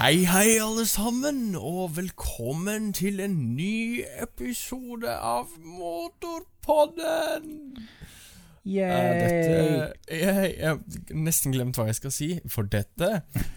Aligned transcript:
Hei, 0.00 0.24
hei, 0.24 0.54
alle 0.56 0.86
sammen, 0.88 1.52
og 1.60 1.90
velkommen 1.98 2.86
til 2.96 3.20
en 3.20 3.34
ny 3.52 4.00
episode 4.24 5.12
av 5.12 5.50
Motorpodden! 5.60 7.50
Eh, 8.64 8.78
Yay! 8.78 9.18
dette, 9.18 9.90
jeg, 10.08 10.54
jeg 10.56 10.70
har 10.70 10.80
nesten 11.12 11.52
glemt 11.52 11.76
hva 11.76 11.90
jeg 11.90 11.98
skal 11.98 12.16
si, 12.16 12.30
for 12.48 12.64
dette 12.72 13.10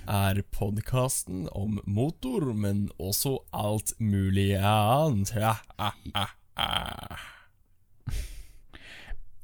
er 0.04 0.44
podkasten 0.52 1.48
om 1.56 1.80
motor, 1.88 2.52
men 2.52 2.90
også 3.00 3.38
alt 3.56 3.96
mulig 4.04 4.52
annet. 4.60 5.32
Ja, 5.40 5.56
ah, 5.80 5.96
ah, 6.12 6.36
ah. 6.60 7.28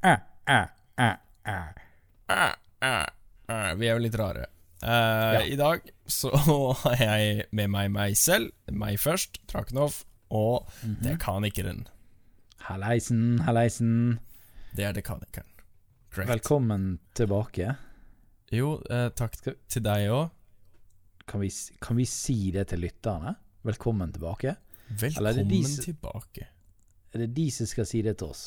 Ah, 0.03 0.19
ah, 0.43 0.67
ah, 0.99 1.17
ah. 1.47 1.73
Ah, 2.27 2.55
ah, 2.83 3.05
ah. 3.47 3.75
Vi 3.79 3.87
er 3.87 3.95
jo 3.95 4.03
litt 4.09 4.19
rare. 4.19 4.49
Eh, 4.83 5.51
I 5.53 5.55
dag 5.59 5.81
så 6.07 6.31
har 6.83 6.95
jeg 7.01 7.45
med 7.51 7.71
meg 7.73 7.91
meg 7.91 8.17
selv, 8.17 8.53
meg 8.71 8.99
først, 9.01 9.41
Trakenhoff, 9.51 10.03
og 10.31 10.69
dekanikeren. 11.03 11.87
Halleisen, 12.69 13.39
halleisen. 13.47 14.19
Det 14.75 14.85
er 14.87 14.95
dekanikeren. 14.95 15.47
Correct. 16.09 16.29
Velkommen 16.29 16.99
tilbake. 17.17 17.73
Jo, 18.53 18.77
eh, 18.89 19.09
takk 19.13 19.35
til 19.41 19.83
deg 19.85 20.09
òg. 20.13 20.29
Kan 21.29 21.43
vi, 21.43 21.51
kan 21.83 21.99
vi 21.99 22.05
si 22.09 22.49
det 22.55 22.69
til 22.71 22.81
lytterne? 22.81 23.35
Velkommen 23.67 24.13
tilbake. 24.15 24.55
Eller 24.89 25.35
er 25.35 25.43
Velkommen 25.43 25.75
de 25.75 25.83
tilbake. 25.83 26.47
Er 27.13 27.25
det 27.25 27.29
de 27.35 27.49
som 27.53 27.69
skal 27.69 27.85
si 27.85 28.01
det 28.05 28.15
til 28.17 28.31
oss? 28.31 28.45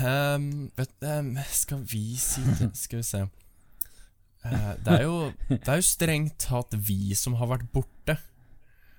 Um, 0.00 0.70
vet, 0.78 0.94
um, 1.04 1.34
skal 1.52 1.82
vi 1.84 2.16
si 2.16 2.40
det 2.58 2.70
Skal 2.86 3.02
vi 3.02 3.06
se. 3.06 3.26
Eh, 4.44 4.74
det, 4.84 4.92
er 5.00 5.02
jo, 5.04 5.16
det 5.50 5.68
er 5.68 5.80
jo 5.82 5.84
strengt 5.84 6.38
tatt 6.46 6.72
vi 6.76 7.14
som 7.18 7.34
har 7.40 7.50
vært 7.56 7.66
borte, 7.74 8.18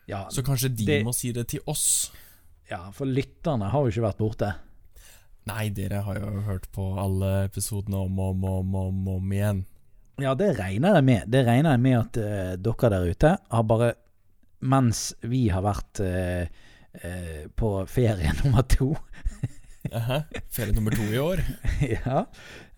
Ja, 0.10 0.26
så 0.34 0.44
kanskje 0.44 0.70
de 0.76 0.86
Det- 0.86 1.04
må 1.06 1.14
si 1.16 1.32
det 1.32 1.48
til 1.48 1.62
oss. 1.68 2.12
ja, 2.70 2.92
for 2.92 3.06
lytterne 3.06 3.70
har 3.72 3.82
jo 3.86 3.88
ikke 3.92 4.08
vært 4.10 4.18
borte. 4.18 4.54
Nei, 5.48 5.70
dere 5.70 6.02
har 6.06 6.16
jo 6.20 6.42
hørt 6.46 6.68
på 6.72 6.84
alle 7.02 7.46
episodene 7.48 7.98
om 7.98 8.20
og 8.20 8.30
om, 8.36 8.44
om, 8.46 8.76
om, 8.76 9.08
om 9.18 9.32
igjen. 9.34 9.64
Ja, 10.22 10.36
det 10.36 10.52
regner 10.60 10.96
jeg 11.00 11.04
med. 11.08 11.24
Det 11.32 11.46
regner 11.48 11.72
jeg 11.72 11.82
med 11.82 11.98
at 11.98 12.18
uh, 12.22 12.56
dere 12.62 12.90
der 12.94 13.08
ute 13.10 13.38
har 13.50 13.64
bare 13.64 13.94
Mens 14.62 15.16
vi 15.26 15.48
har 15.50 15.64
vært 15.66 16.00
uh, 16.06 16.46
uh, 17.02 17.48
på 17.58 17.72
ferie 17.90 18.30
nummer 18.44 18.62
to, 18.70 18.92
Aha, 19.92 20.20
Ferie 20.54 20.76
nummer 20.76 20.94
to 20.94 21.08
i 21.10 21.18
år. 21.18 21.42
ja, 22.06 22.26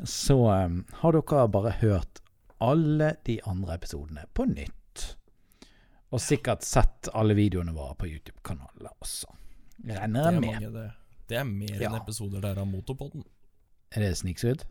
så 0.07 0.37
um, 0.63 0.85
har 1.01 1.11
dere 1.17 1.47
bare 1.51 1.73
hørt 1.81 2.22
alle 2.63 3.11
de 3.27 3.37
andre 3.49 3.75
episodene 3.79 4.23
på 4.37 4.45
nytt. 4.49 5.03
Og 6.13 6.21
sikkert 6.21 6.63
sett 6.65 7.09
alle 7.17 7.33
videoene 7.37 7.73
våre 7.75 7.95
på 7.97 8.07
YouTube-kanalen 8.11 8.89
også. 9.01 9.31
Regner 9.83 10.27
er 10.27 10.31
jeg 10.31 10.41
med. 10.41 10.49
mange, 10.51 10.69
det. 10.75 10.89
Det 11.31 11.37
er 11.39 11.47
mer 11.49 11.73
enn 11.79 11.81
Ja. 11.87 11.95
episoder 11.99 12.41
der 12.43 12.59
av 12.61 12.67
Motorpodden. 12.69 13.23
Er 13.95 14.03
det 14.05 14.11
snikskrudd? 14.19 14.63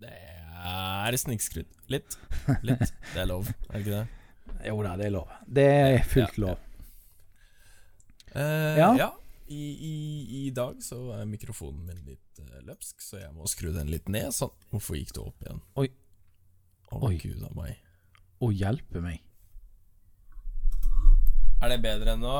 Det 0.00 0.12
er 0.12 1.16
snikskryt. 1.18 1.68
Litt. 1.88 2.16
Litt. 2.62 2.92
Det 3.12 3.20
er 3.22 3.26
lov, 3.30 3.48
er 3.48 3.72
det 3.72 3.80
ikke 3.82 3.96
det? 3.96 4.06
Jo 4.68 4.78
da, 4.86 4.94
det 4.96 5.06
er 5.06 5.14
lov. 5.14 5.28
Det 5.58 5.64
er 5.66 5.98
fullt 6.06 6.38
Ja, 6.38 6.42
ja. 6.42 6.46
lov. 6.46 6.58
Eh, 8.34 8.76
Ja. 8.78 8.90
ja. 8.96 9.10
I, 9.48 9.62
i, 9.78 10.46
I 10.46 10.50
dag 10.50 10.80
så 10.82 10.96
er 11.20 11.24
mikrofonen 11.30 11.84
min 11.86 12.00
litt 12.04 12.40
uh, 12.42 12.56
løpsk, 12.66 12.98
så 13.00 13.20
jeg 13.20 13.30
må 13.36 13.46
skru 13.46 13.68
den 13.72 13.86
litt 13.92 14.08
ned. 14.10 14.32
Sånn. 14.34 14.50
Hvorfor 14.72 14.96
gikk 14.98 15.12
det 15.14 15.22
opp 15.22 15.44
igjen? 15.44 15.60
Oi. 15.78 15.86
Å, 16.96 17.10
Oi. 17.10 17.16
gud 17.20 17.42
a 17.44 17.50
meg. 17.56 17.76
Å 18.40 18.48
hjelpe 18.52 19.02
meg. 19.04 19.20
Er 21.60 21.72
det 21.72 21.80
bedre 21.84 22.14
enn 22.16 22.22
nå? 22.24 22.36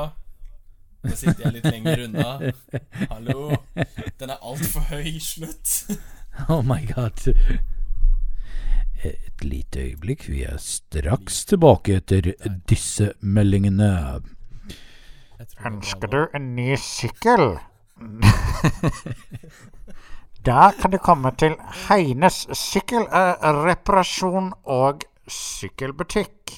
Nå 1.06 1.14
sitter 1.16 1.44
jeg 1.46 1.54
litt 1.58 1.66
lenger 1.68 2.02
unna. 2.06 2.52
Hallo? 3.12 3.50
Den 4.20 4.32
er 4.32 4.40
altfor 4.40 4.86
høy. 4.92 5.16
Slutt. 5.20 5.74
Oh 6.52 6.60
my 6.60 6.82
god. 6.84 7.16
Et 9.00 9.44
lite 9.44 9.80
øyeblikk, 9.86 10.26
vi 10.28 10.42
er 10.44 10.58
straks 10.60 11.38
tilbake 11.48 11.94
etter 12.02 12.28
disse 12.68 13.06
meldingene. 13.24 13.88
Er 15.40 15.48
Ønsker 15.70 16.12
du 16.12 16.18
en 16.36 16.50
ny 16.58 16.76
sykkel? 16.76 17.56
Da 20.46 20.70
kan 20.78 20.92
du 20.92 20.98
komme 21.02 21.32
til 21.34 21.56
Heines 21.88 22.44
sykkelreparasjon 22.54 24.52
og 24.70 25.02
sykkelbutikk. 25.26 26.52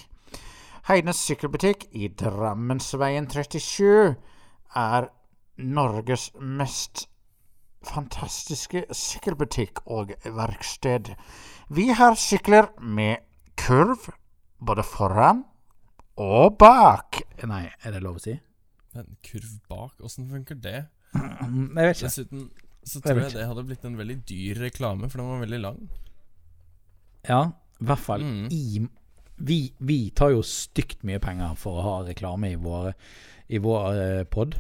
Heines 0.90 1.22
sykkelbutikk 1.24 1.86
i 1.96 2.10
Drammensveien 2.12 3.30
37 3.32 4.12
er 4.82 5.08
Norges 5.56 6.26
mest 6.36 7.06
fantastiske 7.80 8.84
sykkelbutikk 8.92 9.80
og 9.86 10.12
verksted. 10.36 11.14
Vi 11.72 11.88
har 11.88 12.20
sykler 12.20 12.68
med 12.84 13.24
kurv 13.56 14.12
både 14.60 14.84
foran 14.84 15.46
og 16.20 16.60
bak. 16.60 17.24
Nei, 17.48 17.64
er 17.80 17.96
det 17.96 18.04
lov 18.04 18.20
å 18.20 18.26
si? 18.28 18.36
Men 18.92 19.16
kurv 19.24 19.60
bak, 19.64 19.96
åssen 20.04 20.28
funker 20.28 20.60
det? 20.60 20.80
Jeg 21.16 21.52
vet 21.72 21.96
ikke. 21.96 22.04
Dessuten 22.04 22.50
så 22.88 23.00
tror 23.04 23.20
jeg 23.22 23.34
det 23.36 23.46
hadde 23.50 23.64
blitt 23.68 23.84
en 23.88 23.96
veldig 23.98 24.16
dyr 24.28 24.60
reklame, 24.64 25.08
for 25.10 25.20
den 25.20 25.28
var 25.30 25.42
veldig 25.44 25.60
lang. 25.62 25.80
Ja, 27.28 27.40
i 27.80 27.84
hvert 27.88 28.02
fall 28.02 28.24
Mm. 28.24 28.46
i 28.52 28.88
vi, 29.38 29.58
vi 29.78 29.98
tar 30.18 30.32
jo 30.34 30.40
stygt 30.42 31.04
mye 31.06 31.20
penger 31.22 31.52
for 31.54 31.78
å 31.78 31.82
ha 31.84 31.92
reklame 32.08 32.48
i 32.50 32.56
vår, 32.58 32.88
i 33.54 33.58
vår 33.62 33.98
eh, 34.02 34.24
pod. 34.26 34.56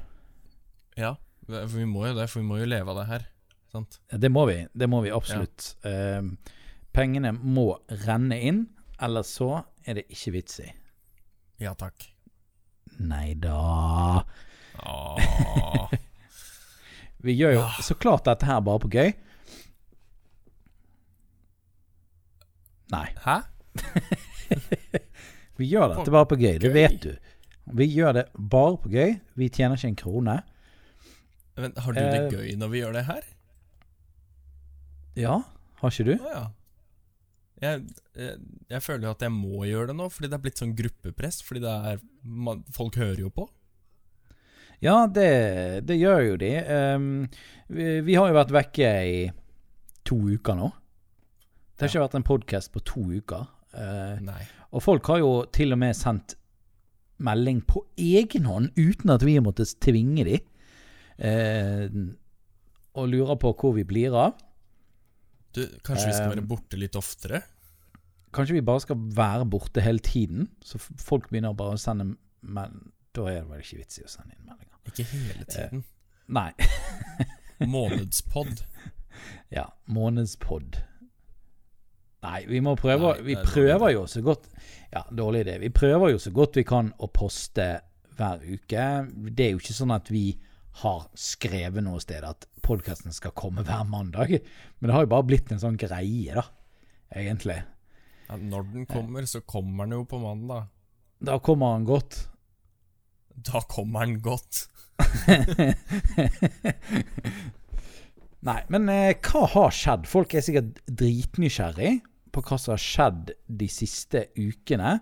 Ja, 0.96 1.16
for 1.48 1.66
vi 1.74 1.86
må 1.88 2.04
jo 2.06 2.14
det, 2.14 2.28
for 2.30 2.38
vi 2.38 2.46
må 2.46 2.60
jo 2.60 2.68
leve 2.70 2.92
av 2.92 3.00
det 3.00 3.06
her. 3.08 3.24
Sant? 3.72 3.98
Det 4.14 4.30
må 4.30 4.44
vi. 4.46 4.60
Det 4.72 4.86
må 4.88 5.00
vi 5.02 5.10
absolutt. 5.10 5.72
Eh, 5.82 6.22
pengene 6.94 7.32
må 7.34 7.66
renne 8.06 8.38
inn, 8.38 8.62
ellers 9.02 9.34
så 9.40 9.50
er 9.84 9.98
det 9.98 10.06
ikke 10.14 10.36
vits 10.38 10.60
i. 10.62 10.70
Ja 11.58 11.74
takk. 11.74 12.06
Nei 13.02 13.34
da. 13.34 14.22
Vi 17.24 17.34
gjør 17.34 17.56
jo 17.56 17.62
så 17.82 17.94
klart 17.98 18.24
dette 18.28 18.46
her 18.46 18.60
bare 18.62 18.78
på 18.84 18.90
gøy. 18.92 19.12
Nei. 22.92 23.06
Hæ? 23.24 23.38
Vi 25.58 25.66
gjør 25.66 25.90
dette 25.96 26.12
bare 26.14 26.28
på 26.30 26.36
gøy, 26.38 26.54
det 26.62 26.70
vet 26.72 27.00
du. 27.02 27.10
Vi 27.76 27.84
gjør 27.90 28.14
det 28.20 28.24
bare 28.38 28.76
på 28.80 28.88
gøy. 28.92 29.16
Vi 29.36 29.48
tjener 29.52 29.76
ikke 29.76 29.90
en 29.90 29.98
krone. 29.98 30.36
Men 31.58 31.74
har 31.76 31.92
du 31.92 31.98
det 31.98 32.20
Eh. 32.22 32.30
gøy 32.30 32.52
når 32.56 32.68
vi 32.70 32.78
gjør 32.84 32.92
det 32.94 33.02
her? 33.08 33.24
Ja, 35.18 35.40
har 35.82 35.90
ikke 35.90 36.06
du? 36.06 36.14
Å 36.22 36.30
ja. 36.36 36.44
Jeg, 37.60 37.82
jeg, 38.14 38.36
jeg 38.70 38.82
føler 38.86 39.08
jo 39.08 39.14
at 39.16 39.24
jeg 39.26 39.32
må 39.34 39.64
gjøre 39.66 39.88
det 39.90 39.96
nå, 39.98 40.06
fordi 40.14 40.28
det 40.30 40.36
er 40.38 40.44
blitt 40.44 40.60
sånn 40.62 40.76
gruppepress. 40.78 41.40
Fordi 41.42 41.60
det 41.64 41.72
er 41.90 41.98
man, 42.22 42.62
Folk 42.72 42.94
hører 43.02 43.18
jo 43.24 43.32
på. 43.34 43.48
Ja, 44.84 45.06
det, 45.10 45.86
det 45.88 45.98
gjør 45.98 46.20
jo 46.22 46.34
de. 46.38 46.50
Um, 46.94 47.06
vi, 47.66 47.98
vi 48.06 48.16
har 48.18 48.30
jo 48.30 48.36
vært 48.36 48.54
vekke 48.54 48.90
i 49.10 49.22
to 50.06 50.18
uker 50.38 50.58
nå. 50.58 50.68
Det 51.74 51.86
har 51.86 51.90
ikke 51.90 52.04
vært 52.04 52.18
en 52.18 52.26
podkast 52.26 52.72
på 52.74 52.82
to 52.86 53.02
uker. 53.18 53.48
Uh, 53.74 54.22
og 54.70 54.84
folk 54.84 55.10
har 55.10 55.20
jo 55.22 55.32
til 55.54 55.74
og 55.74 55.80
med 55.82 55.98
sendt 55.98 56.36
melding 57.18 57.60
på 57.66 57.82
egen 57.98 58.46
hånd 58.46 58.70
uten 58.78 59.10
at 59.10 59.24
vi 59.26 59.34
har 59.34 59.44
måttet 59.46 59.74
tvinge 59.82 60.26
de. 60.28 60.38
Uh, 61.18 62.14
og 62.98 63.10
lurer 63.10 63.38
på 63.42 63.52
hvor 63.58 63.74
vi 63.74 63.86
blir 63.86 64.14
av. 64.14 64.38
Du, 65.54 65.64
kanskje 65.82 66.10
vi 66.12 66.14
skal 66.14 66.36
være 66.36 66.46
borte 66.46 66.78
litt 66.78 66.94
oftere? 66.98 67.42
Kanskje 68.34 68.58
vi 68.58 68.62
bare 68.62 68.84
skal 68.84 69.00
være 69.16 69.48
borte 69.48 69.82
hele 69.82 70.02
tiden, 70.04 70.50
så 70.62 70.78
folk 70.78 71.30
begynner 71.32 71.56
bare 71.56 71.74
å 71.74 71.80
sende 71.80 72.12
Men 72.46 72.92
da 73.18 73.28
er 73.32 73.40
det 73.42 73.48
vel 73.50 73.64
ikke 73.64 73.80
vits 73.82 74.00
i 74.00 74.06
å 74.06 74.12
sende 74.12 74.36
inn 74.36 74.46
meldinger. 74.46 74.78
Ikke 74.88 75.06
hele 75.12 75.48
tiden. 75.50 75.84
Nei. 76.38 76.50
Månedspod. 77.74 78.62
Ja, 79.52 79.66
månedspod. 79.84 80.78
Nei, 82.22 82.40
vi 82.50 82.58
må 82.62 82.74
prøve 82.78 83.12
Nei, 83.12 83.24
Vi 83.28 83.34
er 83.38 83.46
prøver 83.46 83.92
jo 83.94 84.02
så 84.10 84.22
godt 84.26 84.48
Ja, 84.90 85.04
dårlig 85.14 85.44
idé. 85.44 85.58
Vi 85.62 85.70
prøver 85.74 86.14
jo 86.14 86.20
så 86.22 86.32
godt 86.34 86.58
vi 86.58 86.64
kan 86.66 86.90
å 86.98 87.08
poste 87.14 87.66
hver 88.18 88.42
uke. 88.42 88.84
Det 89.30 89.44
er 89.44 89.52
jo 89.54 89.60
ikke 89.62 89.76
sånn 89.76 89.94
at 89.94 90.10
vi 90.10 90.32
har 90.82 91.04
skrevet 91.18 91.82
noe 91.84 92.00
sted 92.02 92.24
at 92.26 92.46
podkasten 92.66 93.14
skal 93.14 93.34
komme 93.38 93.62
hver 93.66 93.84
mandag. 93.86 94.38
Men 94.78 94.90
det 94.90 94.96
har 94.96 95.06
jo 95.06 95.12
bare 95.12 95.26
blitt 95.26 95.52
en 95.54 95.62
sånn 95.62 95.78
greie, 95.78 96.34
da. 96.34 96.44
Egentlig. 97.14 97.60
Ja, 98.28 98.38
når 98.38 98.66
den 98.72 98.88
kommer, 98.90 99.26
så 99.30 99.40
kommer 99.46 99.86
den 99.86 100.00
jo 100.00 100.08
på 100.10 100.20
mandag. 100.22 100.66
Da 101.24 101.38
kommer 101.42 101.76
han 101.76 101.86
godt. 101.88 102.24
Da 103.46 103.60
kommer 103.70 103.98
han 104.04 104.20
godt. 104.24 104.66
Nei, 108.48 108.60
men 108.70 108.88
eh, 108.90 109.14
hva 109.18 109.46
har 109.54 109.74
skjedd? 109.74 110.06
Folk 110.10 110.34
er 110.34 110.44
sikkert 110.46 110.78
dritnysgjerrig 110.86 111.98
på 112.34 112.42
hva 112.44 112.58
som 112.60 112.74
har 112.74 112.82
skjedd 112.82 113.32
de 113.60 113.68
siste 113.70 114.26
ukene. 114.38 114.98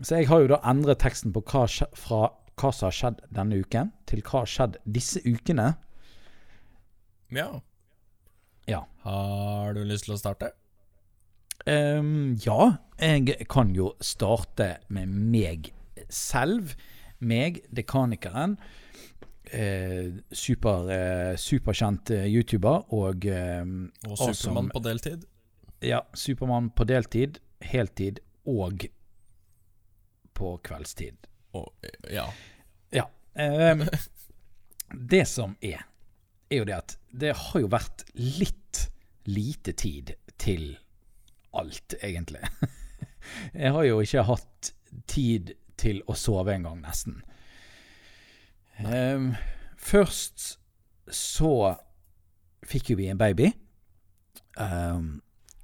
så 0.00 0.20
jeg 0.20 0.28
har 0.28 0.40
jo 0.42 0.52
da 0.54 0.60
endret 0.68 1.00
teksten 1.04 1.32
på 1.32 1.42
hva, 1.48 1.66
fra 1.96 2.22
hva 2.60 2.72
som 2.72 2.88
har 2.88 2.96
skjedd 2.96 3.20
denne 3.32 3.60
uken, 3.62 3.92
til 4.08 4.22
hva 4.24 4.42
har 4.42 4.50
skjedd 4.50 4.80
disse 4.84 5.22
ukene. 5.24 5.74
Ja. 7.32 7.48
Ja. 8.68 8.84
Har 9.04 9.72
du 9.74 9.84
lyst 9.88 10.06
til 10.06 10.14
å 10.16 10.20
starte? 10.20 10.52
Um, 11.66 12.34
ja, 12.42 12.74
jeg 12.98 13.46
kan 13.50 13.70
jo 13.74 13.92
starte 14.02 14.76
med 14.90 15.08
meg 15.08 15.72
selv. 16.10 16.74
Meg, 17.22 17.62
dekanikeren. 17.70 18.56
Eh, 19.52 20.14
super, 20.32 20.88
eh, 20.90 21.34
superkjent 21.36 22.10
eh, 22.14 22.26
YouTuber 22.30 22.92
og 22.94 23.26
eh, 23.26 23.62
Og 24.06 24.14
Awesome. 24.14 24.34
Supermann 24.34 24.70
på 24.72 24.82
deltid? 24.84 25.26
ja, 25.82 25.98
Supermann 26.14 26.70
på 26.70 26.86
deltid, 26.86 27.40
heltid 27.60 28.20
og 28.46 28.86
på 30.32 30.52
kveldstid. 30.64 31.26
Og, 31.58 31.72
ja. 32.10 32.28
Ja. 32.94 33.08
Eh, 33.34 33.82
det 35.10 35.24
som 35.28 35.56
er, 35.60 35.82
er 36.50 36.62
jo 36.62 36.68
det 36.68 36.78
at 36.78 36.96
det 37.10 37.34
har 37.36 37.64
jo 37.64 37.70
vært 37.72 38.06
litt 38.14 38.86
lite 39.26 39.74
tid 39.78 40.14
til 40.40 40.72
alt, 41.54 41.94
egentlig. 42.02 42.42
Jeg 43.54 43.74
har 43.74 43.84
jo 43.86 44.00
ikke 44.02 44.24
hatt 44.26 44.72
tid 45.10 45.52
til 45.82 46.00
å 46.06 46.14
sove 46.18 46.54
en 46.54 46.64
gang, 46.68 46.78
nesten. 46.84 47.18
Um, 48.82 49.32
først 49.82 50.54
så 51.12 51.52
fikk 52.66 52.92
jo 52.92 52.96
vi 53.02 53.08
en 53.12 53.18
baby. 53.20 53.50
Um, 54.56 55.20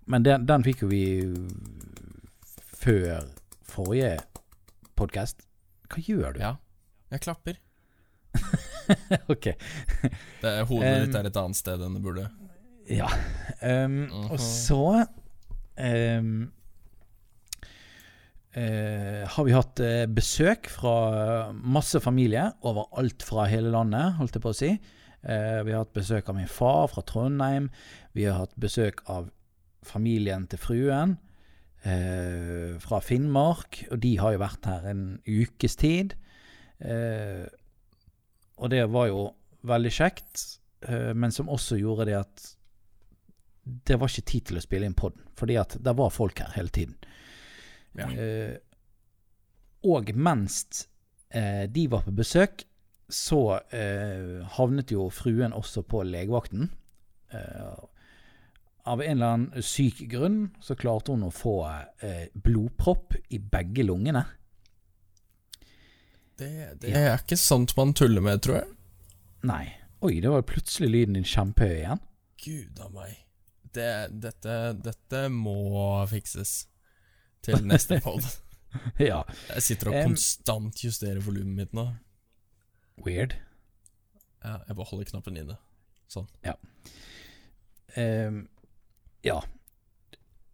men 0.08 0.24
den, 0.26 0.44
den 0.48 0.64
fikk 0.66 0.82
jo 0.84 0.90
vi 0.90 1.02
før 2.78 3.26
forrige 3.68 4.16
podkast. 4.98 5.44
Hva 5.88 6.02
gjør 6.04 6.34
du? 6.36 6.42
ja. 6.44 6.54
Jeg 7.08 7.22
klapper. 7.24 7.56
ok. 9.32 9.46
Det 10.42 10.48
er, 10.50 10.64
hodet 10.68 10.90
Um, 10.90 11.04
ditt 11.06 11.14
er 11.16 11.28
et 11.30 11.38
annet 11.40 11.56
sted 11.56 11.80
enn 11.86 11.94
det 11.96 12.02
burde. 12.04 12.26
Ja. 12.92 13.08
Ehm, 13.64 14.02
Og 14.12 14.34
Mhm. 14.36 14.42
så 14.44 15.06
ehm, 15.80 16.34
eh, 18.58 19.24
har 19.30 19.46
vi 19.46 19.54
hatt 19.54 19.80
eh, 19.84 20.04
besøk 20.10 20.68
fra 20.72 21.52
masse 21.52 22.00
familie 22.02 22.48
overalt 22.66 23.24
fra 23.26 23.46
hele 23.50 23.72
landet, 23.74 24.16
holdt 24.18 24.38
jeg 24.38 24.44
på 24.44 24.52
å 24.52 24.58
si. 24.58 24.72
Eh, 25.22 25.60
vi 25.66 25.74
har 25.74 25.84
hatt 25.84 25.96
besøk 25.96 26.28
av 26.30 26.38
min 26.38 26.50
far 26.50 26.90
fra 26.92 27.04
Trondheim. 27.06 27.70
Vi 28.16 28.26
har 28.26 28.42
hatt 28.42 28.54
besøk 28.60 29.02
av 29.10 29.30
familien 29.86 30.46
til 30.50 30.60
fruen 30.60 31.16
eh, 31.86 32.76
fra 32.82 33.00
Finnmark. 33.04 33.84
Og 33.92 34.02
de 34.02 34.14
har 34.20 34.34
jo 34.34 34.42
vært 34.42 34.68
her 34.70 34.86
en 34.90 35.04
ukes 35.26 35.78
tid. 35.80 36.14
Eh, 36.78 37.46
og 38.58 38.70
det 38.74 38.84
var 38.90 39.10
jo 39.10 39.26
veldig 39.68 39.92
kjekt, 39.94 40.44
eh, 40.86 41.12
men 41.14 41.34
som 41.34 41.50
også 41.50 41.78
gjorde 41.80 42.08
det 42.10 42.18
at 42.20 42.46
det 43.88 43.98
var 44.00 44.08
ikke 44.08 44.30
tid 44.30 44.48
til 44.48 44.58
å 44.58 44.64
spille 44.64 44.88
inn 44.88 44.96
podden, 44.96 45.26
fordi 45.36 45.58
at 45.60 45.76
det 45.84 45.92
var 45.98 46.14
folk 46.14 46.40
her 46.40 46.54
hele 46.54 46.72
tiden. 46.72 46.94
Ja. 47.98 48.08
Eh, 48.12 48.56
og 49.88 50.10
mens 50.14 50.86
eh, 51.30 51.66
de 51.70 51.86
var 51.90 52.06
på 52.06 52.14
besøk, 52.14 52.64
så 53.08 53.60
eh, 53.72 54.42
havnet 54.58 54.92
jo 54.92 55.08
fruen 55.12 55.54
også 55.56 55.84
på 55.88 56.02
legevakten. 56.04 56.68
Av 58.88 59.02
en 59.04 59.10
eller 59.10 59.32
annen 59.34 59.64
syk 59.64 60.00
grunn 60.08 60.38
så 60.64 60.76
klarte 60.80 61.12
hun 61.12 61.26
å 61.26 61.32
få 61.32 61.58
blodpropp 62.32 63.18
i 63.36 63.40
begge 63.40 63.84
lungene. 63.84 64.22
Det, 66.40 66.48
det 66.80 66.94
er 66.96 67.18
ikke 67.18 67.36
sant 67.36 67.74
man 67.76 67.92
tuller 67.98 68.24
med, 68.24 68.40
tror 68.44 68.62
jeg. 68.62 68.70
Nei. 69.48 69.64
Oi, 70.00 70.14
det 70.24 70.32
var 70.32 70.46
plutselig 70.48 70.88
lyden 70.94 71.18
din 71.18 71.28
kjempehøy 71.28 71.74
igjen. 71.82 72.00
Gud 72.40 72.80
a 72.80 72.88
meg. 72.94 73.16
Det, 73.76 73.90
dette, 74.24 74.56
dette 74.80 75.24
må 75.32 75.58
fikses 76.08 76.62
til 77.44 77.64
neste 77.66 78.00
pod. 78.04 78.24
ja. 79.00 79.22
Jeg 79.54 79.64
sitter 79.64 79.92
og 79.92 79.98
um, 79.98 80.12
konstant 80.12 80.84
justerer 80.84 81.20
volumet 81.24 81.56
mitt 81.62 81.76
nå. 81.76 81.88
Weird. 83.04 83.36
Ja, 84.44 84.58
jeg 84.68 84.78
bare 84.78 84.88
holder 84.90 85.10
knappen 85.12 85.38
inne. 85.40 85.58
Sånn. 86.08 86.28
Ehm, 87.98 88.42
ja. 89.26 89.38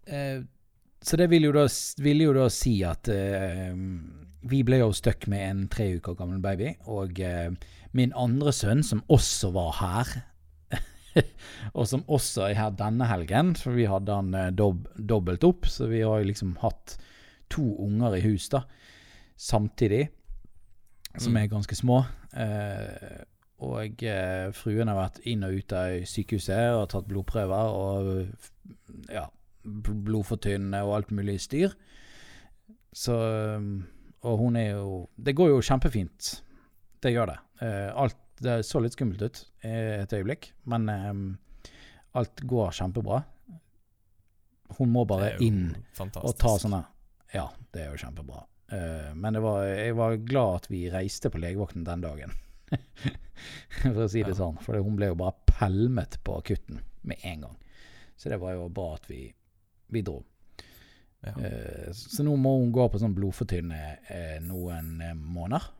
Uh, 0.08 0.44
så 1.04 1.18
det 1.20 1.28
vil 1.32 1.46
jo 1.48 1.52
da, 1.54 1.64
vil 2.00 2.22
jo 2.24 2.34
da 2.36 2.48
si 2.52 2.78
at 2.86 3.08
uh, 3.12 3.72
vi 4.44 4.60
ble 4.66 4.80
jo 4.80 4.92
stuck 4.96 5.28
med 5.32 5.44
en 5.48 5.64
tre 5.72 5.90
uker 5.98 6.16
gammel 6.18 6.40
baby, 6.44 6.74
og 6.90 7.20
uh, 7.20 7.52
min 7.96 8.14
andre 8.18 8.52
sønn, 8.56 8.82
som 8.84 9.04
også 9.12 9.52
var 9.54 9.76
her, 9.80 10.14
og 11.76 11.86
som 11.90 12.04
også 12.10 12.48
er 12.50 12.58
her 12.58 12.74
denne 12.78 13.06
helgen, 13.10 13.54
for 13.58 13.76
vi 13.76 13.86
hadde 13.90 14.14
han 14.14 14.34
eh, 14.34 14.50
dob 14.54 14.88
dobbelt 14.98 15.44
opp, 15.46 15.68
så 15.70 15.86
vi 15.90 16.02
har 16.02 16.24
liksom 16.26 16.56
hatt 16.62 16.96
to 17.52 17.64
unger 17.84 18.16
i 18.18 18.22
hus 18.24 18.48
da, 18.52 18.64
samtidig, 19.36 20.08
som 21.18 21.32
Mm. 21.34 21.36
er 21.42 21.52
ganske 21.52 21.76
små. 21.78 22.00
Eh, 22.34 23.22
og 23.62 24.02
eh, 24.02 24.48
fruen 24.52 24.88
har 24.90 24.98
vært 24.98 25.20
inn 25.30 25.44
og 25.46 25.54
ut 25.54 25.72
av 25.72 26.02
sykehuset 26.10 26.74
og 26.74 26.88
tatt 26.90 27.06
blodprøver 27.06 27.70
og 27.70 28.08
ja, 29.12 29.28
blodfortynnende 29.64 30.82
og 30.84 30.96
alt 30.96 31.12
mulig 31.14 31.38
styr. 31.40 31.76
Så 32.94 33.14
Og 34.24 34.38
hun 34.38 34.56
er 34.56 34.70
jo 34.70 35.08
Det 35.16 35.34
går 35.36 35.48
jo 35.50 35.60
kjempefint. 35.60 36.42
Det 37.02 37.12
gjør 37.12 37.26
det. 37.32 37.38
Eh, 37.60 37.90
alt 37.94 38.16
Det 38.42 38.62
så 38.66 38.80
litt 38.82 38.96
skummelt 38.96 39.22
ut 39.22 39.40
et 39.62 40.12
øyeblikk, 40.12 40.50
men 40.70 40.88
um, 40.90 41.22
alt 42.18 42.40
går 42.50 42.72
kjempebra. 42.74 43.20
Hun 44.78 44.90
må 44.90 45.04
bare 45.06 45.36
inn 45.44 45.68
fantastisk. 45.94 46.24
og 46.26 46.38
ta 46.40 46.54
sånne 46.58 46.80
Ja, 47.34 47.44
det 47.74 47.84
er 47.84 47.92
jo 47.92 48.00
kjempebra. 48.02 48.42
Uh, 48.72 49.12
men 49.14 49.36
det 49.36 49.42
var, 49.44 49.64
jeg 49.68 49.94
var 49.98 50.16
glad 50.26 50.54
at 50.62 50.68
vi 50.72 50.86
reiste 50.90 51.30
på 51.30 51.38
legevakten 51.42 51.84
den 51.86 52.02
dagen. 52.02 52.32
For 53.84 54.04
å 54.06 54.08
si 54.10 54.22
det 54.24 54.34
Ja. 54.34 54.38
sånn. 54.40 54.58
For 54.64 54.78
hun 54.82 54.96
ble 54.98 55.12
jo 55.12 55.18
bare 55.20 55.36
pælmet 55.50 56.18
på 56.26 56.38
akutten 56.40 56.80
med 57.06 57.22
en 57.22 57.46
gang. 57.46 57.56
Så 58.16 58.30
det 58.32 58.38
var 58.42 58.54
jo 58.56 58.68
bra 58.72 58.94
at 58.96 59.06
vi, 59.10 59.28
vi 59.94 60.02
dro. 60.06 60.20
Ja. 61.24 61.34
Uh, 61.38 61.88
så 61.94 62.26
nå 62.26 62.34
må 62.40 62.56
hun 62.58 62.72
gå 62.74 62.88
på 62.92 62.98
sånn 63.02 63.14
blodfortynnende 63.16 63.98
uh, 64.10 64.38
noen 64.44 64.96
måneder. 65.22 65.70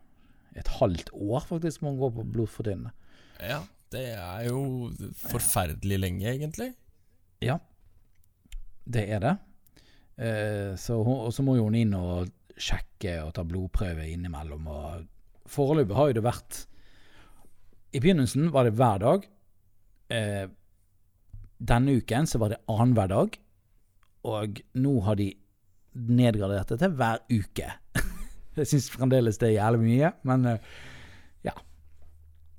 Et 0.55 0.71
halvt 0.79 1.11
år 1.13 1.47
faktisk 1.49 1.83
må 1.83 1.95
hun 1.95 2.03
gå 2.03 2.11
på 2.19 2.27
blodfortynnende. 2.37 2.93
ja, 3.41 3.61
det 3.95 4.07
er 4.19 4.47
jo 4.49 4.91
forferdelig 5.19 5.99
lenge, 6.01 6.27
egentlig. 6.31 6.73
Ja, 7.43 7.59
det 8.85 9.05
er 9.13 9.21
det. 9.23 9.35
Eh, 10.17 10.75
så 10.79 11.01
og 11.03 11.33
så 11.35 11.43
må 11.43 11.57
jo 11.59 11.67
hun 11.69 11.79
inn 11.79 11.95
og 11.99 12.31
sjekke 12.55 13.19
og 13.25 13.35
ta 13.37 13.45
blodprøve 13.47 14.07
innimellom. 14.11 14.67
Og 14.71 15.07
foreløpig 15.51 15.99
har 15.99 16.11
jo 16.11 16.19
det 16.19 16.27
vært 16.27 16.61
I 17.95 18.03
begynnelsen 18.03 18.51
var 18.55 18.67
det 18.67 18.77
hver 18.79 19.03
dag. 19.03 19.27
Eh, 20.11 20.47
denne 21.59 21.97
uken 21.99 22.27
så 22.27 22.41
var 22.43 22.55
det 22.55 22.63
annenhver 22.71 23.11
dag. 23.11 23.41
Og 24.25 24.61
nå 24.81 24.95
har 25.07 25.19
de 25.21 25.31
nedgradert 25.95 26.73
det 26.73 26.81
til 26.83 26.95
hver 26.99 27.23
uke. 27.31 27.71
Jeg 28.57 28.69
syns 28.71 28.91
fremdeles 28.93 29.39
det 29.41 29.49
er 29.51 29.57
jævlig 29.59 29.81
mye, 29.89 30.11
men 30.31 30.45
eh, 30.47 30.59
ja. 31.47 31.55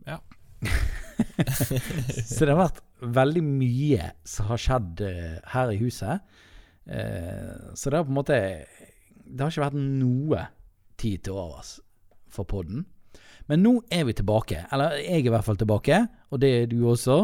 Ja. 0.08 0.18
Så 2.26 2.46
det 2.46 2.52
har 2.52 2.60
vært 2.66 2.82
veldig 3.16 3.44
mye 3.46 4.10
som 4.28 4.50
har 4.52 4.60
skjedd 4.62 5.02
eh, 5.06 5.38
her 5.54 5.72
i 5.72 5.80
huset. 5.80 6.26
Eh, 6.86 7.72
så 7.74 7.90
det 7.90 7.98
har 7.98 8.06
på 8.06 8.12
en 8.14 8.18
måte 8.20 8.36
Det 9.26 9.42
har 9.42 9.50
ikke 9.50 9.64
vært 9.64 9.78
noe 9.80 10.44
tid 11.02 11.24
til 11.26 11.34
overs 11.42 11.72
for 12.30 12.46
podden. 12.46 12.84
Men 13.50 13.64
nå 13.66 13.72
er 13.94 14.04
vi 14.06 14.14
tilbake. 14.18 14.66
Eller 14.74 14.98
jeg 15.00 15.24
er 15.24 15.30
i 15.30 15.34
hvert 15.34 15.48
fall 15.48 15.58
tilbake, 15.58 15.98
og 16.30 16.42
det 16.44 16.52
er 16.62 16.70
du 16.70 16.78
også. 16.92 17.24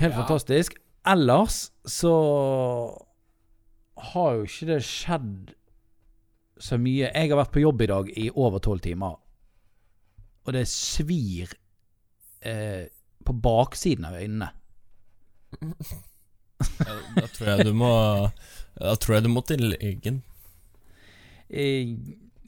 Helt 0.00 0.14
Ja. 0.14 0.22
fantastisk. 0.22 0.74
Ellers 1.06 1.70
så 1.86 2.12
har 4.12 4.36
jo 4.38 4.44
ikke 4.46 4.68
det 4.72 4.80
skjedd 4.86 5.52
så 6.62 6.78
mye. 6.78 7.08
Jeg 7.10 7.30
har 7.32 7.38
vært 7.40 7.52
på 7.54 7.62
jobb 7.62 7.82
i 7.82 7.90
dag 7.90 8.10
i 8.22 8.28
over 8.38 8.62
tolv 8.62 8.82
timer, 8.84 9.16
og 10.42 10.54
det 10.56 10.64
svir 10.70 11.50
eh, 12.46 12.84
på 13.22 13.34
baksiden 13.42 14.06
av 14.08 14.18
øynene. 14.20 14.50
Ja, 15.58 15.72
Da 17.18 17.26
tror 17.34 17.48
jeg 17.50 17.64
du 17.66 17.72
må 17.74 17.88
Da 18.78 18.92
tror 19.02 19.16
jeg 19.16 19.24
du 19.26 19.32
må 19.32 19.42
til 19.46 19.64
legen. 19.72 20.20
Jeg, 21.50 21.96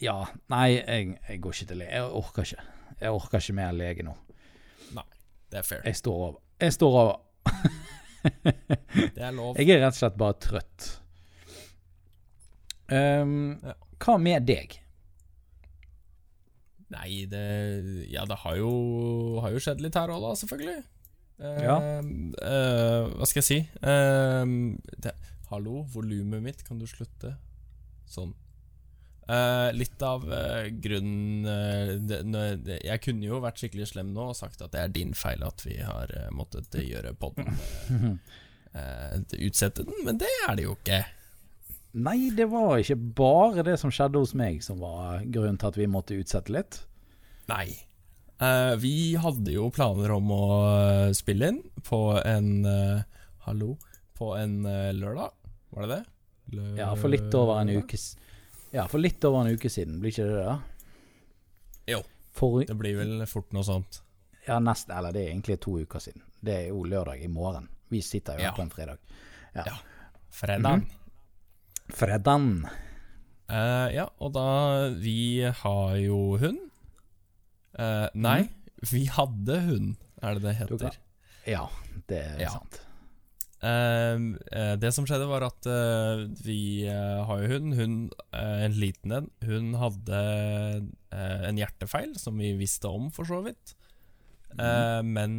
ja, 0.00 0.14
nei, 0.54 0.68
jeg, 0.78 1.16
jeg 1.28 1.40
går 1.42 1.56
ikke 1.56 1.68
til 1.72 1.80
legen. 1.82 1.92
Jeg 1.98 2.14
orker 2.22 2.46
ikke. 2.46 2.64
Jeg 3.00 3.10
orker 3.18 3.42
ikke 3.42 3.56
mer 3.58 3.74
lege 3.76 4.06
nå. 4.06 4.14
Nei, 4.96 5.04
Det 5.50 5.58
er 5.60 5.66
fair. 5.66 5.82
Jeg 5.84 5.98
står 5.98 6.20
over. 6.28 6.38
Jeg 6.62 6.76
står 6.78 6.98
over. 7.02 7.18
Det 8.94 9.20
er 9.20 9.34
lov. 9.36 9.58
Jeg 9.58 9.74
er 9.74 9.82
rett 9.82 9.98
og 9.98 9.98
slett 9.98 10.20
bare 10.22 10.38
trøtt. 10.46 10.86
Um, 12.88 13.58
Ja. 13.64 13.74
Hva 14.02 14.16
med 14.20 14.46
deg? 14.48 14.78
Nei, 16.94 17.24
det 17.30 17.44
Ja, 18.12 18.24
det 18.28 18.36
har 18.44 18.56
jo, 18.60 19.40
har 19.42 19.54
jo 19.54 19.62
skjedd 19.62 19.80
litt 19.82 19.96
her 19.98 20.12
òg, 20.14 20.20
da, 20.22 20.34
selvfølgelig. 20.38 20.84
Eh, 21.40 21.62
Ja. 21.64 21.78
eh, 21.80 23.08
hva 23.18 23.26
skal 23.26 23.42
jeg 23.42 23.48
si? 23.48 23.58
Eh, 23.82 24.44
det, 25.02 25.14
hallo, 25.50 25.82
volumet 25.90 26.42
mitt, 26.42 26.64
kan 26.64 26.78
du 26.78 26.86
slutte? 26.86 27.34
Sånn. 28.06 28.34
Eh, 29.26 29.70
litt 29.72 30.02
av 30.04 30.26
eh, 30.30 30.68
grunnen 30.84 31.46
eh, 31.48 31.94
det, 31.96 32.18
det, 32.28 32.74
Jeg 32.84 33.00
kunne 33.00 33.24
jo 33.24 33.38
vært 33.40 33.56
skikkelig 33.56 33.86
slem 33.88 34.10
nå 34.12 34.26
og 34.34 34.36
sagt 34.36 34.60
at 34.60 34.70
det 34.74 34.82
er 34.82 34.88
din 34.92 35.14
feil 35.16 35.40
at 35.42 35.64
vi 35.64 35.78
har 35.80 36.12
måttet 36.36 36.68
gjøre 36.76 37.14
podden 37.16 37.48
eh, 38.76 39.16
Utsette 39.48 39.80
den, 39.88 39.96
men 40.04 40.18
det 40.20 40.28
er 40.46 40.58
det 40.60 40.66
jo 40.66 40.74
ikke. 40.76 41.00
Nei, 41.94 42.30
det 42.34 42.46
var 42.50 42.78
ikke 42.82 42.96
bare 43.14 43.62
det 43.66 43.76
som 43.78 43.90
skjedde 43.94 44.18
hos 44.18 44.32
meg 44.34 44.62
som 44.66 44.80
var 44.82 45.22
grunnen 45.30 45.58
til 45.60 45.68
at 45.70 45.76
vi 45.78 45.86
måtte 45.86 46.16
utsette 46.18 46.50
litt. 46.54 46.80
Nei. 47.48 47.68
Uh, 48.42 48.74
vi 48.82 49.14
hadde 49.20 49.52
jo 49.54 49.68
planer 49.70 50.10
om 50.16 50.30
å 50.34 50.46
eh, 50.74 51.12
spille 51.14 51.52
inn 51.52 51.60
på 51.86 52.00
en 52.26 52.48
uh, 52.66 53.04
Hallo? 53.46 53.76
På 54.18 54.32
en 54.36 54.56
uh, 54.66 54.90
lørdag, 54.96 55.30
var 55.70 55.86
det 55.86 55.90
det? 55.94 56.00
Lø- 56.56 56.72
Ja, 56.80 56.88
for 56.98 57.08
litt 57.14 57.32
over 57.38 57.60
en 57.62 57.70
uke 57.70 57.96
Ja, 58.74 58.88
for 58.90 58.98
litt 58.98 59.22
over 59.24 59.44
en 59.46 59.54
uke 59.54 59.70
siden, 59.70 60.00
blir 60.02 60.10
ikke 60.10 60.26
det 60.26 60.42
det? 60.42 60.56
Jo. 61.94 62.02
For, 62.34 62.64
Det 62.66 62.74
blir 62.80 62.98
vel 62.98 63.22
fort 63.30 63.54
noe 63.54 63.62
sånt. 63.64 64.00
ja, 64.48 64.58
nesten, 64.58 64.96
eller 64.98 65.14
det 65.14 65.22
er 65.22 65.30
egentlig 65.30 65.60
to 65.62 65.78
uker 65.78 66.02
siden. 66.02 66.26
Det 66.44 66.56
er 66.58 66.66
jo 66.72 66.82
lørdag 66.90 67.22
i 67.22 67.30
morgen. 67.30 67.68
Vi 67.88 68.02
sitter 68.02 68.34
jo 68.40 68.48
Ja. 68.48 68.52
på 68.56 68.62
en 68.66 68.70
fredag. 68.74 68.98
Ja. 69.54 69.78
Fredag. 70.34 70.82
Mhm. 70.82 71.03
Fredagen. 71.92 72.64
Uh, 73.50 73.90
ja, 73.92 74.06
og 74.24 74.32
da 74.32 74.46
Vi 74.96 75.44
har 75.44 75.98
jo 76.00 76.38
hund. 76.40 76.62
Uh, 77.74 78.08
nei, 78.14 78.46
mm. 78.46 78.88
vi 78.88 79.04
hadde 79.10 79.60
hund, 79.66 79.94
er 80.22 80.38
det 80.38 80.44
det 80.46 80.56
heter. 80.62 80.98
Ja, 81.50 81.68
det 82.08 82.22
er 82.22 82.42
Ja. 82.46 82.56
sant. 82.56 82.80
Uh, 83.64 84.76
det 84.80 84.92
som 84.94 85.06
skjedde, 85.08 85.28
var 85.28 85.44
at 85.44 85.66
vi 86.44 86.86
har 86.86 87.42
jo 87.42 87.52
hund. 87.52 87.74
Hun, 87.74 88.10
en 88.32 88.76
liten 88.78 89.12
en, 89.12 89.30
hun 89.44 89.74
hadde 89.74 90.20
en 91.12 91.56
hjertefeil, 91.60 92.14
som 92.18 92.38
vi 92.38 92.54
visste 92.56 92.88
om, 92.88 93.10
for 93.10 93.28
så 93.28 93.42
vidt. 93.44 93.76
Mm. 94.54 95.08
men 95.10 95.32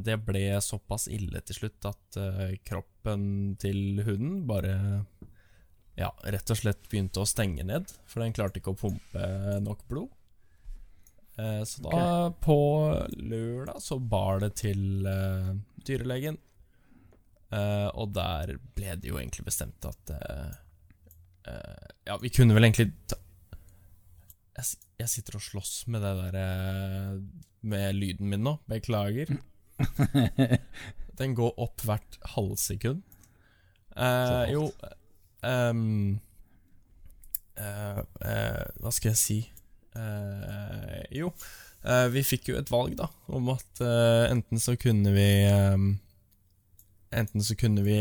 det 0.00 0.14
ble 0.24 0.56
såpass 0.64 1.10
ille 1.12 1.42
til 1.44 1.58
slutt 1.58 1.84
at 1.90 2.16
kroppen 2.64 3.52
til 3.60 4.00
hunden 4.06 4.46
bare 4.48 5.04
Ja, 5.96 6.10
rett 6.28 6.52
og 6.52 6.58
slett 6.60 6.88
begynte 6.92 7.22
å 7.22 7.28
stenge 7.28 7.64
ned, 7.64 7.88
for 8.08 8.20
den 8.20 8.34
klarte 8.36 8.60
ikke 8.60 8.74
å 8.74 8.80
pumpe 8.80 9.28
nok 9.64 9.86
blod. 9.88 10.10
Eh, 11.40 11.62
så 11.68 11.84
da, 11.84 12.00
på 12.44 12.58
lørdag, 13.16 13.80
så 13.84 13.98
bar 14.00 14.42
det 14.44 14.52
til 14.60 15.08
eh, 15.08 15.54
dyrelegen. 15.88 16.36
Eh, 17.54 17.88
og 17.94 18.12
der 18.16 18.56
ble 18.76 18.96
det 19.00 19.08
jo 19.08 19.20
egentlig 19.20 19.46
bestemt 19.46 19.84
at 19.86 20.10
eh, 20.10 20.54
eh, 21.46 21.84
Ja, 22.08 22.16
vi 22.18 22.32
kunne 22.34 22.56
vel 22.56 22.66
egentlig 22.66 22.88
ta 23.06 23.20
jeg, 24.56 24.80
jeg 24.98 25.12
sitter 25.12 25.36
og 25.38 25.44
slåss 25.44 25.72
med 25.92 26.02
det 26.02 26.10
der 26.18 26.38
eh, 26.40 27.12
Med 27.68 27.98
lyden 27.98 28.30
min 28.32 28.44
nå. 28.46 28.56
Beklager. 28.70 29.30
Den 31.20 31.34
går 31.36 31.54
opp 31.60 31.84
hvert 31.84 32.18
halvsekund. 32.34 33.02
Eh, 33.96 34.52
jo 34.52 34.70
ehm, 35.46 36.18
uh, 37.58 38.00
uh, 38.02 38.64
Hva 38.82 38.92
skal 38.94 39.14
jeg 39.14 39.22
si 39.22 39.38
Eh, 39.96 41.04
Jo, 41.16 41.30
vi 42.12 42.20
fikk 42.26 42.50
jo 42.50 42.58
et 42.58 42.68
valg, 42.68 42.98
da, 42.98 43.06
om 43.32 43.46
at 43.54 43.78
enten 44.28 44.60
så 44.60 44.74
kunne 44.76 45.14
vi 45.14 45.28
um, 45.48 45.86
Enten 47.16 47.40
så 47.46 47.56
kunne 47.56 47.80
vi 47.86 47.96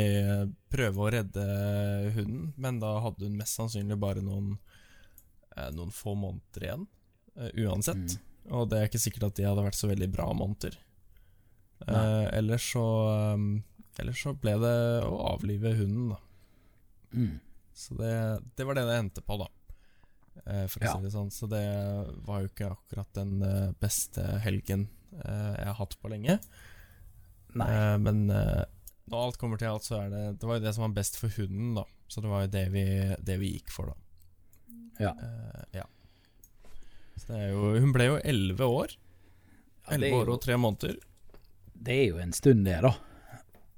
prøve 0.73 0.99
å 1.05 1.11
redde 1.13 1.45
hunden, 2.17 2.49
men 2.59 2.81
da 2.81 2.97
hadde 3.05 3.29
hun 3.29 3.37
mest 3.39 3.55
sannsynlig 3.55 3.95
bare 4.01 4.25
noen 4.25 4.57
Noen 5.77 5.93
få 5.95 6.17
måneder 6.19 6.65
igjen, 6.67 6.83
uansett. 7.37 7.95
uansett. 7.95 8.17
Og 8.51 8.67
det 8.69 8.81
er 8.81 8.89
ikke 8.89 9.01
sikkert 9.05 9.29
at 9.29 9.37
de 9.39 9.47
hadde 9.47 9.63
vært 9.65 9.79
så 9.79 9.87
veldig 9.87 10.09
bra 10.13 10.27
måneder. 10.35 10.75
Eh, 11.87 12.27
ellers 12.37 12.71
så 12.73 12.83
um, 13.35 13.63
Ellers 13.99 14.19
så 14.25 14.33
ble 14.35 14.57
det 14.59 14.77
å 15.07 15.15
avlive 15.31 15.71
hunden, 15.77 16.09
da. 16.11 16.17
Mm. 17.15 17.39
Så 17.75 17.95
det, 17.99 18.11
det 18.55 18.65
var 18.67 18.77
det 18.77 18.85
det 18.87 18.97
endte 19.01 19.21
på, 19.25 19.37
da. 19.41 19.47
Eh, 20.45 20.65
for 20.71 20.79
å 20.79 20.85
Ja. 20.87 20.93
si 20.95 21.03
det 21.07 21.11
sånn. 21.15 21.31
Så 21.31 21.47
det 21.51 21.63
var 22.27 22.41
jo 22.43 22.49
ikke 22.51 22.69
akkurat 22.75 23.09
den 23.17 23.41
eh, 23.43 23.71
beste 23.81 24.23
helgen 24.45 24.87
eh, 25.23 25.53
jeg 25.57 25.67
har 25.71 25.79
hatt 25.79 25.97
på 26.01 26.11
lenge. 26.11 26.37
Nei. 27.55 27.67
Men 28.03 28.25
når 28.27 29.15
alt 29.19 29.37
kommer 29.39 29.59
til 29.61 29.69
alt, 29.71 29.85
så 29.87 30.01
er 30.01 30.09
det 30.11 30.23
Det 30.41 30.47
var 30.49 30.57
jo 30.57 30.63
det 30.65 30.73
som 30.75 30.81
var 30.89 30.95
best 30.97 31.15
for 31.19 31.31
hunden, 31.37 31.75
da. 31.77 31.85
Så 32.11 32.21
det 32.21 32.29
var 32.31 32.41
jo 32.45 32.51
det 32.51 32.63
vi, 32.73 32.83
det 33.23 33.37
vi 33.39 33.51
gikk 33.53 33.71
for, 33.71 33.93
da. 33.93 33.95
Ja. 34.99 35.11
Uh, 35.15 35.63
ja. 35.75 35.85
Så 37.19 37.31
det 37.33 37.39
er 37.45 37.49
jo 37.53 37.71
Hun 37.83 37.91
ble 37.95 38.05
jo 38.09 38.17
elleve 38.23 38.67
år. 38.67 38.95
Ja, 39.85 39.95
Elleve 39.95 40.11
er 40.15 40.23
år 40.25 40.33
og 40.35 40.41
tre 40.43 40.55
måneder. 40.59 40.97
det 41.75 41.95
er 42.01 42.05
jo 42.09 42.17
en 42.23 42.33
stund, 42.33 42.65
det, 42.65 42.79
da. 42.83 42.91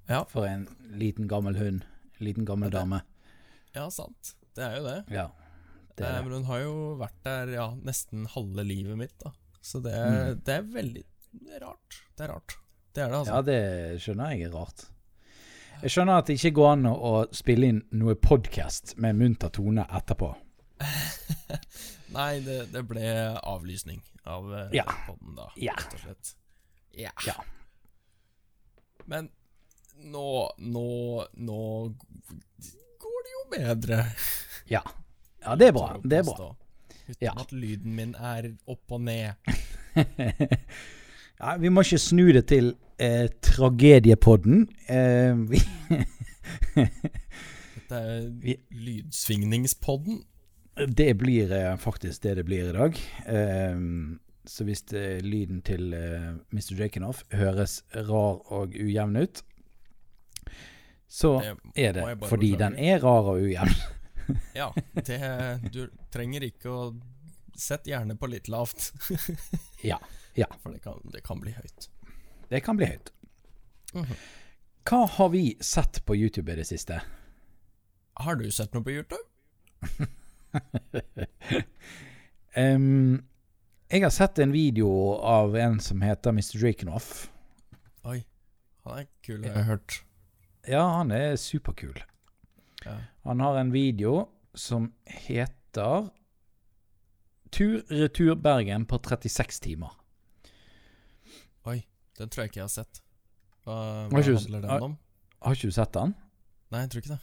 Ja. 0.08 0.24
For 0.32 0.46
en 0.48 0.68
liten, 0.98 1.28
gammel 1.28 1.58
hund. 1.60 1.84
Liten, 2.24 2.46
gammel 2.46 2.72
Ja, 2.72 2.80
dame. 2.80 3.02
Ja, 3.78 3.88
sant. 3.94 4.34
Det 4.58 4.64
er 4.66 4.80
jo 4.80 4.86
det. 4.88 4.98
Ja. 5.14 5.28
Det 5.98 6.06
Eh, 6.06 6.10
er 6.12 6.18
det. 6.18 6.24
men 6.28 6.34
hun 6.40 6.48
har 6.50 6.60
jo 6.64 6.74
vært 7.00 7.18
der 7.26 7.52
ja, 7.56 7.68
nesten 7.86 8.26
halve 8.34 8.64
livet 8.66 8.98
mitt, 9.00 9.16
da. 9.22 9.32
Så 9.62 9.82
det, 9.84 9.94
Mm. 9.94 10.42
det 10.46 10.54
er 10.56 10.68
veldig 10.74 11.04
rart. 11.62 12.02
Det 12.18 12.26
er 12.28 12.34
rart. 12.34 12.56
Det 12.94 13.04
er 13.04 13.10
det, 13.10 13.18
altså. 13.18 13.34
Ja, 13.34 13.42
det 13.42 14.02
skjønner 14.02 14.32
jeg 14.34 14.48
er 14.48 14.54
rart. 14.58 14.86
Jeg 15.84 15.92
skjønner 15.94 16.18
at 16.18 16.26
det 16.30 16.38
ikke 16.40 16.54
går 16.58 16.72
an 16.74 16.86
å 16.90 16.94
å 17.06 17.12
spille 17.38 17.68
inn 17.70 17.82
noe 17.92 18.16
podkast 18.16 18.96
med 18.98 19.16
munter 19.20 19.50
tone 19.54 19.84
etterpå. 19.90 20.32
Nei, 22.18 22.40
det, 22.46 22.72
det 22.74 22.82
ble 22.88 23.04
avlysning 23.44 24.02
av 24.26 24.48
eh, 24.54 24.70
Ja. 24.80 24.86
podden 25.06 25.36
da, 25.38 25.50
Ja. 25.58 25.74
rett 25.78 25.94
og 25.94 26.00
slett. 26.06 26.34
Ja. 26.98 27.12
Ja. 27.28 27.36
Men 29.06 29.30
nå, 30.02 30.52
nå, 30.58 30.88
nå 31.38 31.60
går 33.08 33.26
det 33.28 33.34
jo 33.36 33.44
bedre. 33.58 34.00
Ja. 34.72 34.82
Ja, 35.46 35.56
det 35.56 35.68
er 35.72 35.76
bra. 35.76 35.90
Det 36.04 36.20
er 36.22 36.24
bra. 36.28 36.50
Uten 37.08 37.24
Ja. 37.24 37.32
at 37.40 37.52
lyden 37.56 37.96
min 37.96 38.16
er 38.20 38.50
opp 38.68 38.92
og 38.92 39.02
ned. 39.02 39.34
Ja, 41.38 41.52
vi 41.62 41.70
må 41.70 41.84
ikke 41.86 42.00
snu 42.02 42.24
det 42.34 42.48
til 42.50 42.72
eh, 42.98 43.28
tragediepodden. 43.46 44.64
Eh, 44.90 45.36
vi, 45.52 45.60
Dette 47.78 48.00
er 48.00 48.56
lydsvingningspodden. 48.74 50.24
det 50.98 51.12
blir 51.18 51.52
eh, 51.54 51.76
faktisk 51.78 52.24
det 52.24 52.36
det 52.40 52.46
blir 52.48 52.70
i 52.70 52.74
dag. 52.74 52.98
Eh, 53.30 53.78
så 54.50 54.64
hvis 54.66 54.82
eh, 54.98 55.20
lyden 55.22 55.62
til 55.62 55.94
eh, 55.94 56.34
Mr. 56.52 56.74
Jakenoff 56.82 57.22
høres 57.34 57.84
rar 57.94 58.42
og 58.52 58.74
ujevn 58.74 59.18
ut, 59.22 59.44
så 61.08 61.38
er 61.76 61.94
det 61.96 62.04
jeg 62.04 62.18
fordi 62.28 62.56
den 62.60 62.76
er 62.80 63.00
rar 63.04 63.32
og 63.34 63.46
ujevn. 63.46 63.78
Ja, 64.58 64.74
det, 64.92 65.18
du 65.72 65.86
trenger 66.12 66.44
ikke 66.44 66.68
å 66.68 66.82
Sett 67.58 67.88
gjerne 67.90 68.14
på 68.20 68.28
litt 68.30 68.48
lavt. 68.54 68.92
Ja, 69.82 69.98
ja. 70.38 70.46
For 70.62 70.70
det 70.76 70.84
kan, 70.84 71.00
det 71.10 71.24
kan 71.26 71.40
bli 71.42 71.56
høyt. 71.56 71.88
Det 72.52 72.60
kan 72.62 72.78
bli 72.78 72.86
høyt. 72.92 73.10
Mhm. 73.96 74.20
Hva 74.88 75.00
har 75.16 75.32
vi 75.34 75.58
sett 75.60 76.06
på 76.06 76.16
YouTube 76.16 76.54
i 76.54 76.60
det 76.60 76.68
siste? 76.70 77.02
Har 78.22 78.38
du 78.40 78.46
sett 78.52 78.78
noe 78.78 78.86
på 78.86 78.94
YouTube? 78.94 79.26
um, 82.56 83.26
jeg 83.90 84.06
har 84.06 84.14
sett 84.16 84.40
en 84.40 84.54
video 84.54 84.90
av 85.18 85.58
en 85.60 85.80
som 85.84 86.02
heter 86.06 86.32
Mr. 86.32 86.56
Drakenoff. 86.62 87.28
Oi, 88.08 88.22
han 88.86 89.02
er 89.02 89.10
kul, 89.26 89.42
har 89.44 89.60
jeg 89.60 89.70
hørt. 89.74 90.00
Ja, 90.68 90.84
han 90.98 91.12
er 91.16 91.36
superkul. 91.40 91.98
Ja. 92.86 92.98
Han 93.24 93.40
har 93.44 93.58
en 93.62 93.72
video 93.72 94.28
som 94.58 94.90
heter 95.06 96.10
Tur-retur 97.52 98.36
Bergen 98.36 98.86
på 98.86 99.00
36 99.00 99.60
timer. 99.64 99.92
Oi, 101.68 101.80
den 102.20 102.30
tror 102.30 102.44
jeg 102.44 102.52
ikke 102.52 102.60
jeg 102.62 102.68
har 102.68 102.74
sett. 102.74 103.00
Hva, 103.68 103.78
hva 104.12 104.20
ikke 104.20 104.36
handler 104.36 104.42
handler 104.42 104.70
har- 104.70 104.80
den 104.80 104.90
om? 104.92 104.98
Har 105.44 105.56
ikke 105.56 105.70
du 105.72 105.76
sett 105.78 105.94
den? 105.94 106.16
Nei, 106.72 106.82
jeg 106.84 106.90
tror 106.92 107.02
ikke 107.04 107.14
det. 107.16 107.20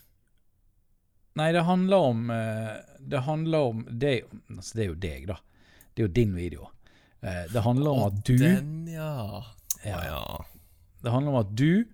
Nei, 1.36 1.48
det 1.52 1.64
handler 1.66 1.96
om 2.12 2.30
eh, 2.30 2.76
Det 3.02 3.20
handler 3.26 3.58
om 3.72 3.80
det, 3.90 4.12
altså 4.54 4.74
det 4.78 4.84
er 4.84 4.88
jo 4.88 4.94
deg, 5.02 5.24
da. 5.26 5.36
Det 5.94 6.02
er 6.04 6.06
jo 6.08 6.12
din 6.14 6.34
video. 6.36 6.68
Eh, 7.22 7.44
Det 7.52 7.62
handler 7.64 7.90
om 7.90 8.04
at 8.06 8.20
du 8.24 8.36
Den, 8.38 8.86
ja. 8.88 9.42
Ja. 9.84 9.98
Å, 9.98 10.04
ja. 10.06 10.44
Det 11.02 11.10
handler 11.12 11.32
om 11.34 11.40
at 11.42 11.50
du 11.58 11.84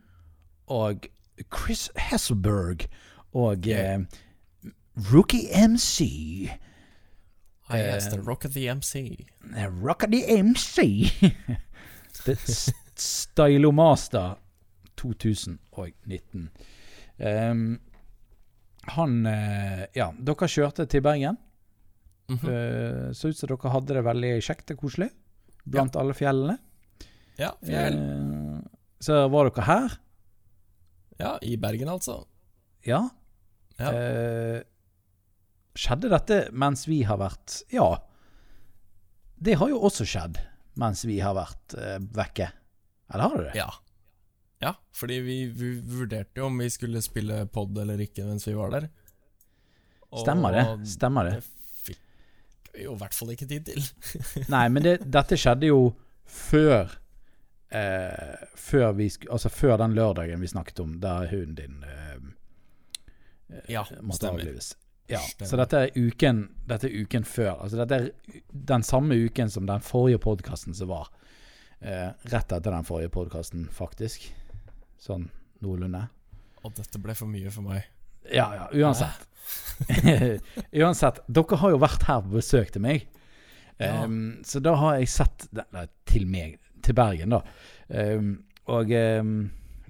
og 0.70 1.08
Chris 1.48 1.90
Hasselberg 1.96 2.86
og 3.32 3.66
Yeah. 3.66 4.00
uh, 4.00 4.70
Rookie 5.12 5.48
MC 5.54 6.50
Ah, 7.70 7.76
yes, 7.78 8.06
Eh, 8.06 8.10
the 8.16 8.22
Rock 8.26 8.44
of 8.44 8.52
the 8.54 8.66
MC. 8.68 9.26
Rock 9.82 10.02
of 10.02 10.10
the 10.10 10.24
MC. 10.42 11.10
the 12.24 12.34
Stylomaster 12.96 14.34
2019. 14.96 16.50
Um, 17.18 17.78
han 18.82 19.26
eh, 19.26 19.84
Ja, 19.94 20.10
dere 20.18 20.48
kjørte 20.50 20.86
til 20.90 21.00
Bergen. 21.04 21.38
Mhm. 22.30 22.48
Eh, 22.50 23.12
så 23.14 23.28
ut 23.30 23.36
som 23.38 23.48
dere 23.50 23.72
hadde 23.72 23.94
det 23.96 24.04
veldig 24.06 24.32
kjekt 24.42 24.70
og 24.74 24.82
koselig 24.82 25.10
blant 25.66 25.96
alle 25.96 26.14
fjellene. 26.14 26.58
Ja, 27.38 27.52
fjell. 27.64 27.96
Så 29.00 29.22
var 29.32 29.48
dere 29.50 29.64
her. 29.66 29.96
Ja, 31.20 31.34
i 31.44 31.56
Bergen, 31.60 31.90
altså. 31.92 32.22
Ja. 32.86 33.02
Ja. 33.80 33.90
Eh, 33.92 34.60
skjedde 35.78 36.10
dette 36.12 36.40
mens 36.52 36.86
vi 36.88 37.02
har 37.08 37.20
vært 37.20 37.60
Ja. 37.72 37.90
Det 39.40 39.54
har 39.56 39.70
jo 39.72 39.78
også 39.88 40.04
skjedd 40.08 40.40
mens 40.80 41.04
vi 41.08 41.18
har 41.20 41.34
vært 41.36 41.76
eh, 41.80 41.96
vekke. 42.16 42.50
Eller 43.10 43.24
har 43.24 43.36
det 43.38 43.46
det? 43.50 43.54
Ja. 43.58 43.70
Ja, 44.60 44.74
fordi 44.92 45.16
vi, 45.24 45.36
vi 45.56 45.70
vurderte 45.80 46.42
jo 46.42 46.50
om 46.50 46.58
vi 46.60 46.68
skulle 46.72 47.00
spille 47.00 47.46
pod 47.48 47.78
eller 47.80 48.00
ikke 48.04 48.26
mens 48.28 48.44
vi 48.48 48.52
var 48.58 48.74
der. 48.74 48.90
Og 50.10 50.20
Stemmer 50.24 50.52
det. 50.52 50.64
Stemmer 50.90 51.30
det. 51.30 51.38
Det 51.40 51.94
fikk 51.94 52.72
vi 52.74 52.84
jo 52.84 52.92
i 52.92 53.00
hvert 53.00 53.16
fall 53.16 53.32
ikke 53.32 53.48
tid 53.48 53.70
til. 53.70 53.86
Nei, 54.52 54.66
men 54.68 54.84
det, 54.84 54.98
dette 55.08 55.38
skjedde 55.40 55.70
jo 55.70 55.80
før 56.28 56.92
eh, 57.70 58.46
Før 58.56 58.92
vi 58.98 59.08
Altså 59.30 59.48
før 59.48 59.76
den 59.80 59.94
lørdagen 59.94 60.40
vi 60.40 60.46
snakket 60.50 60.80
om, 60.80 60.96
der 61.00 61.28
hunden 61.30 61.54
din 61.54 61.84
eh, 61.84 63.64
Ja, 63.68 63.84
måtte 64.00 64.16
stemmer. 64.20 64.40
avlives. 64.44 64.76
Ja, 65.10 65.18
Stemmer. 65.18 65.48
så 65.50 65.56
dette 65.58 65.78
er 65.88 65.96
uken 65.98 66.44
Dette 66.70 66.86
er 66.86 67.00
uken 67.02 67.24
før. 67.26 67.56
Altså 67.64 67.80
dette 67.80 67.94
er 67.94 68.42
den 68.70 68.82
samme 68.86 69.14
uken 69.26 69.50
som 69.50 69.66
den 69.66 69.80
forrige 69.82 70.18
podkasten 70.22 70.74
som 70.74 70.88
var. 70.92 71.08
Eh, 71.80 72.10
rett 72.30 72.52
etter 72.52 72.70
den 72.70 72.84
forrige 72.86 73.10
podkasten, 73.10 73.64
faktisk. 73.74 74.28
Sånn 75.00 75.30
noenlunde. 75.64 76.04
Og 76.62 76.74
dette 76.76 77.00
ble 77.02 77.14
for 77.16 77.26
mye 77.26 77.50
for 77.50 77.62
meg. 77.66 77.88
Ja, 78.30 78.46
ja, 78.54 78.68
uansett. 78.84 79.26
uansett, 80.84 81.20
dere 81.26 81.56
har 81.62 81.72
jo 81.74 81.78
vært 81.80 82.04
her 82.06 82.20
på 82.24 82.36
besøk 82.36 82.70
til 82.74 82.84
meg. 82.84 83.06
Ja. 83.80 84.02
Ehm, 84.04 84.42
så 84.44 84.60
da 84.62 84.74
har 84.76 84.98
jeg 85.00 85.08
sett 85.08 85.46
til 86.10 86.26
meg, 86.28 86.58
til 86.90 86.98
Bergen, 86.98 87.36
da. 87.36 87.40
Um, 87.90 88.32
og 88.70 88.92
um, 88.94 89.34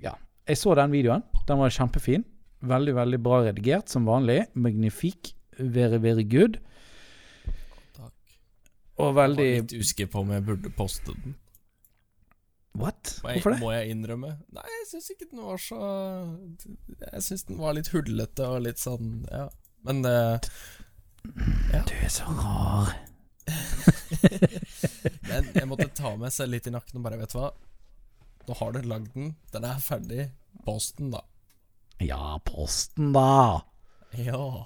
ja, 0.00 0.14
jeg 0.48 0.60
så 0.60 0.76
den 0.78 0.94
videoen. 0.94 1.26
Den 1.48 1.60
var 1.60 1.74
kjempefin. 1.74 2.24
Veldig, 2.60 2.94
veldig 2.96 3.20
bra 3.24 3.42
redigert, 3.48 3.88
som 3.92 4.08
vanlig. 4.08 4.44
Magnifik. 4.54 5.34
Very, 5.58 6.00
very 6.00 6.24
good. 6.24 6.58
Takk. 7.96 8.14
Og 8.96 9.06
Jeg 9.06 9.14
var 9.14 9.20
veldig 9.22 9.46
litt 9.48 9.76
usikker 9.76 10.10
på 10.12 10.24
om 10.24 10.34
jeg 10.34 10.44
burde 10.48 10.72
poste 10.76 11.16
den. 11.16 11.36
What? 12.78 13.16
Hvorfor 13.24 13.50
det? 13.56 13.60
må 13.60 13.72
jeg 13.74 13.90
innrømme? 13.90 14.36
Nei, 14.54 14.66
jeg 14.78 14.86
syns 14.92 15.08
ikke 15.10 15.26
den 15.32 15.40
var 15.42 15.58
så 15.58 15.78
Jeg 17.02 17.22
syns 17.26 17.42
den 17.48 17.58
var 17.58 17.74
litt 17.74 17.90
hullete 17.90 18.46
og 18.46 18.62
litt 18.62 18.78
sånn 18.78 19.24
Ja. 19.26 19.48
Men 19.82 20.04
eh, 20.06 20.38
Du 21.26 21.94
er 21.96 22.12
så 22.14 22.30
rar. 22.30 22.94
Men 25.30 25.50
jeg 25.54 25.68
måtte 25.68 25.88
ta 25.94 26.14
meg 26.18 26.32
selv 26.34 26.54
litt 26.54 26.68
i 26.68 26.74
nakken 26.74 27.00
og 27.00 27.06
bare, 27.06 27.18
vet 27.20 27.34
du 27.34 27.38
hva 27.40 27.50
Nå 28.48 28.56
har 28.56 28.72
du 28.74 28.80
lagd 28.88 29.10
den, 29.14 29.34
den 29.52 29.64
er 29.68 29.82
ferdig. 29.84 30.24
Posten, 30.64 31.10
da. 31.12 31.20
Ja, 32.02 32.40
posten, 32.42 33.12
da. 33.14 33.60
Ja. 34.16 34.64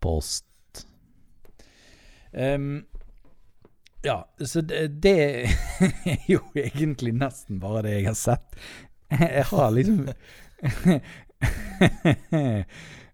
Post. 0.00 0.46
Um, 2.30 2.86
ja, 4.06 4.34
så 4.40 4.60
det, 4.60 4.88
det 5.02 5.16
er 6.06 6.24
jo 6.30 6.40
egentlig 6.54 7.12
nesten 7.18 7.60
bare 7.60 7.82
det 7.88 7.96
jeg 7.98 8.06
har 8.06 8.18
sett. 8.20 8.56
Jeg 9.10 9.44
har 9.50 9.70
liksom 9.74 10.06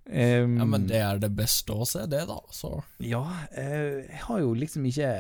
Ehm, 0.07 0.57
ja, 0.59 0.67
men 0.67 0.87
det 0.91 0.99
er 0.99 1.21
det 1.23 1.31
beste 1.37 1.75
å 1.75 1.87
se, 1.87 2.05
det, 2.11 2.25
da. 2.31 2.39
Så 2.55 2.75
Ja, 3.03 3.23
Uh, 3.53 4.03
jeg 4.09 4.23
har 4.25 4.41
jo 4.41 4.55
liksom 4.57 4.87
ikke 4.89 5.11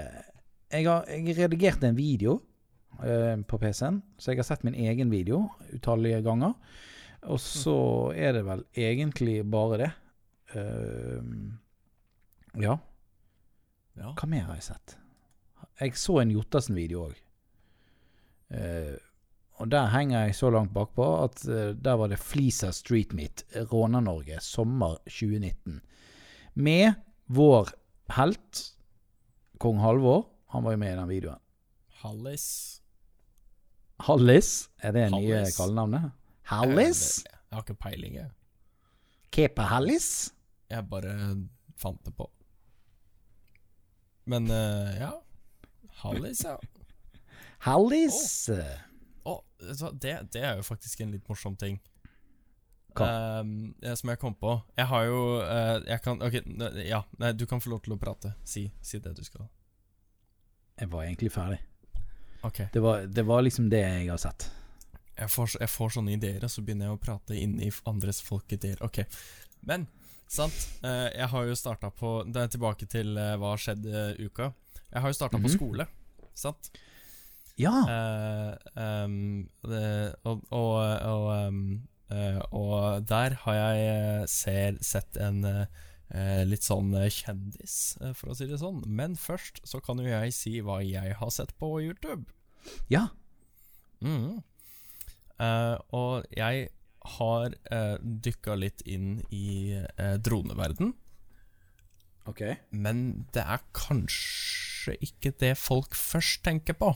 Jeg 0.73 0.87
har 0.87 1.05
jeg 1.11 1.37
redigerte 1.37 1.91
en 1.91 1.97
video 1.99 2.41
uh, 3.03 3.37
på 3.45 3.59
PC-en, 3.61 4.01
så 4.19 4.33
jeg 4.33 4.41
har 4.41 4.49
sett 4.49 4.65
min 4.65 4.75
egen 4.75 5.11
video 5.13 5.45
utallige 5.73 6.23
ganger. 6.25 6.55
Og 7.29 7.39
så 7.39 7.77
er 8.17 8.33
det 8.33 8.47
vel 8.47 8.65
egentlig 8.75 9.43
bare 9.51 9.79
det. 9.79 9.91
Uh, 10.57 11.21
ja. 12.59 12.79
ja. 14.01 14.15
Hva 14.17 14.29
mer 14.29 14.49
har 14.49 14.59
jeg 14.59 14.73
sett? 14.73 14.97
Jeg 15.81 15.97
så 15.97 16.19
en 16.23 16.33
Jottassen-video 16.33 17.07
òg. 17.11 17.21
Og 19.63 19.71
der 19.71 19.93
henger 19.93 20.25
jeg 20.25 20.35
så 20.35 20.51
langt 20.51 20.73
bakpå 20.75 21.05
at 21.23 21.45
eh, 21.47 21.71
der 21.79 21.95
var 22.01 22.11
det 22.11 22.19
Flisa 22.19 22.73
Street 22.75 23.13
Meet, 23.15 23.45
Råna-Norge, 23.71 24.41
sommer 24.43 24.97
2019. 25.07 25.79
Med 26.55 26.99
vår 27.31 27.71
helt, 28.17 28.65
kong 29.63 29.79
Halvor. 29.79 30.27
Han 30.51 30.67
var 30.67 30.75
jo 30.75 30.83
med 30.83 30.93
i 30.93 30.99
den 30.99 31.09
videoen. 31.13 31.41
Hallis. 32.03 32.49
Hallis, 34.03 34.51
er 34.83 34.99
det 34.99 35.07
nye 35.15 35.31
Hallis. 35.37 35.57
kallenavnet? 35.57 36.11
Hallis? 36.51 37.23
Jeg, 37.23 37.39
jeg 37.39 37.57
har 37.57 37.63
ikke 37.63 37.81
peiling, 37.87 38.19
jeg. 38.19 38.31
Kepa 39.31 39.71
Hallis? 39.71 40.33
Jeg 40.67 40.89
bare 40.91 41.15
fant 41.79 42.03
det 42.03 42.17
på. 42.19 42.27
Men 44.27 44.51
uh, 44.51 44.91
ja. 44.99 45.15
Hallis, 46.03 46.43
ja. 46.51 46.59
Hallis? 47.63 48.25
Å, 48.51 48.91
hva, 49.25 49.37
det, 49.93 50.15
det 50.33 50.43
er 50.43 50.57
jo 50.59 50.63
faktisk 50.67 51.01
en 51.05 51.13
litt 51.15 51.29
morsom 51.29 51.57
ting. 51.57 51.81
Eh, 53.01 53.95
som 53.97 54.11
jeg 54.13 54.19
kom 54.21 54.35
på. 54.37 54.53
Jeg 54.77 54.85
har 54.91 55.05
jo 55.09 55.21
uh, 55.41 55.79
Jeg 55.89 56.03
kan 56.05 56.21
Ok, 56.23 56.35
ja. 56.85 56.99
Nei, 57.23 57.31
du 57.33 57.47
kan 57.49 57.61
få 57.65 57.71
lov 57.73 57.81
til 57.87 57.95
å 57.95 58.01
prate. 58.01 58.35
Si, 58.45 58.67
si 58.85 59.01
det 59.01 59.15
du 59.17 59.23
skal. 59.25 59.47
Jeg 60.81 60.91
var 60.93 61.07
egentlig 61.07 61.31
ferdig. 61.33 61.61
Okay. 62.45 62.67
Det 62.75 62.83
var, 62.83 63.07
det 63.07 63.23
var 63.25 63.43
liksom 63.47 63.71
det 63.71 63.81
jeg 63.81 64.11
har 64.11 64.19
sett. 64.21 64.49
Jeg 65.17 65.31
får, 65.31 65.57
jeg 65.61 65.71
får 65.71 65.93
sånne 65.95 66.15
ideer, 66.17 66.43
og 66.43 66.51
så 66.51 66.63
begynner 66.65 66.89
jeg 66.89 66.97
å 66.97 67.01
prate 67.01 67.37
inn 67.39 67.59
i 67.63 67.69
andres 67.87 68.19
folkideer. 68.25 68.81
Ok. 68.83 69.03
Men, 69.69 69.85
sant. 70.27 70.57
eh, 70.83 71.09
jeg 71.21 71.29
har 71.31 71.45
jo 71.47 71.55
starta 71.57 71.91
på 71.95 72.11
Det 72.27 72.41
er 72.43 72.49
tilbake 72.57 72.89
til 72.91 73.13
eh, 73.21 73.37
hva 73.39 73.53
har 73.55 73.63
skjedd 73.63 73.87
uka. 74.19 74.51
Jeg 74.93 75.01
har 75.05 75.09
jo 75.13 75.17
starta 75.17 75.39
Mhm. 75.39 75.45
på 75.47 75.53
skole, 75.55 75.87
sant. 76.35 76.73
Ja. 77.63 77.77
Uh, 77.87 78.53
um, 78.75 79.17
det, 79.69 79.87
og 80.27 80.43
og, 80.51 80.75
og, 81.07 81.27
um, 81.49 81.63
uh, 82.13 82.41
og 82.51 83.09
der 83.09 83.39
har 83.45 83.59
jeg 83.59 83.87
eh, 83.89 84.27
ser, 84.31 84.79
sett 84.85 85.17
en 85.17 85.45
eh, 85.47 86.43
litt 86.45 86.67
sånn 86.67 86.93
kjendis, 87.09 87.97
for 88.19 88.33
å 88.33 88.37
si 88.37 88.49
det 88.51 88.59
sånn. 88.61 88.83
Men 88.85 89.17
først 89.17 89.63
så 89.69 89.81
kan 89.85 90.03
jo 90.03 90.11
jeg 90.11 90.35
si 90.37 90.59
hva 90.61 90.83
jeg 90.85 91.15
har 91.17 91.33
sett 91.33 91.55
på 91.61 91.79
YouTube. 91.81 92.27
ja. 92.93 93.09
Mm. 94.03 94.43
Og 95.39 96.25
jeg 96.35 96.67
har 97.19 97.55
uh, 97.73 97.97
dykka 98.03 98.55
litt 98.59 98.83
inn 98.87 99.23
i 99.35 99.75
uh, 99.75 100.19
droneverden, 100.23 100.93
Ok. 102.31 102.43
men 102.71 103.25
det 103.35 103.43
er 103.43 103.63
kanskje 103.75 104.95
ikke 105.03 105.33
det 105.41 105.57
folk 105.59 105.97
først 105.99 106.45
tenker 106.47 106.79
på 106.79 106.93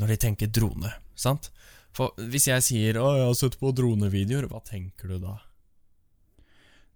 når 0.00 0.14
de 0.14 0.16
tenker 0.24 0.50
drone, 0.50 0.92
sant? 1.18 1.50
For 1.96 2.14
hvis 2.16 2.48
jeg 2.48 2.62
sier 2.62 2.98
'Å, 2.98 3.16
jeg 3.18 3.26
har 3.26 3.34
sett 3.34 3.58
på 3.58 3.72
dronevideoer', 3.74 4.48
hva 4.48 4.62
tenker 4.64 5.08
du 5.08 5.18
da? 5.18 5.36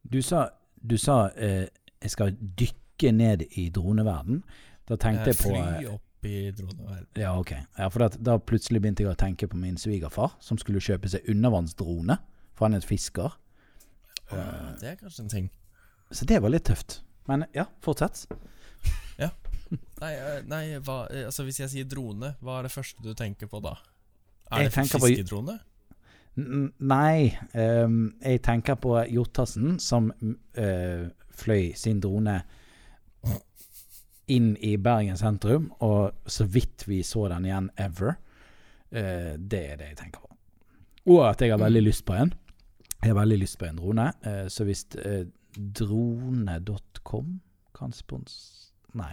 Du 0.05 0.21
sa, 0.23 0.49
du 0.81 0.97
sa 0.99 1.31
eh, 1.37 1.67
jeg 2.01 2.11
skal 2.11 2.35
dykke 2.37 3.13
ned 3.13 3.47
i 3.59 3.69
droneverden. 3.75 4.43
Da 4.89 4.97
tenkte 5.01 5.33
jeg 5.33 5.41
på 5.41 5.51
Fly 5.51 5.63
eh, 5.85 5.95
opp 5.95 6.29
i 6.29 6.51
droneverden. 6.53 7.09
Ja, 7.21 7.33
ok. 7.41 7.53
Ja, 7.79 7.89
for 7.89 8.07
at, 8.07 8.19
da 8.23 8.37
plutselig 8.39 8.83
begynte 8.85 9.05
jeg 9.05 9.13
å 9.13 9.19
tenke 9.19 9.49
på 9.49 9.59
min 9.61 9.77
svigerfar, 9.81 10.37
som 10.41 10.61
skulle 10.61 10.83
kjøpe 10.85 11.11
seg 11.11 11.27
undervannsdrone. 11.33 12.19
For 12.55 12.69
han 12.69 12.77
er 12.77 12.85
et 12.85 12.89
fisker. 12.89 13.35
Ja, 14.31 14.45
det 14.81 14.93
er 14.93 15.01
kanskje 15.01 15.25
en 15.25 15.33
ting. 15.33 15.51
Så 16.13 16.29
det 16.29 16.41
var 16.45 16.53
litt 16.53 16.69
tøft. 16.69 17.01
Men 17.27 17.47
ja, 17.57 17.67
fortsett. 17.83 18.27
Nei, 20.03 20.13
eh, 20.15 20.41
nei 20.51 20.65
hva, 20.85 21.05
eh, 21.11 21.27
altså 21.29 21.45
hvis 21.47 21.61
jeg 21.63 21.71
sier 21.73 21.85
drone, 21.89 22.35
hva 22.45 22.59
er 22.59 22.67
det 22.69 22.73
første 22.75 23.03
du 23.05 23.15
tenker 23.19 23.47
på 23.51 23.61
da? 23.65 23.77
Jeg 24.51 24.59
Er 24.59 24.69
det 24.69 24.73
tenker 24.75 24.99
på- 25.01 25.09
fiskedrone? 25.09 25.59
Nei, 26.37 27.31
um, 27.55 27.99
jeg 28.21 28.41
tenker 28.43 28.75
på 28.83 28.97
Jotassen 29.07 29.77
som 29.79 30.09
uh, 30.11 31.05
fløy 31.31 31.69
sin 31.79 32.01
drone 32.03 32.41
inn 34.27 34.57
i 34.59 34.73
Bergen 34.83 35.15
sentrum, 35.21 35.69
og 35.85 36.11
så 36.27 36.43
vidt 36.51 36.89
vi 36.89 37.03
så 37.07 37.29
den 37.31 37.47
igjen 37.47 37.71
ever. 37.79 38.17
Uh, 38.91 39.39
det 39.39 39.63
er 39.63 39.77
det 39.79 39.93
jeg 39.93 40.01
tenker 40.03 40.25
på. 40.27 40.35
Og 41.15 41.23
at 41.29 41.41
jeg 41.45 41.55
har 41.55 41.63
veldig 41.63 41.85
lyst 41.87 42.03
på 42.09 42.17
en. 42.19 42.35
Jeg 42.99 43.13
har 43.13 43.21
veldig 43.21 43.39
lyst 43.39 43.59
på 43.61 43.69
en 43.69 43.79
drone, 43.79 44.09
uh, 44.27 44.47
så 44.51 44.67
hvis 44.67 44.87
drone.com 45.55 47.41
kan 47.79 47.93
spons... 47.95 48.41
Nei. 48.95 49.13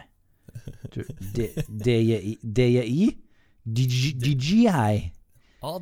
DJI 1.36 2.38
DJI? 2.44 3.18
DJI? 3.66 4.18
DJI? 4.18 5.12
Ah. 5.62 5.80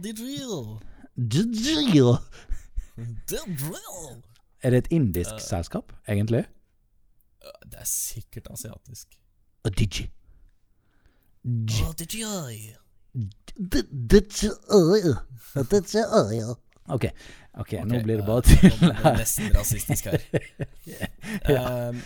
Er 4.61 4.69
det 4.69 4.77
et 4.77 4.87
indisk 4.91 5.39
selskap, 5.39 5.93
egentlig? 6.07 6.45
Det 7.65 7.79
er 7.79 7.85
sikkert 7.85 8.47
asiatisk. 8.51 9.07
Og 9.63 9.79
Digi. 9.79 10.09
Ah. 16.49 16.55
Ok, 16.89 17.05
ok, 17.53 17.73
nå 17.85 18.01
blir 18.03 18.15
det 18.15 18.21
eh, 18.21 18.25
bare 18.25 18.41
til 18.41 18.71
det 18.81 19.13
nesten 19.17 19.55
rasistisk 19.55 20.05
her. 20.05 20.19
Um, 21.49 21.99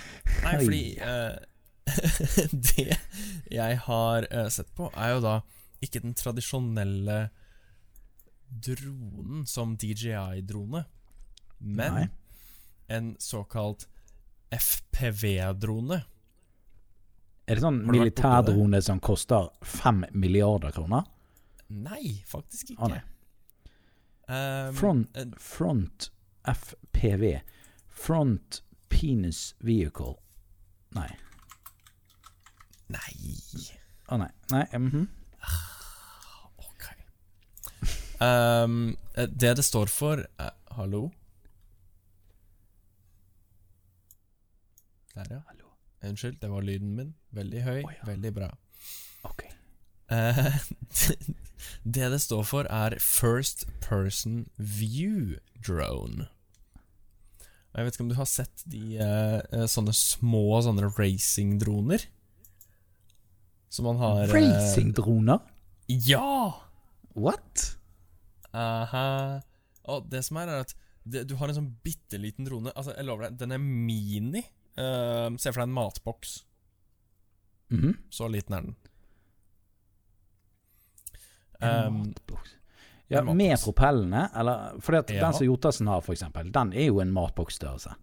nei, 0.44 0.56
fordi 0.60 0.82
eh, 1.00 1.36
Det 2.52 2.98
jeg 3.52 3.80
har 3.86 4.28
eh, 4.32 4.50
sett 4.54 4.72
på, 4.76 4.90
er 4.96 5.16
jo 5.16 5.24
da 5.24 5.38
ikke 5.84 6.02
den 6.04 6.16
tradisjonelle 6.18 7.18
dronen 8.64 9.46
som 9.50 9.76
DJI-drone, 9.78 10.84
men 11.58 11.98
Nei. 11.98 12.08
en 12.88 13.14
såkalt 13.20 13.88
FPV-drone. 14.54 16.04
Er 17.44 17.60
det 17.60 17.64
sånn 17.66 17.82
militærdrone 17.90 18.80
som 18.86 19.02
koster 19.04 19.50
fem 19.66 20.04
milliarder 20.16 20.72
kroner? 20.76 21.10
Nei, 21.74 22.22
faktisk 22.30 22.76
ikke. 22.76 22.78
ikke. 22.78 22.94
nei. 22.94 23.02
Um, 24.24 24.72
Front, 24.78 25.18
front 25.42 26.08
FPV. 26.48 27.42
Front 27.90 28.62
Penis 28.88 29.56
Vehicle. 29.60 30.16
Nei. 30.96 31.10
Nei 32.94 33.36
Å 34.12 34.20
nei. 34.22 34.30
Nei. 34.52 34.64
mhm. 34.78 35.08
Ok. 36.68 36.88
Um, 38.24 38.96
det 39.16 39.56
det 39.60 39.66
står 39.66 39.92
for 39.92 40.24
uh, 40.40 40.52
Hallo? 40.78 41.08
Der, 45.16 45.28
ja. 45.30 45.40
Hallo. 45.48 45.72
Unnskyld, 46.04 46.40
det 46.42 46.50
var 46.52 46.62
lyden 46.66 46.96
min. 46.98 47.14
Veldig 47.32 47.64
høy. 47.64 47.82
oh, 47.86 47.94
ja. 47.94 48.06
Veldig 48.08 48.34
bra. 48.36 48.50
Ok. 49.30 49.46
Uh, 50.12 50.58
det 51.96 52.10
det 52.16 52.22
står 52.22 52.44
for, 52.50 52.70
er 52.70 52.98
First 53.00 53.68
Person 53.82 54.48
View 54.58 55.38
Drone. 55.68 56.28
Og 57.74 57.80
Jeg 57.80 57.86
vet 57.86 57.96
ikke 57.96 58.06
om 58.06 58.10
du 58.12 58.20
har 58.20 58.30
sett 58.30 58.64
de 58.70 58.98
eh, 59.02 59.64
sånne 59.66 59.96
små 59.98 60.60
sånne 60.62 60.92
racingdroner? 60.94 62.04
Som 63.74 63.88
man 63.90 63.98
har 64.02 64.22
eh, 64.28 64.34
Racingdroner? 64.36 65.40
Ja! 65.90 66.54
What? 67.18 67.64
Aha. 68.54 69.42
Og 69.90 70.06
det 70.12 70.22
som 70.28 70.38
er, 70.42 70.52
er 70.54 70.64
at 70.68 70.76
det, 71.04 71.26
du 71.28 71.34
har 71.40 71.50
en 71.52 71.58
sånn 71.58 71.72
bitte 71.84 72.20
liten 72.22 72.46
drone. 72.48 72.72
Altså, 72.78 72.94
jeg 72.96 73.08
lover 73.10 73.28
deg, 73.28 73.40
den 73.42 73.56
er 73.58 73.62
mini. 73.64 74.44
Uh, 74.78 75.34
Se 75.42 75.52
for 75.52 75.60
deg 75.64 75.68
en 75.68 75.76
matboks. 75.76 76.38
Mhm. 77.74 77.96
Så 78.14 78.30
liten 78.32 78.56
er 78.60 78.68
den. 78.70 78.76
En 81.64 81.88
Um, 81.88 81.98
matboks. 82.04 82.56
Ja, 83.08 83.22
matboks. 83.22 83.38
med 83.38 83.60
propellene, 83.64 84.24
eller 84.36 84.80
Fordi 84.82 84.98
at 84.98 85.10
Ja. 85.12 85.26
den 85.26 85.34
som 85.34 85.46
Jotassen 85.48 85.88
har, 85.88 86.02
for 86.02 86.14
eksempel, 86.14 86.52
den 86.52 86.74
er 86.74 86.86
jo 86.88 87.00
en 87.00 87.12
matboksstørrelse. 87.14 87.96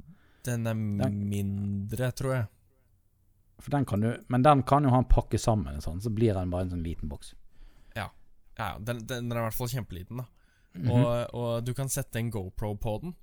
den 0.45 0.67
er 0.67 0.75
mindre, 0.75 2.11
tror 2.13 2.33
jeg. 2.35 2.47
Den 3.67 3.85
kan 3.85 4.01
du, 4.01 4.11
men 4.29 4.43
den 4.43 4.63
kan 4.63 4.85
jo 4.85 4.91
han 4.95 5.09
pakke 5.11 5.39
sammen, 5.39 5.81
sånn, 5.85 6.01
så 6.01 6.11
blir 6.11 6.35
den 6.35 6.53
bare 6.53 6.67
en 6.67 6.75
sånn 6.75 6.85
liten 6.87 7.11
boks. 7.11 7.35
Ja, 7.97 8.11
ja 8.59 8.77
den, 8.79 9.05
den 9.07 9.33
er 9.33 9.43
i 9.43 9.49
hvert 9.49 9.59
fall 9.59 9.73
kjempeliten, 9.73 10.23
da. 10.23 10.29
Mhm. 10.71 10.91
og, 10.95 11.35
og 11.35 11.65
du 11.67 11.73
kan 11.75 11.89
sette 11.91 12.21
en 12.21 12.31
GoPro 12.31 12.77
på 12.79 12.99
den. 13.03 13.17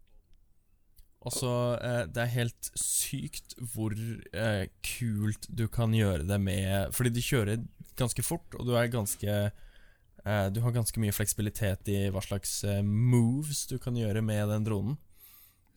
Og 1.26 1.34
så 1.34 1.52
eh, 1.82 2.04
Det 2.12 2.22
er 2.24 2.34
helt 2.36 2.70
sykt 2.78 3.56
hvor 3.74 3.96
eh, 3.98 4.68
kult 4.86 5.48
du 5.50 5.66
kan 5.72 5.96
gjøre 5.96 6.28
det 6.30 6.38
med 6.40 6.94
Fordi 6.96 7.12
de 7.16 7.24
kjører 7.26 7.64
ganske 7.98 8.24
fort, 8.24 8.54
og 8.54 8.68
du 8.68 8.76
er 8.78 8.92
ganske 8.94 9.34
eh, 9.34 10.46
Du 10.54 10.62
har 10.64 10.76
ganske 10.76 11.02
mye 11.02 11.16
fleksibilitet 11.16 11.90
i 11.92 12.00
hva 12.14 12.22
slags 12.24 12.62
eh, 12.68 12.84
moves 12.86 13.66
du 13.72 13.78
kan 13.82 13.98
gjøre 13.98 14.22
med 14.22 14.48
den 14.54 14.68
dronen. 14.68 14.98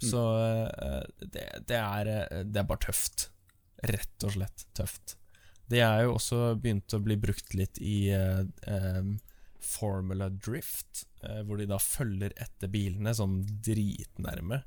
Så 0.00 0.20
eh, 0.40 1.02
det, 1.20 1.46
det, 1.68 1.76
er, 1.76 2.08
eh, 2.08 2.44
det 2.44 2.62
er 2.62 2.68
bare 2.68 2.86
tøft. 2.86 3.28
Rett 3.82 4.24
og 4.26 4.34
slett 4.34 4.66
tøft. 4.76 5.16
Det 5.70 5.80
er 5.84 6.02
jo 6.04 6.16
også 6.16 6.54
begynt 6.60 6.92
å 6.96 7.00
bli 7.02 7.16
brukt 7.20 7.54
litt 7.54 7.78
i 7.78 8.10
eh, 8.12 8.42
em, 8.66 9.12
Formula 9.62 10.26
Drift, 10.32 11.04
eh, 11.22 11.42
hvor 11.46 11.60
de 11.60 11.68
da 11.70 11.78
følger 11.78 12.34
etter 12.42 12.68
bilene 12.72 13.12
sånn 13.14 13.38
dritnærme, 13.62 14.62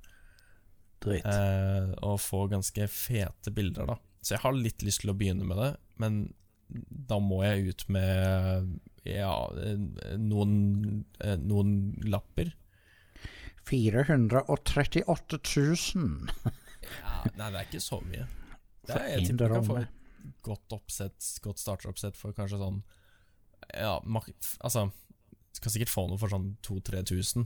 Drit. 1.03 1.25
eh, 1.27 1.91
og 2.07 2.21
får 2.23 2.53
ganske 2.55 2.87
fete 2.87 3.51
bilder, 3.51 3.89
da. 3.91 3.97
Så 4.23 4.37
jeg 4.37 4.43
har 4.45 4.55
litt 4.55 4.85
lyst 4.87 5.03
til 5.03 5.11
å 5.11 5.17
begynne 5.19 5.43
med 5.49 5.59
det, 5.59 5.71
men 5.99 6.21
da 7.11 7.19
må 7.19 7.41
jeg 7.43 7.73
ut 7.73 7.83
med 7.91 8.79
ja, 9.03 9.33
eh, 9.59 10.15
noen, 10.17 11.03
eh, 11.19 11.35
noen 11.43 11.73
lapper. 12.07 12.53
438 13.67 15.39
000 15.95 16.29
Ja, 17.03 17.19
nei, 17.35 17.49
det 17.51 17.59
er 17.59 17.67
ikke 17.67 17.83
så 17.83 17.99
mye. 18.07 18.25
Det 18.85 18.95
er, 18.97 19.07
jeg 19.17 19.27
tipper 19.27 19.47
du 19.47 19.53
kan 19.55 19.63
få 19.67 19.77
et 19.81 20.41
godt 20.43 20.75
oppsett, 20.75 21.27
godt 21.43 21.59
starteroppsett 21.61 22.17
for 22.19 22.35
kanskje 22.35 22.59
sånn 22.59 22.81
Ja, 23.73 23.97
altså 24.61 24.89
Du 24.91 25.59
skal 25.59 25.71
sikkert 25.71 25.91
få 25.93 26.07
noe 26.09 26.17
for 26.19 26.27
sånn 26.33 26.55
2000-3000. 26.65 27.45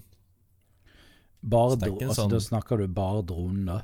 Bare 1.41 1.75
Så 1.77 1.91
altså, 2.01 2.15
sånn- 2.21 2.29
Da 2.31 2.39
snakker 2.39 2.77
du 2.77 2.87
bare 2.87 3.21
dronen, 3.23 3.65
da. 3.65 3.81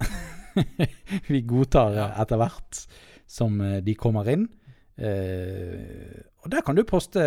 Vi 1.32 1.40
godtar 1.48 1.96
etter 2.22 2.36
hvert 2.40 2.82
som 3.32 3.60
eh, 3.64 3.78
de 3.84 3.94
kommer 3.98 4.28
inn. 4.32 4.48
Eh, 4.96 6.20
og 6.44 6.50
der 6.52 6.60
kan 6.66 6.76
du 6.76 6.82
poste 6.84 7.22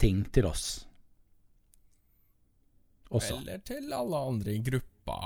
ting 0.00 0.24
til 0.34 0.46
oss. 0.50 0.84
Også. 3.10 3.38
Eller 3.40 3.58
til 3.64 3.92
alle 3.96 4.16
andre 4.20 4.52
i 4.52 4.62
gruppa. 4.62 5.16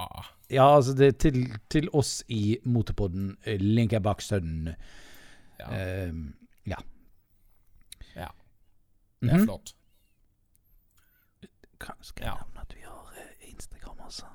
Ja, 0.52 0.68
altså 0.76 0.92
det 0.94 1.16
til, 1.18 1.48
til 1.72 1.88
oss 1.98 2.20
i 2.30 2.58
Motorpodden. 2.64 3.32
Link 3.58 3.96
bak 4.04 4.22
sønnen. 4.22 4.74
Ja, 5.58 5.66
Eh, 5.72 6.12
ja. 6.66 6.78
Ja. 8.16 8.28
det 9.22 9.30
er 9.30 9.36
Mhm. 9.38 9.44
flott. 9.46 9.74
Kanskje. 11.80 12.22
Ja. 12.24 12.34
nevne 12.38 12.60
at 12.62 12.74
vi 12.74 12.80
har 12.86 13.12
eh, 13.18 13.50
Instagram, 13.50 13.98
altså? 14.04 14.26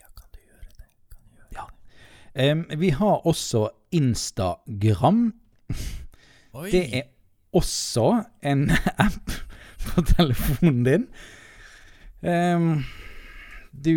Ja, 0.00 0.06
kan 0.18 0.26
du 0.34 0.38
gjøre 0.40 0.70
det? 0.78 0.88
Kan 1.10 1.22
du 1.22 1.36
gjøre 1.36 1.48
Ja. 1.54 1.64
Em, 1.64 2.23
vi 2.78 2.90
har 2.90 3.26
også 3.26 3.68
Instagram. 3.94 5.32
Oi, 6.54 6.70
Det 6.70 6.84
er 6.98 7.08
også 7.54 8.24
en 8.42 8.68
app 9.06 9.30
på 9.84 10.02
telefonen 10.14 10.84
din. 10.86 11.08
Um, 12.24 12.84
du 13.84 13.94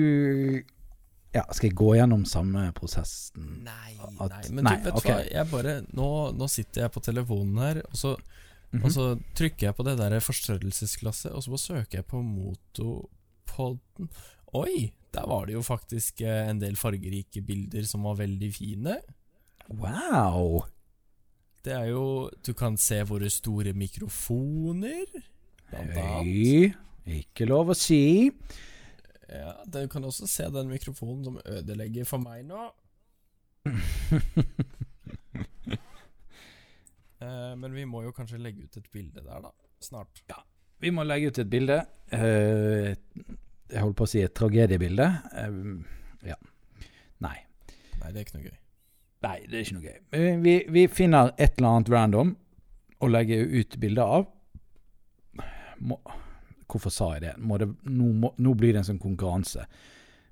Ja, 1.33 1.43
skal 1.53 1.69
jeg 1.69 1.77
gå 1.77 1.93
gjennom 1.95 2.25
samme 2.25 2.65
prosessen? 2.75 3.61
Nei, 3.65 3.93
nei, 3.95 4.41
men 4.51 4.65
nei, 4.65 4.75
du, 4.79 4.87
vet 4.89 4.97
okay. 4.97 5.13
hva, 5.13 5.25
jeg 5.31 5.49
bare 5.51 5.75
nå, 5.95 6.07
nå 6.37 6.47
sitter 6.49 6.85
jeg 6.85 6.93
på 6.95 7.03
telefonen 7.05 7.57
her, 7.61 7.81
og 7.87 7.97
så, 7.99 8.15
Mhm. 8.67 8.83
og 8.83 8.91
så 8.91 9.03
trykker 9.37 9.69
jeg 9.69 9.75
på 9.77 9.83
det 9.87 9.93
der 9.97 10.19
forstørrelsesglasset, 10.19 11.31
og 11.31 11.43
så 11.43 11.53
bare 11.53 11.63
søker 11.63 11.97
jeg 12.01 12.05
på 12.05 12.19
Motopodden. 12.21 14.09
Oi, 14.59 14.91
der 15.15 15.27
var 15.29 15.45
det 15.47 15.55
jo 15.55 15.61
faktisk 15.65 16.21
eh, 16.21 16.49
en 16.49 16.59
del 16.61 16.75
fargerike 16.79 17.41
bilder 17.45 17.85
som 17.87 18.03
var 18.07 18.19
veldig 18.19 18.49
fine. 18.55 18.97
Wow! 19.69 20.65
Det 21.65 21.73
er 21.75 21.89
jo 21.91 22.29
Du 22.45 22.53
kan 22.55 22.77
se 22.79 23.01
våre 23.03 23.29
store 23.29 23.73
mikrofoner, 23.75 25.05
blant 25.69 25.97
annet. 25.99 26.23
Høy. 26.23 26.73
Ikke 27.17 27.47
lov 27.47 27.71
å 27.71 27.77
si. 27.77 28.31
Ja, 29.27 29.53
Du 29.67 29.81
kan 29.91 30.03
også 30.07 30.27
se 30.27 30.47
den 30.51 30.69
mikrofonen 30.71 31.23
som 31.27 31.39
ødelegger 31.45 32.07
for 32.07 32.23
meg 32.23 32.45
nå. 32.47 32.69
Eh, 37.17 37.53
men 37.57 37.73
vi 37.73 37.81
må 37.89 38.03
jo 38.05 38.11
kanskje 38.13 38.37
legge 38.37 38.67
ut 38.67 38.75
et 38.77 38.91
bilde 38.93 39.23
der, 39.25 39.39
da. 39.41 39.49
Snart. 39.81 40.19
Vi 40.77 40.91
må 40.93 41.01
legge 41.01 41.31
ut 41.31 41.39
et 41.41 41.49
bilde. 41.49 41.79
Eh, 42.13 42.91
jeg 43.71 43.83
holdt 43.83 43.97
på 43.99 44.07
å 44.07 44.11
si 44.11 44.21
et 44.23 44.35
tragediebilde. 44.37 45.07
Eh, 45.41 45.57
ja. 46.29 46.37
Nei. 47.23 47.35
Nei, 47.97 48.11
det 48.11 48.21
er 48.21 48.23
ikke 48.25 48.37
noe 48.37 48.47
gøy. 48.47 48.57
Nei, 49.25 49.37
det 49.49 49.57
er 49.57 49.65
ikke 49.65 49.77
noe 49.77 49.87
gøy. 49.87 50.37
Vi, 50.45 50.55
vi 50.73 50.85
finner 50.93 51.33
et 51.35 51.57
eller 51.57 51.73
annet 51.73 51.91
random 51.93 52.35
å 53.01 53.09
legge 53.11 53.39
ut 53.41 53.77
bilde 53.81 54.05
av. 54.05 54.27
Må, 55.87 55.97
hvorfor 56.69 56.93
sa 56.93 57.11
jeg 57.15 57.25
det? 57.27 57.35
Det 57.37 57.69
nå, 57.89 58.11
må, 58.21 58.31
nå 58.37 58.53
blir 58.57 58.73
det 58.73 58.83
en 58.83 58.89
sånn 58.91 59.01
konkurranse. 59.01 59.65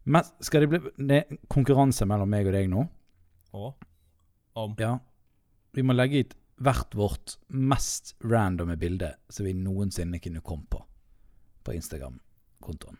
Men 0.05 0.25
skal 0.43 0.65
det 0.65 0.69
bli 0.69 1.07
det 1.09 1.19
er 1.23 1.37
konkurranse 1.51 2.05
mellom 2.09 2.29
meg 2.29 2.47
og 2.49 2.55
deg 2.55 2.69
nå? 2.71 2.85
Og 3.57 3.85
om 4.61 4.75
Ja. 4.79 4.97
Vi 5.75 5.83
må 5.83 5.91
legge 5.91 6.21
ut 6.23 6.35
hvert 6.63 6.93
vårt 6.95 7.33
mest 7.51 8.13
randomme 8.23 8.77
bilde 8.79 9.09
som 9.27 9.43
vi 9.43 9.51
noensinne 9.57 10.21
kunne 10.23 10.43
komme 10.45 10.69
på 10.71 10.79
på 11.65 11.73
Instagram-kontoen. 11.73 12.99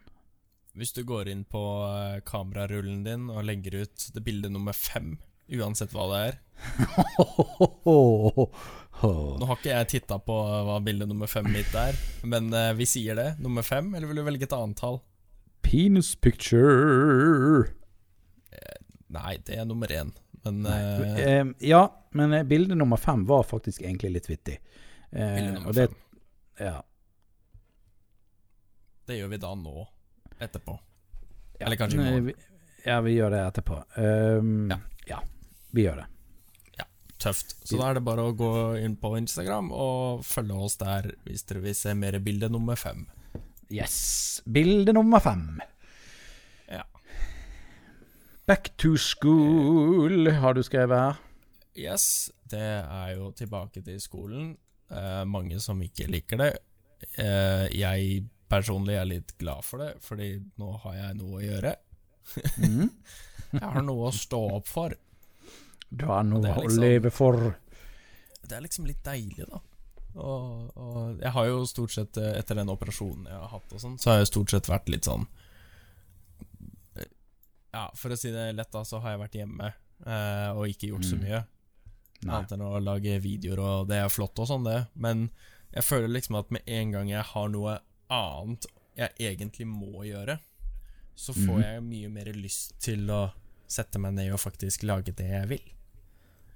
Hvis 0.76 0.92
du 0.96 1.04
går 1.08 1.30
inn 1.32 1.46
på 1.48 1.62
eh, 1.88 2.18
kamerarullen 2.28 3.04
din 3.06 3.30
og 3.32 3.46
legger 3.48 3.78
ut 3.86 4.10
det 4.16 4.24
bildet 4.26 4.52
nummer 4.52 4.76
fem, 4.76 5.14
uansett 5.56 5.94
hva 5.96 6.08
det 6.12 6.20
er 6.26 6.36
Nå 9.06 9.46
har 9.48 9.58
ikke 9.60 9.72
jeg 9.72 9.88
titta 9.92 10.18
på 10.24 10.36
hva 10.68 10.78
bilde 10.84 11.06
nummer 11.08 11.28
fem 11.32 11.48
mitt 11.52 11.74
er, 11.78 11.96
men 12.28 12.48
eh, 12.56 12.72
vi 12.80 12.88
sier 12.90 13.16
det. 13.20 13.28
Nummer 13.44 13.64
fem, 13.68 13.92
eller 13.96 14.08
vil 14.10 14.20
du 14.22 14.26
velge 14.28 14.48
et 14.48 14.56
annet 14.56 14.80
tall? 14.80 15.00
Penis 15.66 16.14
picture. 16.16 17.66
Nei, 19.16 19.36
det 19.48 19.60
er 19.62 19.68
nummer 19.68 19.92
én. 19.92 20.12
Men 20.46 20.62
Nei. 20.66 20.76
eh, 20.78 21.40
Eh, 21.40 21.46
ja, 21.72 21.84
men 22.16 22.34
eh, 22.36 22.44
bilde 22.48 22.76
nummer 22.78 22.98
fem 23.02 23.24
var 23.28 23.44
faktisk 23.48 23.82
egentlig 23.84 24.12
litt 24.18 24.30
vittig. 24.30 24.60
Eh, 25.12 25.36
bilde 25.40 25.52
nummer 25.58 25.74
det, 25.76 25.88
fem. 25.90 25.98
ja, 26.68 26.78
Det 29.06 29.20
gjør 29.20 29.30
vi 29.36 29.38
da 29.44 29.52
nå. 29.56 29.86
Etterpå. 30.39 30.80
ja, 31.60 31.65
Eller 31.67 31.76
kanskje 31.78 31.95
i 32.00 32.04
morgen. 32.04 32.26
vi- 32.26 32.36
Ja, 32.86 33.02
vi 33.02 33.15
gjør 33.15 33.32
det 33.32 33.39
etterpå. 33.54 33.84
Um, 33.98 34.69
Ja. 34.69 34.78
ja. 35.08 35.19
vi 35.74 35.84
gjør 35.86 35.95
det. 35.95 36.06
Ja, 36.78 36.84
Tøft. 37.19 37.56
Så 37.65 37.78
da 37.80 37.89
er 37.89 37.93
det 37.95 38.04
bare 38.06 38.21
å 38.21 38.36
gå 38.36 38.52
inn 38.84 38.95
på 38.95 39.17
Instagram 39.17 39.71
og 39.71 40.21
følge 40.24 40.54
oss 40.54 40.76
der 40.78 41.12
hvis 41.26 41.43
dere 41.48 41.62
vil 41.62 41.74
se 41.74 41.93
mer 41.95 42.19
bilde 42.19 42.50
nummer 42.50 42.76
fem. 42.76 43.08
Yes. 43.71 44.41
Bilde 44.45 44.93
nummer 44.93 45.19
fem. 45.19 45.60
Ja. 46.69 46.84
Back 48.45 48.78
to 48.78 48.95
school 48.98 50.30
har 50.32 50.54
du 50.54 50.62
skrevet 50.62 50.98
her. 51.00 51.17
Yes, 51.76 52.30
det 52.48 52.60
er 52.62 53.15
jo 53.17 53.32
tilbake 53.36 53.82
til 53.84 53.98
skolen. 54.00 54.58
Eh, 54.91 55.24
mange 55.26 55.60
som 55.60 55.82
ikke 55.82 56.08
liker 56.08 56.38
det. 56.38 56.52
Eh, 57.17 57.67
jeg 57.74 58.24
personlig 58.56 58.96
er 59.00 59.06
litt 59.10 59.36
glad 59.41 59.63
for 59.68 59.84
det, 59.84 59.91
fordi 60.04 60.32
nå 60.62 60.72
har 60.86 60.96
jeg 61.02 61.18
noe 61.22 61.39
å 61.39 61.44
gjøre. 61.46 61.76
Mm. 62.60 62.89
Jeg 63.56 63.62
har 63.63 63.82
noe 63.86 64.10
å 64.10 64.12
stå 64.15 64.39
opp 64.58 64.68
for. 64.68 64.96
Du 65.96 66.06
har 66.10 66.24
noe 66.28 66.41
er 66.50 66.58
å 66.58 66.63
liksom- 66.65 66.82
leve 66.84 67.12
for. 67.13 67.38
Det 68.46 68.58
er 68.58 68.62
liksom 68.65 68.86
litt 68.89 69.04
deilig, 69.06 69.46
da. 69.48 69.62
Og, 70.15 70.72
og 70.80 71.18
jeg 71.20 71.32
har 71.36 71.46
jo 71.50 71.65
stort 71.68 71.91
sett, 71.91 72.15
eh, 72.18 72.38
etter 72.39 72.56
den 72.56 72.70
operasjonen 72.72 73.26
jeg 73.28 73.36
har 73.36 73.50
hatt 73.52 73.74
og 73.76 73.82
sånn, 73.84 73.98
så 74.00 74.12
har 74.13 74.22
jeg 74.22 74.30
stort 74.30 74.54
sett 74.54 74.70
vært 74.72 74.88
litt 74.94 75.04
sånn 75.10 75.26
Ja, 77.76 77.89
for 78.00 78.13
å 78.13 78.18
si 78.20 78.32
det 78.32 78.46
lett, 78.56 78.72
da, 78.72 78.84
så 78.88 79.02
har 79.04 79.15
jeg 79.15 79.22
vært 79.26 79.36
hjemme 79.41 79.68
eh, 80.08 80.52
og 80.56 80.70
ikke 80.72 80.88
gjort 80.94 81.04
så 81.08 81.18
Mm. 81.18 81.26
mye. 81.26 81.41
Nei. 82.24 82.36
Annet 82.38 82.54
enn 82.56 82.63
å 82.63 82.80
lage 82.84 83.18
videoer, 83.22 83.60
og 83.60 83.88
det 83.89 83.98
er 84.00 84.08
flott 84.10 84.39
og 84.39 84.48
sånn, 84.48 84.63
det. 84.63 84.88
Men 84.96 85.30
jeg 85.76 85.84
føler 85.84 86.08
liksom 86.15 86.39
at 86.39 86.52
med 86.52 86.63
en 86.68 86.91
gang 86.96 87.10
jeg 87.12 87.24
har 87.34 87.50
noe 87.52 87.80
annet 88.13 88.68
jeg 88.96 89.12
egentlig 89.32 89.68
må 89.68 90.06
gjøre, 90.08 90.38
så 91.15 91.34
får 91.36 91.58
mm. 91.58 91.63
jeg 91.63 91.84
mye 91.86 92.12
mer 92.12 92.32
lyst 92.36 92.76
til 92.84 93.10
å 93.12 93.28
sette 93.68 94.00
meg 94.00 94.15
ned 94.15 94.34
og 94.36 94.41
faktisk 94.41 94.86
lage 94.88 95.15
det 95.15 95.28
jeg 95.32 95.50
vil. 95.52 95.63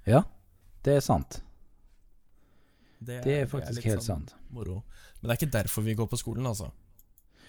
Ja, 0.08 0.22
det 0.84 0.98
er 1.00 1.04
sant. 1.04 1.40
Det 3.00 3.22
Det 3.24 3.34
er 3.42 3.48
faktisk 3.48 3.80
litt 3.80 3.90
helt 3.90 4.04
sånn 4.04 4.26
sant. 4.28 4.36
Moro. 4.52 4.82
Men 5.20 5.28
det 5.28 5.34
er 5.34 5.40
ikke 5.40 5.56
derfor 5.58 5.84
vi 5.84 5.96
går 5.96 6.08
på 6.10 6.20
skolen, 6.20 6.46
altså. 6.48 6.70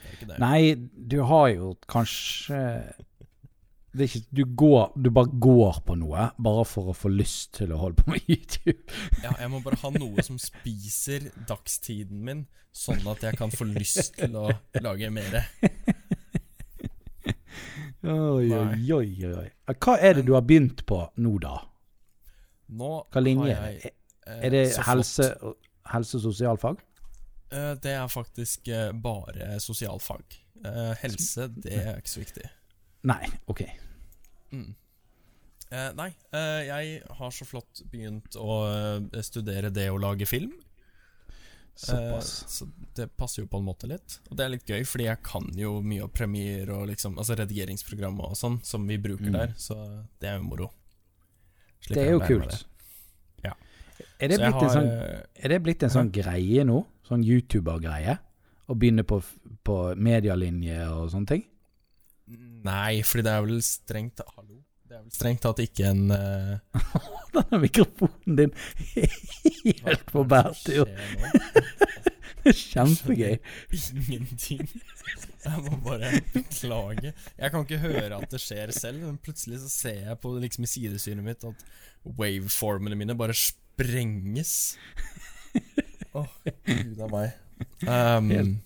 Det 0.01 0.25
er 0.25 0.29
det. 0.33 0.37
Nei, 0.41 0.75
du 0.75 1.21
har 1.27 1.47
jo 1.53 1.73
kanskje 1.91 2.59
det 2.59 2.97
er 2.97 3.10
ikke, 3.99 4.21
du, 4.31 4.45
går, 4.55 4.93
du 4.95 5.09
bare 5.11 5.27
går 5.43 5.81
på 5.85 5.95
noe 5.99 6.29
bare 6.39 6.63
for 6.65 6.91
å 6.91 6.95
få 6.95 7.09
lyst 7.11 7.53
til 7.57 7.73
å 7.75 7.77
holde 7.81 7.99
på 8.03 8.13
med 8.13 8.21
YouTube. 8.31 8.79
Ja, 9.23 9.33
jeg 9.39 9.49
må 9.51 9.59
bare 9.65 9.75
ha 9.81 9.89
noe 9.91 10.23
som 10.23 10.37
spiser 10.39 11.27
dagstiden 11.49 12.21
min, 12.23 12.45
sånn 12.71 13.03
at 13.11 13.21
jeg 13.27 13.35
kan 13.37 13.51
få 13.51 13.67
lyst 13.67 14.15
til 14.15 14.37
å 14.39 14.45
lage 14.81 15.09
mer. 15.11 15.41
Oi, 18.01 18.47
oi, 18.49 18.93
oi, 18.95 19.09
oi. 19.29 19.49
Hva 19.75 19.97
er 20.01 20.17
det 20.17 20.23
du 20.25 20.31
har 20.33 20.45
begynt 20.47 20.85
på 20.89 21.01
nå, 21.21 21.35
da? 21.43 21.57
Nå 22.71 22.93
Hva 23.11 23.21
linje 23.21 23.51
er 23.53 23.75
det? 23.75 23.91
eh, 24.25 24.39
Er 24.47 24.49
det 24.55 24.63
helse, 24.87 25.27
helse- 25.91 26.21
sosialfag? 26.23 26.79
Eh, 27.51 27.75
Det 27.83 27.91
er 27.93 28.07
faktisk 28.07 28.67
eh, 28.71 28.91
bare 28.93 29.59
sosialfag. 29.59 30.23
Helse, 31.01 31.47
det 31.57 31.73
er 31.73 31.97
ikke 31.99 32.09
så 32.15 32.19
viktig. 32.23 32.47
Nei, 33.03 33.25
ok. 33.49 33.61
Mm. 34.51 34.73
Eh, 35.71 35.91
nei, 35.95 36.09
eh, 36.35 36.61
jeg 36.67 37.03
har 37.17 37.31
så 37.31 37.45
flott 37.47 37.81
begynt 37.91 38.35
å 38.35 38.57
eh, 39.15 39.21
studere 39.23 39.71
det 39.73 39.87
å 39.89 39.97
lage 40.01 40.27
film. 40.27 40.51
Såpass. 41.73 42.31
Eh, 42.43 42.47
så 42.51 42.67
det 42.97 43.07
passer 43.17 43.41
jo 43.43 43.47
på 43.49 43.57
en 43.61 43.65
måte 43.65 43.87
litt. 43.89 44.17
Og 44.29 44.35
det 44.37 44.43
er 44.45 44.51
litt 44.53 44.67
gøy, 44.67 44.83
fordi 44.85 45.07
jeg 45.07 45.21
kan 45.23 45.47
jo 45.57 45.77
mye 45.81 46.03
av 46.05 46.11
Premiere 46.13 46.75
og 46.75 46.89
liksom 46.91 47.15
Altså 47.17 47.37
redigeringsprogram 47.39 48.19
og 48.21 48.35
sånn, 48.37 48.59
som 48.67 48.83
vi 48.87 48.97
bruker 49.01 49.31
Mm. 49.31 49.37
der, 49.39 49.53
så 49.57 49.77
det 50.19 50.29
er 50.29 50.37
jo 50.37 50.43
moro. 50.43 50.67
Slipper 51.81 51.95
Det 51.95 52.07
er 52.07 52.11
jo 52.11 52.19
kult. 52.19 52.65
Ja. 53.43 53.53
Er 54.19 54.27
det, 54.27 54.35
Så 54.37 54.41
jeg 54.41 54.51
blitt 54.51 54.61
en 54.61 54.67
har, 54.67 54.75
sånn, 54.75 54.91
eh, 54.91 55.23
er 55.45 55.49
det 55.49 55.63
blitt 55.63 55.83
en 55.83 55.89
sånn 55.89 56.11
greie 56.11 56.63
nå? 56.67 56.85
Sånn 57.07 57.23
YouTuber-greie? 57.23 58.19
Å 58.69 58.75
begynne 58.77 59.03
på, 59.03 59.23
på 59.63 59.95
medielinje 59.97 60.83
og 60.91 61.09
sånne 61.09 61.27
ting? 61.27 61.45
Nei, 62.65 63.01
fordi 63.07 63.25
det 63.25 63.31
er 63.33 63.45
vel 63.47 63.61
strengt 63.65 64.21
Hallo? 64.35 64.59
Det 64.91 64.97
er 64.97 65.03
vel 65.05 65.13
strengt 65.15 65.41
tatt 65.45 65.61
ikke 65.63 65.87
en 65.87 66.11
eh, 66.11 66.81
Denne 67.35 67.59
mikrofonen 67.63 68.35
din 68.39 68.53
helt 68.91 70.05
på 70.11 70.23
bærtur. 70.27 70.89
Kjempegøy. 72.41 73.37
Ingenting. 73.71 74.65
Jeg 75.45 75.61
må 75.63 75.77
bare 75.85 76.09
beklage. 76.33 77.13
Jeg 77.37 77.53
kan 77.53 77.63
ikke 77.65 77.79
høre 77.83 78.17
at 78.17 78.33
det 78.33 78.41
skjer 78.41 78.73
selv, 78.75 79.05
men 79.05 79.19
plutselig 79.21 79.61
så 79.61 79.69
ser 79.71 79.99
jeg 80.09 80.19
på 80.23 80.33
liksom 80.41 80.65
i 80.65 80.71
sidesynet 80.71 81.25
mitt 81.25 81.45
at 81.47 81.65
waveformene 82.17 82.97
mine 82.97 83.15
bare 83.17 83.35
sprenges. 83.37 84.75
Åh, 86.17 86.27
gud 86.67 87.05
a 87.05 87.11
meg. 87.13 87.37
Um, 87.85 88.57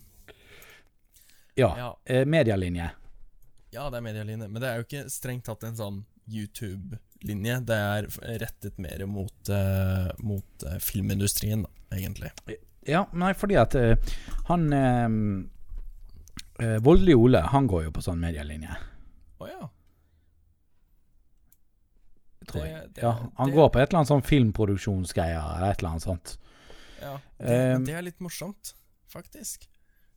Ja. 1.56 1.68
ja, 1.76 1.88
eh, 2.08 2.24
Medialinje. 2.28 2.86
Ja, 3.76 3.86
det 3.92 3.98
er 4.00 4.04
medielinje, 4.06 4.48
men 4.48 4.62
det 4.62 4.68
er 4.70 4.80
jo 4.80 4.86
ikke 4.86 5.04
strengt 5.12 5.44
tatt 5.48 5.64
en 5.68 5.76
sånn 5.78 5.98
YouTube-linje. 6.32 7.58
Det 7.68 7.76
er 7.76 8.08
rettet 8.42 8.78
mer 8.82 9.04
mot, 9.10 9.50
uh, 9.52 10.08
mot 10.24 10.64
uh, 10.66 10.78
filmindustrien, 10.82 11.62
da, 11.66 11.96
egentlig. 11.98 12.32
Ja, 12.88 13.04
nei, 13.18 13.32
fordi 13.36 13.56
at 13.60 13.74
uh, 13.78 13.94
han 14.48 14.68
Voldelig 16.56 17.12
Ole, 17.20 17.40
han 17.52 17.66
går 17.68 17.82
jo 17.84 17.90
på 17.92 18.00
sånn 18.06 18.16
medielinje, 18.22 18.72
Å 19.44 19.48
ja. 19.50 19.66
tror 22.48 22.62
Det- 22.62 22.70
jeg. 22.70 22.92
det- 22.94 23.02
ja, 23.02 23.10
han 23.36 23.50
det- 23.50 23.54
går 23.58 23.68
på 23.74 23.80
et 23.82 23.88
eller 23.90 23.98
annet 24.00 24.08
sånn 24.12 24.24
filmproduksjonsgreier 24.24 25.36
eller 25.56 25.70
et 25.74 25.78
eller 25.82 25.90
annet 25.90 26.02
sånt. 26.06 26.36
ja. 27.02 27.18
Det, 27.38 27.76
Um, 27.76 27.84
er 27.88 28.02
litt 28.02 28.20
morsomt, 28.20 28.72
faktisk. 29.12 29.66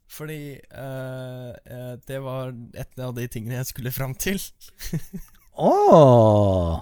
Fordi 0.09 0.57
eh, 0.57 1.93
det 2.07 2.19
var 2.25 2.53
et 2.73 3.01
av 3.03 3.13
de 3.17 3.27
tingene 3.29 3.59
jeg 3.59 3.69
skulle 3.69 3.93
fram 3.93 4.15
til. 4.17 4.41
oh. 5.69 6.81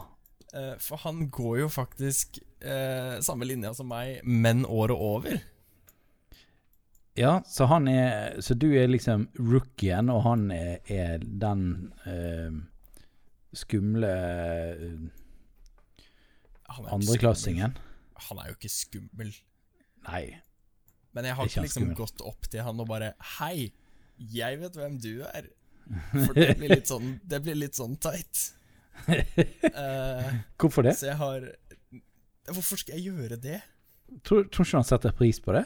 For 0.82 0.98
han 1.04 1.28
går 1.30 1.58
jo 1.60 1.68
faktisk 1.70 2.40
uh, 2.64 3.20
samme 3.22 3.46
linja 3.46 3.74
som 3.78 3.90
meg, 3.92 4.24
men 4.24 4.64
året 4.66 4.96
over. 4.96 5.36
Ja, 7.20 7.44
så 7.46 7.68
han 7.70 7.86
er 7.92 8.40
Så 8.42 8.56
du 8.58 8.72
er 8.72 8.88
liksom 8.90 9.28
rookien, 9.38 10.10
og 10.10 10.24
han 10.26 10.48
er, 10.56 10.80
er 10.88 11.22
den 11.22 11.92
skumle 13.54 14.14
andreklassingen. 16.68 17.78
Han 18.30 18.42
er 18.42 18.52
jo 18.52 18.58
ikke 18.58 18.72
skummel. 18.72 19.34
Nei. 20.08 20.26
Men 21.18 21.26
jeg 21.32 21.38
har 21.40 21.50
Ikke 21.50 21.64
liksom 21.66 21.94
gått 21.98 22.22
opp 22.22 22.46
til 22.52 22.62
han 22.62 22.84
og 22.84 22.90
bare 22.92 23.14
Hei, 23.40 23.72
jeg 24.38 24.60
vet 24.62 24.76
hvem 24.78 25.00
du 25.02 25.24
er. 25.26 25.48
For 26.12 26.36
det 26.38 26.52
blir 26.60 26.76
litt 26.76 26.90
sånn 26.92 27.16
Det 27.26 27.40
blir 27.46 27.58
litt 27.58 27.78
sånn 27.80 27.96
teit. 28.04 28.44
Uh, 29.08 30.30
Hvorfor 30.62 30.86
det? 30.86 30.94
så 31.00 31.10
jeg 31.12 31.18
har 31.20 31.48
Hvorfor 32.54 32.80
skal 32.80 32.98
jeg 33.00 33.10
gjøre 33.12 33.38
det? 33.44 33.60
Tror, 34.24 34.46
tror 34.48 34.64
ikke 34.68 34.78
han 34.80 34.88
setter 34.88 35.16
pris 35.16 35.40
på 35.44 35.52
det? 35.58 35.66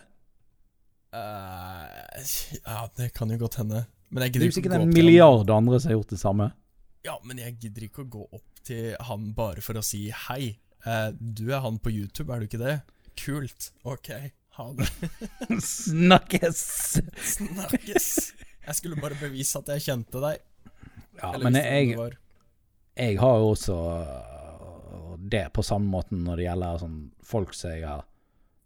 Uh, 1.14 1.86
ja, 2.64 2.88
det 2.98 3.12
kan 3.14 3.30
jo 3.30 3.38
godt 3.44 3.60
hende. 3.62 3.84
Men 4.10 4.26
jeg 4.26 4.34
Det 4.34 4.40
er 4.40 4.48
gidder 4.48 4.64
ikke 4.64 4.72
å 4.72 4.72
gå 4.72 4.72
opp 4.72 4.72
til 4.72 4.82
han. 4.88 4.96
milliard 4.96 5.52
andre 5.54 5.80
som 5.80 5.92
har 5.92 5.98
gjort 6.00 6.14
det 6.16 6.20
samme. 6.22 6.48
Ja, 7.06 7.16
men 7.28 7.42
jeg 7.44 7.58
gidder 7.62 7.86
ikke 7.86 8.06
å 8.06 8.10
gå 8.16 8.24
opp 8.40 8.64
til 8.66 8.96
han 9.10 9.30
bare 9.38 9.62
for 9.66 9.78
å 9.78 9.84
si 9.86 10.08
hei. 10.28 10.56
Uh, 10.88 11.12
du 11.14 11.52
er 11.54 11.62
han 11.62 11.78
på 11.78 11.94
YouTube, 11.94 12.34
er 12.34 12.42
du 12.42 12.50
ikke 12.50 12.62
det? 12.64 12.80
Kult. 13.22 13.70
Ok, 13.86 14.10
ha 14.58 14.68
det. 14.78 14.88
Snakkes! 15.64 16.62
Snakkes. 17.36 18.08
Jeg 18.62 18.78
skulle 18.78 19.00
bare 19.02 19.18
bevise 19.20 19.62
at 19.62 19.72
jeg 19.76 19.86
kjente 19.88 20.22
deg. 20.24 20.44
Ja, 21.22 21.34
Eller 21.34 21.48
men 21.48 21.60
jeg, 21.60 21.96
jeg 22.98 23.20
har 23.22 23.40
jo 23.42 23.52
også 23.54 23.78
øh, 23.78 25.16
det 25.32 25.48
på 25.54 25.64
samme 25.66 25.92
måten 25.92 26.24
når 26.26 26.40
det 26.40 26.48
gjelder 26.48 26.82
sånn 26.82 27.00
folk 27.32 27.56
som 27.56 27.74
jeg 27.74 27.86
har 27.88 28.06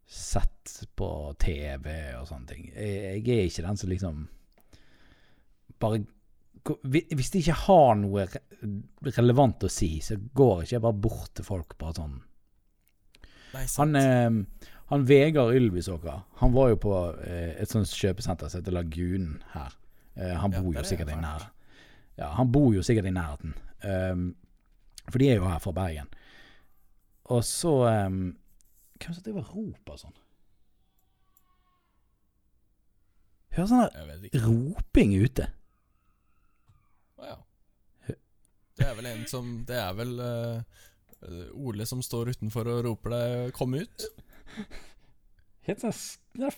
sett 0.06 0.76
på 0.98 1.10
TV 1.42 1.88
og 2.20 2.28
sånne 2.30 2.50
ting. 2.50 2.68
Jeg, 2.74 3.22
jeg 3.26 3.40
er 3.40 3.50
ikke 3.50 3.66
den 3.66 3.82
som 3.82 3.92
liksom 3.92 4.22
bare 5.82 6.04
Hvis 6.88 7.34
de 7.34 7.42
ikke 7.42 7.58
har 7.66 7.98
noe 8.00 8.26
relevant 9.18 9.66
å 9.68 9.70
si, 9.70 10.00
så 10.02 10.18
går 10.18 10.64
ikke 10.64 10.78
jeg 10.78 10.86
bare 10.86 11.04
bort 11.08 11.34
til 11.38 11.46
folk 11.46 11.76
bare 11.78 11.98
sånn. 12.00 12.16
Nei, 13.56 13.66
sant. 13.70 13.82
Han, 13.84 14.00
eh, 14.00 14.72
han 14.86 15.06
Vegard 15.06 15.56
Ylvisåker, 15.56 16.22
han 16.36 16.54
var 16.54 16.70
jo 16.70 16.78
på 16.78 16.94
eh, 17.26 17.56
et 17.62 17.72
sånt 17.72 17.90
kjøpesenter 17.90 18.52
som 18.52 18.62
heter 18.62 18.76
Lagunen 18.76 19.40
her. 19.56 19.74
Eh, 20.14 20.36
han 20.38 20.54
bor 20.54 20.70
ja, 20.70 20.78
jo 20.78 20.84
er 20.84 20.90
sikkert 20.90 21.12
i 21.12 21.18
nær 21.20 21.48
Ja, 22.16 22.30
han 22.38 22.52
bor 22.54 22.70
jo 22.76 22.84
sikkert 22.86 23.10
i 23.10 23.14
nærheten. 23.16 23.56
Um, 23.84 24.28
for 25.10 25.20
de 25.20 25.30
er 25.30 25.40
jo 25.42 25.50
her 25.50 25.60
fra 25.60 25.74
Bergen. 25.76 26.08
Og 27.34 27.44
så 27.46 27.74
um, 28.08 28.38
Hvem 29.02 29.14
som 29.14 29.26
driver 29.26 29.42
og 29.44 29.58
roper 29.58 29.98
sånn? 30.00 30.16
Hører 33.58 33.72
sånn 33.72 34.46
roping 34.46 35.16
ute. 35.20 35.50
Å 37.20 37.28
ja. 37.28 37.38
Det 38.76 38.86
er 38.86 38.96
vel 38.98 39.08
en 39.08 39.26
som 39.32 39.52
Det 39.68 39.78
er 39.80 39.94
vel 39.96 40.18
uh, 40.20 40.86
Ole 41.56 41.88
som 41.88 42.02
står 42.04 42.34
utenfor 42.36 42.68
og 42.70 42.82
roper 42.86 43.16
deg 43.16 43.54
'kom 43.56 43.76
ut'? 43.80 44.08
Helt 45.66 45.82
sånn 45.82 45.94
det 46.36 46.52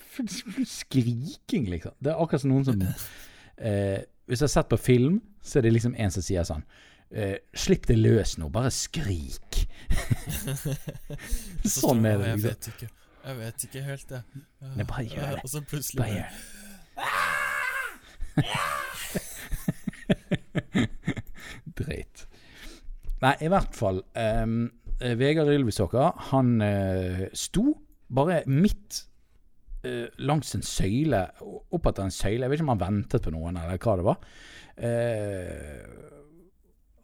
skriking, 0.68 1.68
liksom. 1.72 1.94
Det 2.04 2.10
er 2.12 2.18
akkurat 2.20 2.42
som 2.44 2.52
noen 2.52 2.66
som 2.68 2.82
eh, 2.84 4.00
Hvis 4.28 4.40
jeg 4.42 4.48
har 4.48 4.56
sett 4.56 4.70
på 4.72 4.78
film, 4.82 5.16
så 5.42 5.60
er 5.60 5.64
det 5.68 5.74
liksom 5.76 5.94
en 5.96 6.12
som 6.12 6.22
sier 6.26 6.44
sånn 6.50 6.64
eh, 7.14 7.38
Slipp 7.56 7.86
det 7.88 7.98
løs 8.00 8.38
nå, 8.42 8.50
bare 8.52 8.72
skrik. 8.74 9.68
Sånn 11.68 12.06
er 12.10 12.18
det. 12.20 12.28
Jeg 12.34 12.38
Liksom. 12.38 12.50
vet 12.50 12.68
ikke. 12.74 12.88
Jeg 13.28 13.36
vet 13.38 13.64
ikke 13.68 13.82
helt, 13.86 14.12
jeg. 14.12 14.22
Nei, 14.76 14.86
bare 14.88 15.04
gjør 15.08 15.32
det. 15.38 15.42
Og 15.44 15.50
så 15.52 15.62
plutselig 15.68 16.00
Bare 16.02 16.14
gjør 16.18 16.32
Dreit. 21.78 22.26
Nei, 23.22 23.34
i 23.42 23.48
hvert 23.52 23.76
fall. 23.78 24.02
eh, 24.18 24.46
Vegard 24.98 25.52
Ylvisåker, 25.54 26.16
han 26.32 26.62
eh, 26.66 27.28
sto 27.38 27.76
bare 28.10 28.40
midt 28.50 29.04
eh, 29.86 30.08
langs 30.26 30.56
en 30.58 30.66
søyle, 30.66 31.20
opp 31.44 31.90
etter 31.92 32.08
en 32.08 32.14
søyle. 32.14 32.46
Jeg 32.46 32.50
vet 32.52 32.60
ikke 32.60 32.68
om 32.68 32.74
han 32.74 32.82
ventet 32.86 33.26
på 33.28 33.34
noen, 33.36 33.60
eller 33.62 33.78
hva 33.84 33.96
det 34.00 34.08
var. 34.08 34.18
Eh, 34.90 35.86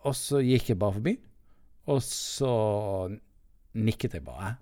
og 0.03 0.17
så 0.17 0.41
gikk 0.43 0.73
jeg 0.73 0.81
bare 0.81 0.97
forbi, 0.97 1.15
og 1.93 2.01
så 2.05 2.53
nikket 3.77 4.17
jeg 4.17 4.25
bare. 4.25 4.55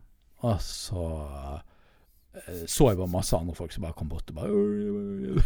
Og 0.43 0.57
så 0.65 1.05
eh, 2.35 2.63
så 2.65 2.91
jeg 2.91 2.99
bare 2.99 3.13
masse 3.15 3.37
andre 3.37 3.55
folk 3.57 3.73
som 3.73 3.85
bare 3.85 3.97
kom 3.97 4.09
bort 4.11 4.31
og 4.33 4.41
bare 4.41 4.49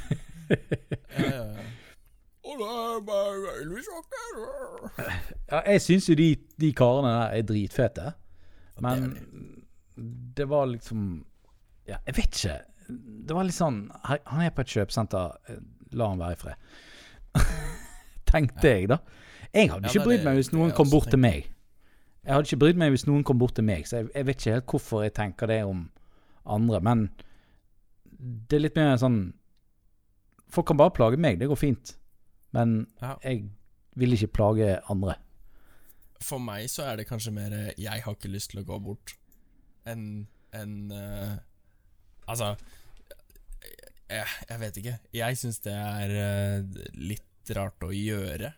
Ja, 1.15 1.29
ja, 1.29 1.45
ja. 1.51 1.65
Ja, 5.51 5.61
jeg 5.71 5.81
syns 5.81 6.09
jo 6.09 6.15
de, 6.17 6.27
de 6.61 6.71
karene 6.77 7.11
der 7.13 7.39
er 7.39 7.47
dritfete. 7.47 8.11
Men 8.83 9.05
det 10.37 10.49
var 10.49 10.65
liksom 10.69 11.25
Ja, 11.87 11.97
jeg 12.07 12.17
vet 12.17 12.39
ikke. 12.39 12.57
Det 13.27 13.35
var 13.35 13.47
litt 13.47 13.57
sånn 13.57 13.85
Han 14.03 14.41
er 14.43 14.53
på 14.53 14.65
et 14.65 14.73
kjøpesenter, 14.73 15.37
eh, 15.49 15.59
la 15.97 16.09
han 16.11 16.21
være 16.21 16.37
i 16.37 16.39
fred. 16.41 16.71
Tenkte 18.31 18.71
jeg, 18.71 18.89
da. 18.91 18.99
Jeg 19.55 19.71
hadde 19.71 19.89
ikke 19.89 20.07
brydd 20.09 20.25
meg 20.25 20.39
hvis 20.39 20.51
noen 20.53 20.73
kom 20.75 20.89
bort 20.91 21.09
til 21.13 21.21
meg. 21.21 21.45
Jeg 22.25 22.33
hadde 22.33 22.49
ikke 22.49 22.61
brydd 22.63 22.79
meg 22.81 22.91
hvis 22.91 23.05
noen 23.07 23.23
kom 23.23 23.39
bort 23.39 23.55
til 23.55 23.65
meg, 23.67 23.85
så 23.87 24.01
jeg, 24.01 24.09
jeg 24.15 24.27
vet 24.27 24.41
ikke 24.41 24.55
helt 24.57 24.71
hvorfor 24.73 25.03
jeg 25.05 25.13
tenker 25.15 25.49
det 25.49 25.61
om 25.63 25.85
andre. 26.57 26.81
Men 26.83 27.05
det 28.49 28.57
er 28.57 28.65
litt 28.65 28.79
mer 28.79 28.97
sånn 29.01 29.19
Folk 30.55 30.67
kan 30.69 30.77
bare 30.77 30.93
plage 30.93 31.17
meg, 31.19 31.39
det 31.41 31.47
går 31.49 31.57
fint. 31.59 31.95
Men 32.55 32.87
Ja. 33.01 33.15
jeg 33.23 33.49
vil 33.95 34.15
ikke 34.15 34.31
plage 34.39 34.79
andre. 34.91 35.17
For 36.23 36.39
meg 36.39 36.69
så 36.71 36.87
er 36.87 37.01
det 37.01 37.07
kanskje 37.09 37.33
mer 37.35 37.51
eh, 37.53 37.73
Jeg 37.77 38.01
har 38.05 38.15
ikke 38.15 38.31
lyst 38.31 38.53
til 38.53 38.63
å 38.63 38.65
gå 38.65 38.79
bort 38.81 39.17
enn 39.85 40.25
en, 40.55 40.91
uh, 40.91 41.35
Altså 42.31 42.55
jeg, 44.09 44.25
jeg 44.49 44.59
vet 44.61 44.77
ikke. 44.79 44.93
Jeg 45.17 45.37
syns 45.37 45.59
det 45.65 45.73
er 45.73 46.13
uh, 46.15 46.83
litt 46.95 47.51
rart 47.57 47.83
å 47.83 47.91
gjøre. 47.93 48.53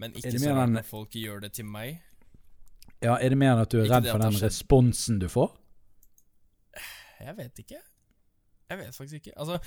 Men 0.00 0.14
ikke 0.16 0.38
så 0.38 0.54
rart 0.56 0.78
at 0.78 0.88
folk 0.88 1.16
gjør 1.18 1.44
det 1.46 1.54
til 1.58 1.68
meg. 1.68 2.00
Ja, 3.02 3.16
Er 3.18 3.34
det 3.34 3.38
mer 3.38 3.54
enn 3.54 3.64
at 3.64 3.72
du 3.72 3.80
er 3.80 3.84
Ikke 3.84 3.98
redd 3.98 4.10
for 4.12 4.22
den 4.22 4.38
responsen 4.40 5.18
du 5.20 5.26
får? 5.28 5.52
Jeg 7.24 7.36
vet 7.38 7.60
ikke. 7.64 7.80
Jeg 8.70 8.80
vet 8.80 8.96
faktisk 8.96 9.14
ikke. 9.20 9.34
Altså, 9.36 9.58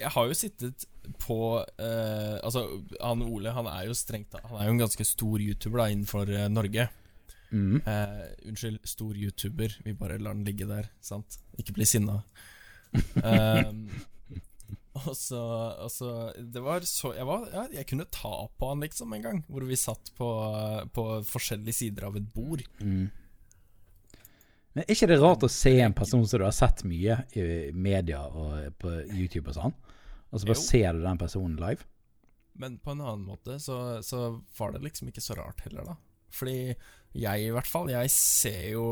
jeg 0.00 0.10
har 0.14 0.28
jo 0.28 0.36
sittet 0.36 0.86
på 1.20 1.38
eh, 1.60 2.36
Altså, 2.40 2.62
han 3.02 3.24
Ole 3.26 3.52
han 3.52 3.68
er 3.68 3.88
jo 3.90 3.96
strengt 3.96 4.32
Han 4.32 4.56
er 4.56 4.70
jo 4.70 4.76
en 4.76 4.80
ganske 4.80 5.04
stor 5.04 5.42
YouTuber 5.42 5.82
da 5.82 5.90
innenfor 5.92 6.32
eh, 6.32 6.48
Norge. 6.52 6.88
Mm. 7.50 7.82
Eh, 7.84 8.22
unnskyld, 8.48 8.80
stor 8.88 9.16
YouTuber. 9.16 9.76
Vi 9.84 9.94
bare 9.94 10.18
lar 10.18 10.34
den 10.34 10.46
ligge 10.48 10.68
der, 10.68 10.88
sant? 11.04 11.38
Ikke 11.60 11.76
bli 11.76 11.86
sinna. 11.88 12.22
Ehm, 13.20 13.90
og 15.02 15.12
så, 15.18 15.40
og 15.84 15.90
så 15.92 16.10
Det 16.38 16.62
var 16.64 16.84
så 16.88 17.10
jeg, 17.12 17.26
var, 17.28 17.42
ja, 17.52 17.64
jeg 17.74 17.86
kunne 17.90 18.06
ta 18.08 18.46
på 18.56 18.72
han, 18.72 18.80
liksom, 18.80 19.12
en 19.12 19.28
gang. 19.28 19.44
Hvor 19.48 19.68
vi 19.68 19.78
satt 19.78 20.12
på, 20.16 20.30
på 20.96 21.06
forskjellige 21.28 21.80
sider 21.82 22.08
av 22.08 22.16
et 22.18 22.28
bord. 22.34 22.64
Mm. 22.80 23.10
Men 24.76 24.84
er 24.84 24.92
ikke 24.92 25.08
det 25.08 25.16
rart 25.22 25.44
å 25.46 25.48
se 25.48 25.72
en 25.80 25.94
person 25.96 26.24
som 26.28 26.38
du 26.42 26.44
har 26.44 26.52
sett 26.52 26.82
mye 26.84 27.14
i 27.32 27.44
media 27.72 28.18
og 28.28 28.74
på 28.82 28.90
YouTube 29.08 29.48
og 29.48 29.56
sånn, 29.56 29.72
og 30.28 30.40
så 30.42 30.48
bare 30.50 30.58
Jo. 30.60 30.66
ser 30.66 30.92
du 30.92 31.00
den 31.06 31.20
personen 31.22 31.56
live? 31.56 31.86
Men 32.60 32.76
på 32.84 32.92
en 32.92 33.00
annen 33.00 33.24
måte 33.24 33.56
så, 33.60 34.02
så 34.04 34.42
var 34.58 34.72
det 34.76 34.82
liksom 34.84 35.08
ikke 35.08 35.24
så 35.24 35.36
rart 35.38 35.60
heller, 35.64 35.84
da. 35.84 35.96
Fordi 36.36 36.58
jeg, 37.16 37.46
i 37.46 37.50
hvert 37.56 37.68
fall, 37.68 37.88
jeg 37.92 38.10
ser 38.12 38.70
jo 38.74 38.86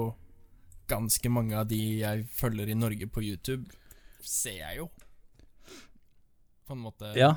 ganske 0.89 1.29
mange 1.33 1.57
av 1.61 1.69
de 1.69 1.79
jeg 2.01 2.25
følger 2.33 2.69
i 2.73 2.77
Norge 2.77 3.07
på 3.13 3.23
YouTube, 3.25 3.69
ser 4.25 4.59
jeg 4.63 4.81
jo. 4.83 4.89
På 6.65 6.73
en 6.77 6.83
måte 6.87 7.13
Ja. 7.17 7.35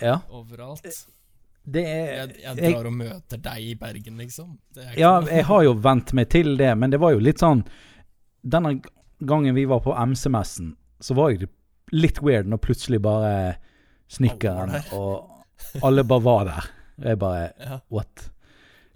Ja. 0.00 0.18
overalt. 0.28 0.84
Det 1.70 1.84
er 1.86 2.08
Jeg, 2.16 2.34
jeg 2.42 2.56
jeg- 2.56 2.72
drar 2.74 2.86
og 2.90 2.92
møter 2.96 3.40
deg 3.44 3.66
i 3.68 3.74
Bergen, 3.78 4.16
liksom. 4.18 4.58
Det 4.74 4.86
Ja, 4.98 5.20
noe- 5.20 5.30
jeg 5.30 5.44
har 5.44 5.62
jo 5.66 5.74
vent 5.74 6.12
meg 6.18 6.28
til 6.32 6.56
det, 6.56 6.72
men 6.78 6.90
det 6.90 7.00
var 7.00 7.12
jo 7.14 7.18
litt 7.22 7.38
sånn 7.38 7.64
Denne 8.42 8.80
gangen 9.22 9.54
vi 9.54 9.66
var 9.68 9.80
på 9.84 9.92
MC-messen, 9.94 10.74
så 11.00 11.14
var 11.14 11.32
det 11.36 11.48
litt 11.92 12.20
weird 12.22 12.46
når 12.48 12.58
plutselig 12.64 13.00
bare 13.04 13.56
Snekkeren 14.10 14.72
og 14.96 15.28
alle 15.84 16.02
bare 16.04 16.22
var 16.24 16.44
der. 16.48 16.64
Jeg 17.04 17.18
bare 17.20 17.52
ja. 17.60 17.80
What? 17.90 18.30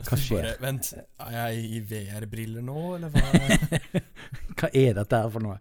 Hva 0.04 0.16
skjer? 0.18 0.42
Bare, 0.42 0.56
vent, 0.60 0.88
er 1.20 1.30
jeg 1.36 1.64
i 1.76 1.80
VR-briller 1.80 2.64
nå, 2.64 2.96
eller 2.96 3.12
hva? 3.14 4.00
Hva 4.58 4.70
er 4.74 4.94
dette 4.98 5.20
her 5.22 5.28
for 5.30 5.44
noe? 5.44 5.58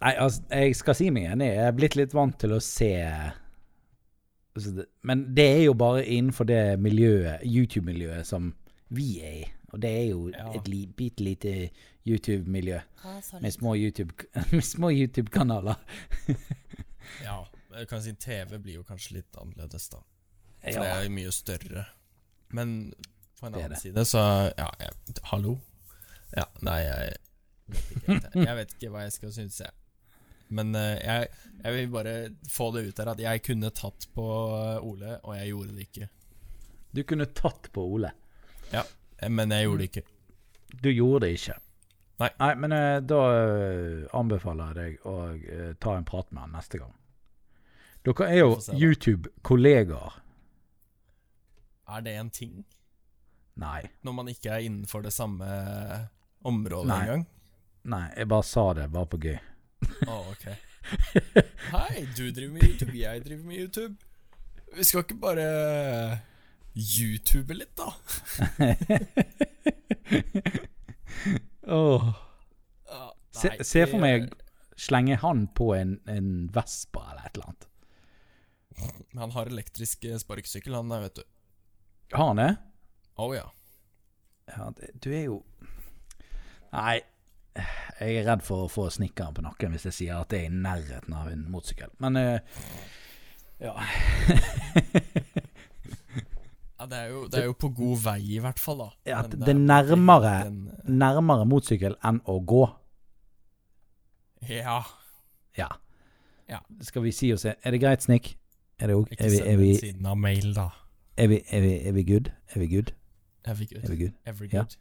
Nei, 0.00 0.14
altså, 0.20 0.42
jeg 0.50 0.74
skal 0.76 0.94
si 0.98 1.10
meg 1.14 1.28
enig. 1.32 1.50
Jeg 1.54 1.66
er 1.68 1.76
blitt 1.76 1.94
litt 1.96 2.14
vant 2.16 2.38
til 2.40 2.54
å 2.56 2.60
se 2.62 2.90
det- 4.54 4.86
Men 5.02 5.34
det 5.34 5.44
er 5.58 5.64
jo 5.64 5.74
bare 5.74 6.06
innenfor 6.06 6.44
det 6.44 6.78
miljøet, 6.80 7.40
YouTube-miljøet, 7.44 8.26
som 8.26 8.54
vi 8.90 9.20
er 9.20 9.32
i. 9.32 9.44
Og 9.72 9.82
det 9.82 9.90
er 9.90 10.08
jo 10.10 10.28
Ja. 10.30 10.52
et 10.54 10.68
li, 10.68 10.86
bitte 10.86 11.24
lite 11.24 11.70
YouTube-miljø 12.06 12.78
med 13.42 13.50
små 13.50 13.74
YouTube-kanaler. 13.74 15.74
YouTube 16.28 16.28
ja, 17.24 17.44
jeg 17.78 17.88
kan 17.88 18.02
si 18.02 18.12
TV 18.12 18.58
blir 18.58 18.74
jo 18.74 18.82
kanskje 18.82 19.12
litt 19.18 19.36
annerledes, 19.40 19.88
da. 19.88 19.98
For 20.62 20.70
det 20.80 20.90
er 20.90 21.02
jo 21.02 21.10
mye 21.10 21.32
større. 21.32 21.84
Men 22.50 22.92
på 23.40 23.46
en 23.46 23.54
annen 23.54 23.70
det. 23.70 23.78
side, 23.82 24.04
så 24.04 24.52
Ja, 24.58 24.68
jeg, 24.80 24.90
hallo? 25.24 25.58
Ja, 26.36 26.44
nei, 26.62 26.78
jeg 26.80 27.12
vet 27.66 27.96
ikke. 27.96 28.44
Jeg 28.46 28.56
vet 28.56 28.74
ikke 28.74 28.90
hva 28.90 29.00
jeg 29.02 29.12
skal 29.12 29.32
synes, 29.32 29.60
jeg. 29.60 29.70
Men 30.54 30.74
eh, 30.78 30.96
jeg, 31.00 31.28
jeg 31.64 31.76
vil 31.76 31.92
bare 31.94 32.14
få 32.50 32.70
det 32.74 32.86
ut 32.88 33.00
der 33.00 33.12
at 33.14 33.22
jeg 33.22 33.42
kunne 33.46 33.72
tatt 33.74 34.08
på 34.14 34.26
eh, 34.58 34.86
Ole, 34.86 35.18
og 35.22 35.36
jeg 35.38 35.50
gjorde 35.52 35.76
det 35.76 35.88
ikke. 35.88 36.08
Du 36.94 37.02
kunne 37.02 37.26
tatt 37.34 37.70
på 37.74 37.84
Ole. 37.96 38.12
Ja, 38.72 38.84
Men 39.28 39.52
jeg 39.54 39.66
gjorde 39.66 39.82
det 39.82 39.90
ikke. 39.90 40.06
Du 40.82 40.90
gjorde 40.90 41.26
det 41.26 41.36
ikke. 41.38 41.58
Nei. 42.22 42.54
men 42.54 42.72
eh, 42.72 43.00
da 43.02 43.20
eh, 43.34 44.04
anbefaler 44.14 44.70
jeg 44.70 44.76
deg 44.78 45.08
å 45.10 45.14
eh, 45.34 45.72
ta 45.82 45.96
en 45.98 46.06
prat 46.06 46.30
med 46.30 46.46
han 46.46 46.54
neste 46.54 46.78
gang. 46.82 46.92
Dere 48.04 48.28
er 48.28 48.38
jo. 48.38 48.50
YouTube-kollegaer. 48.78 50.20
Er 51.94 52.04
det 52.04 52.14
en 52.20 52.30
ting? 52.30 52.52
Nei. 53.60 53.80
Når 54.04 54.16
man 54.16 54.28
ikke 54.30 54.52
er 54.54 54.66
innenfor 54.66 55.04
det 55.04 55.12
samme 55.14 55.48
området 56.44 56.90
Nei. 56.90 57.00
engang? 57.02 57.26
Nei, 57.84 58.06
jeg 58.16 58.28
bare 58.30 58.46
sa 58.48 58.64
det 58.76 58.88
bare 58.92 59.10
på 59.10 59.20
gøy. 59.24 59.36
Å, 60.08 60.18
ok. 60.32 60.46
Hei, 61.74 62.04
du 62.16 62.28
driver 62.28 62.52
med 62.52 62.66
YouTube, 62.68 62.94
jeg 62.98 63.24
driver 63.24 63.44
med 63.48 63.62
YouTube. 63.64 63.94
Vi 64.74 64.84
skal 64.84 65.04
ikke 65.04 65.18
bare 65.22 65.46
YouTube 66.74 67.54
litt, 67.56 67.78
da? 67.78 67.92
oh. 71.70 72.12
Se, 73.34 73.50
se 73.66 73.80
for 73.90 73.98
meg 73.98 74.28
slenge 74.78 75.16
han 75.18 75.48
på 75.58 75.72
en, 75.74 75.96
en 76.06 76.28
Vespa 76.54 77.00
eller 77.10 77.24
et 77.26 77.34
eller 77.34 77.48
annet. 77.50 77.66
Han 79.18 79.32
har 79.34 79.50
elektrisk 79.50 80.04
eh, 80.06 80.18
sparkesykkel, 80.22 80.74
han 80.74 80.92
der, 80.92 81.02
vet 81.08 81.18
du. 81.18 81.24
Har 82.14 82.30
han 82.30 82.38
det? 82.38 82.52
Å 83.18 83.26
ja. 83.34 83.48
Ja, 84.50 84.68
det, 84.78 84.92
du 85.02 85.08
er 85.10 85.24
jo 85.24 85.36
Nei, 86.74 86.98
jeg 87.54 88.16
er 88.18 88.26
redd 88.26 88.42
for 88.42 88.64
å 88.64 88.70
få 88.72 88.88
snikkeren 88.90 89.34
på 89.36 89.44
nakken 89.44 89.74
hvis 89.74 89.86
jeg 89.90 89.96
sier 89.98 90.20
at 90.20 90.30
det 90.32 90.40
er 90.42 90.48
i 90.50 90.54
nærheten 90.54 91.14
av 91.14 91.28
en 91.30 91.44
motorsykkel. 91.52 91.92
Men 92.02 92.18
uh, 92.18 92.38
ja. 93.62 93.74
ja 96.78 96.88
det, 96.90 96.98
er 96.98 97.08
jo, 97.12 97.20
det 97.30 97.40
er 97.40 97.46
jo 97.48 97.56
på 97.58 97.70
god 97.76 98.02
vei, 98.04 98.18
i 98.36 98.40
hvert 98.42 98.60
fall, 98.62 98.82
da. 98.82 98.88
Ja, 99.06 99.22
det, 99.22 99.38
det 99.44 99.54
er 99.54 99.60
nærmere- 99.60 100.46
eh, 100.46 100.90
Nærmere 100.90 101.46
motorsykkel 101.48 101.94
enn 102.04 102.20
å 102.26 102.40
gå. 102.42 102.64
Ja. 104.50 104.80
Ja. 105.56 105.70
Ja. 106.50 106.58
Skal 106.84 107.06
vi 107.06 107.12
si 107.16 107.30
oss 107.32 107.46
Er 107.46 107.56
det 107.72 107.80
greit, 107.80 108.02
Snikk? 108.04 108.34
Er, 108.76 108.90
det? 108.90 108.98
Ikke 109.14 109.24
er, 109.24 109.30
vi, 109.30 109.38
er, 109.40 109.56
vi, 109.56 109.70
siden 109.78 110.06
av 110.10 110.18
mail, 110.18 110.50
da. 110.56 110.66
er, 111.16 111.30
vi, 111.30 111.38
er, 111.46 111.62
vi, 111.62 111.72
er 111.88 111.94
vi 111.96 112.04
good? 112.10 112.28
Er 112.50 112.60
vi 112.60 112.68
good? 112.74 112.90
Every 113.46 113.66
good. 113.70 113.84
Er 113.84 113.88
vi 113.88 113.96
good? 114.02 114.12
Every 114.26 114.48
good. 114.48 114.76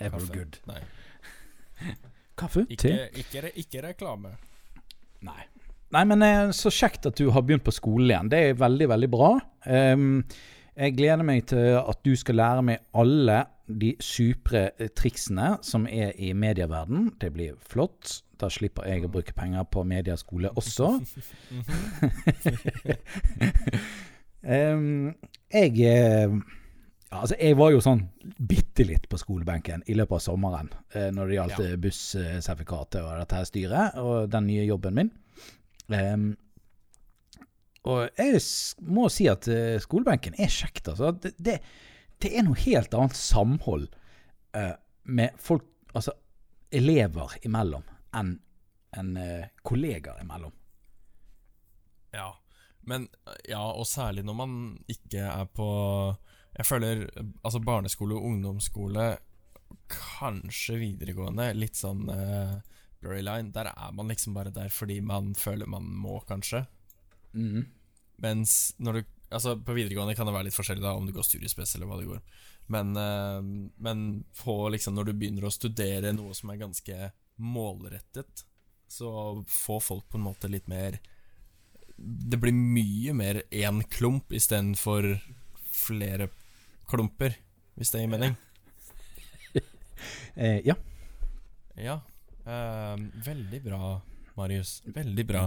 Ja. 0.00 0.06
Every 0.06 0.26
good. 0.32 0.58
Nei. 0.66 0.80
Kaffe? 2.38 2.64
Ikke, 2.68 2.88
Te? 2.88 3.08
ikke, 3.22 3.50
ikke 3.62 3.82
reklame. 3.88 4.34
Nei. 5.24 5.42
Nei, 5.94 6.02
men 6.10 6.24
eh, 6.26 6.50
så 6.56 6.72
kjekt 6.74 7.06
at 7.06 7.18
du 7.20 7.28
har 7.34 7.44
begynt 7.46 7.64
på 7.66 7.74
skole 7.74 8.08
igjen. 8.10 8.30
Det 8.32 8.40
er 8.48 8.56
veldig, 8.58 8.88
veldig 8.90 9.10
bra. 9.12 9.30
Ehm, 9.70 10.24
jeg 10.74 10.96
gleder 10.96 11.22
meg 11.26 11.44
til 11.52 11.76
at 11.78 12.00
du 12.02 12.14
skal 12.18 12.40
lære 12.40 12.62
meg 12.66 12.78
alle 12.98 13.44
de 13.68 13.92
supre 14.02 14.64
eh, 14.74 14.90
triksene 14.90 15.52
som 15.64 15.86
er 15.86 16.10
i 16.18 16.32
medieverden. 16.34 17.12
Det 17.20 17.30
blir 17.36 17.54
flott. 17.62 18.22
Da 18.40 18.46
slipper 18.50 18.88
jeg 18.90 19.06
å 19.06 19.12
bruke 19.14 19.32
penger 19.36 19.62
på 19.70 19.84
medieskole 19.86 20.50
også. 20.58 20.86
Ehm, 24.44 25.14
jeg 25.48 25.78
eh, 25.88 26.28
altså 27.20 27.36
jeg 27.38 27.56
var 27.58 27.72
jo 27.74 27.82
sånn 27.84 28.00
bitte 28.38 28.86
litt 28.86 29.08
på 29.10 29.18
skolebenken 29.20 29.84
i 29.90 29.96
løpet 29.98 30.16
av 30.18 30.22
sommeren 30.24 30.70
eh, 30.94 31.10
når 31.14 31.28
det 31.28 31.36
gjaldt 31.38 31.58
Ja. 31.58 31.66
ja. 31.68 31.80
bussertifikatet 31.84 33.00
og 33.02 33.18
dette 33.20 33.40
her 33.40 33.48
styret 33.48 33.98
og 34.00 34.30
den 34.32 34.48
nye 34.48 34.64
jobben 34.64 34.96
min. 34.98 35.12
Um, 35.92 36.30
og 37.84 38.06
jeg 38.16 38.40
må 38.88 39.10
si 39.12 39.26
at 39.28 39.44
uh, 39.52 39.76
skolebenken 39.82 40.38
er 40.40 40.48
kjekt, 40.48 40.88
altså. 40.88 41.12
Det, 41.20 41.34
det, 41.36 41.58
det 42.24 42.30
er 42.32 42.46
noe 42.46 42.56
helt 42.62 42.94
annet 42.96 43.18
samhold 43.18 43.90
uh, 44.56 44.72
med 45.04 45.36
folk, 45.36 45.66
altså 45.92 46.14
elever 46.74 47.36
imellom, 47.44 47.84
enn 48.16 48.38
en, 48.96 49.12
uh, 49.18 49.44
kollegaer 49.66 50.22
imellom. 50.24 50.54
Ja, 52.14 52.30
men 52.88 53.08
Ja, 53.48 53.66
og 53.74 53.86
særlig 53.90 54.24
når 54.24 54.36
man 54.38 54.56
ikke 54.88 55.26
er 55.26 55.44
på 55.50 55.68
Jeg 56.54 56.68
føler 56.68 57.06
altså 57.42 57.60
barneskole 57.64 58.14
og 58.14 58.28
ungdomsskole, 58.28 59.08
kanskje 59.90 60.78
videregående, 60.78 61.48
litt 61.58 61.78
sånn 61.78 62.06
uh, 62.06 62.60
blurry 63.02 63.24
line. 63.26 63.50
Der 63.54 63.72
er 63.72 63.94
man 63.96 64.12
liksom 64.12 64.36
bare 64.36 64.54
der 64.54 64.70
fordi 64.72 65.00
man 65.04 65.32
føler 65.38 65.70
man 65.70 65.88
må, 65.90 66.20
kanskje. 66.28 66.64
Mm. 67.34 67.66
Mens 68.22 68.74
når 68.78 69.00
du 69.00 69.10
Altså, 69.34 69.56
på 69.58 69.74
videregående 69.74 70.12
kan 70.14 70.28
det 70.28 70.34
være 70.34 70.46
litt 70.46 70.54
forskjellig 70.54 70.84
da 70.84 70.92
om 70.94 71.08
du 71.08 71.10
går 71.10 71.24
studiespes 71.26 71.72
eller 71.74 71.88
hva 71.90 71.96
det 71.98 72.04
går. 72.06 72.20
Men, 72.70 72.92
uh, 72.94 73.40
men 73.82 74.02
på 74.38 74.54
liksom 74.70 74.94
når 74.94 75.08
du 75.08 75.12
begynner 75.16 75.46
å 75.48 75.50
studere 75.50 76.12
noe 76.14 76.36
som 76.38 76.52
er 76.52 76.60
ganske 76.60 77.08
målrettet, 77.42 78.44
så 78.86 79.08
får 79.50 79.80
folk 79.82 80.06
på 80.12 80.20
en 80.20 80.26
måte 80.28 80.50
litt 80.52 80.68
mer 80.70 81.00
Det 81.96 82.38
blir 82.38 82.54
mye 82.54 83.14
mer 83.16 83.40
én 83.50 83.80
klump 83.90 84.30
istedenfor 84.30 85.16
flere 85.74 86.28
klumper, 86.88 87.36
hvis 87.78 87.90
det 87.94 88.00
gir 88.04 88.10
mening. 88.14 88.36
Eh, 90.36 90.58
ja. 90.66 90.74
Ja. 91.78 91.94
eh, 92.44 92.96
veldig 93.24 93.60
bra, 93.64 94.00
Marius. 94.36 94.82
Veldig 94.92 95.24
bra. 95.28 95.44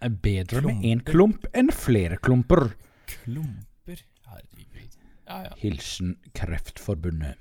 Bedre 0.00 0.62
med 0.64 0.80
Klumper. 0.80 0.88
én 0.88 1.02
klump 1.06 1.44
enn 1.54 1.68
flere 1.70 2.16
klumper. 2.18 2.64
Klumper. 3.12 4.00
Herregud. 4.26 4.96
Ja, 5.28 5.36
ja. 5.44 5.52
Hilsen 5.60 6.16
Kreftforbundet. 6.34 7.36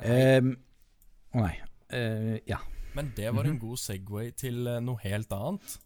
Ehm, 0.00 0.54
Å 1.36 1.44
nei. 1.44 1.52
Eh, 1.94 2.40
ja. 2.50 2.58
Men 2.96 3.12
det 3.14 3.30
var 3.36 3.44
en 3.46 3.58
god 3.62 3.78
Segway 3.78 4.32
til 4.34 4.66
eh, 4.66 4.80
noe 4.82 4.98
helt 5.04 5.30
annet. 5.36 5.76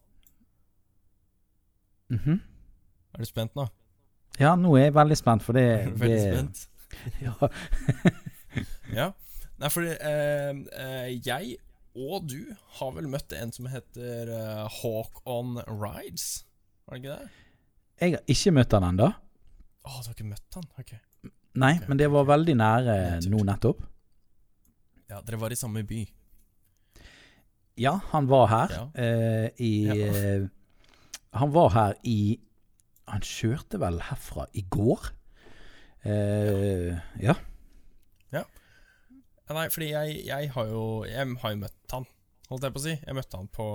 Mhm. 2.14 2.40
Er 3.12 3.18
du 3.18 3.28
spent 3.28 3.54
nå? 3.58 3.66
Ja, 4.40 4.54
nå 4.56 4.76
er 4.78 4.86
jeg 4.88 4.94
veldig 4.96 5.16
spent, 5.18 5.42
for 5.44 5.58
det, 5.58 5.66
Veldig 6.00 6.20
spent. 6.24 6.64
Ja. 7.26 7.34
Ja. 8.94 9.08
Nei, 9.58 9.68
fordi 9.74 9.90
eh, 9.98 10.60
eh, 10.78 11.08
jeg 11.26 11.56
og 11.98 12.28
du 12.30 12.38
har 12.78 12.92
vel 12.94 13.08
møtt 13.10 13.32
en 13.34 13.50
som 13.54 13.66
heter 13.70 14.30
eh, 14.30 14.64
Hawk 14.80 15.18
On 15.28 15.56
Rides? 15.66 16.44
Var 16.86 16.94
det 16.96 17.02
ikke 17.02 17.16
det? 17.16 17.30
Jeg 17.98 18.14
har 18.14 18.22
ikke 18.34 18.52
møtt 18.54 18.76
han 18.76 18.86
ennå. 18.92 19.08
Å, 19.10 19.88
du 19.90 20.06
har 20.06 20.14
ikke 20.14 20.28
møtt 20.30 20.58
han? 20.60 20.68
Ok. 20.78 20.92
Nei, 21.58 21.72
okay. 21.74 21.88
men 21.90 21.98
det 21.98 22.06
var 22.14 22.28
veldig 22.28 22.54
nære 22.60 22.94
nå 23.26 23.40
nettopp. 23.48 23.82
Ja, 25.10 25.18
dere 25.26 25.40
var 25.40 25.50
i 25.54 25.58
samme 25.58 25.82
by. 25.88 26.04
Ja, 27.82 27.96
han 28.12 28.26
var 28.30 28.46
her 28.52 28.72
Ja. 28.76 28.84
eh, 28.94 29.48
i 29.62 29.72
Ja. 29.88 29.94
eh, 29.94 30.46
Han 31.38 31.50
var 31.52 31.68
her 31.74 31.94
i 32.08 32.38
Han 33.08 33.20
kjørte 33.24 33.78
vel 33.80 34.00
herfra 34.04 34.46
i 34.54 34.62
går. 34.70 35.10
Eh, 36.06 36.94
ja. 37.22 37.34
Ja, 39.48 39.54
Nei, 39.56 39.64
fordi 39.72 39.88
jeg, 39.90 40.18
jeg 40.28 40.50
har 40.52 40.66
jo 40.68 40.82
Jeg 41.08 41.24
har 41.40 41.52
jo 41.54 41.60
møtt 41.62 41.94
han, 41.94 42.04
holdt 42.50 42.66
jeg 42.66 42.74
på 42.74 42.80
å 42.82 42.84
si. 42.84 42.94
Jeg 43.00 43.16
møtte 43.16 43.40
han 43.40 43.48
på 43.48 43.66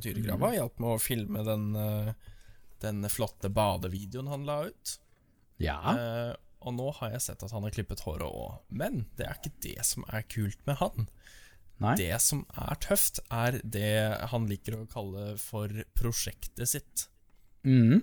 Dyregrava. 0.00 0.54
Hjalp 0.56 0.80
med 0.80 0.94
å 0.94 1.00
filme 1.02 1.44
den, 1.44 1.66
eh, 1.76 2.12
den 2.84 3.04
flotte 3.12 3.50
badevideoen 3.52 4.30
han 4.32 4.46
la 4.48 4.62
ut. 4.70 4.94
Ja. 5.60 5.76
Eh, 5.92 6.32
og 6.64 6.74
nå 6.74 6.88
har 6.96 7.12
jeg 7.14 7.22
sett 7.26 7.44
at 7.44 7.52
han 7.54 7.62
har 7.66 7.74
klippet 7.74 8.02
håret 8.06 8.26
òg. 8.26 8.56
Men 8.72 9.04
det 9.18 9.28
er 9.28 9.36
ikke 9.36 9.54
det 9.68 9.84
som 9.86 10.06
er 10.08 10.24
kult 10.32 10.64
med 10.66 10.80
han. 10.80 11.08
Nei. 11.78 11.94
Det 12.00 12.16
som 12.24 12.40
er 12.58 12.80
tøft, 12.82 13.20
er 13.30 13.60
det 13.62 13.92
han 14.32 14.48
liker 14.50 14.80
å 14.80 14.88
kalle 14.90 15.36
for 15.38 15.70
prosjektet 15.98 16.72
sitt. 16.72 17.04
Mhm. 17.68 18.00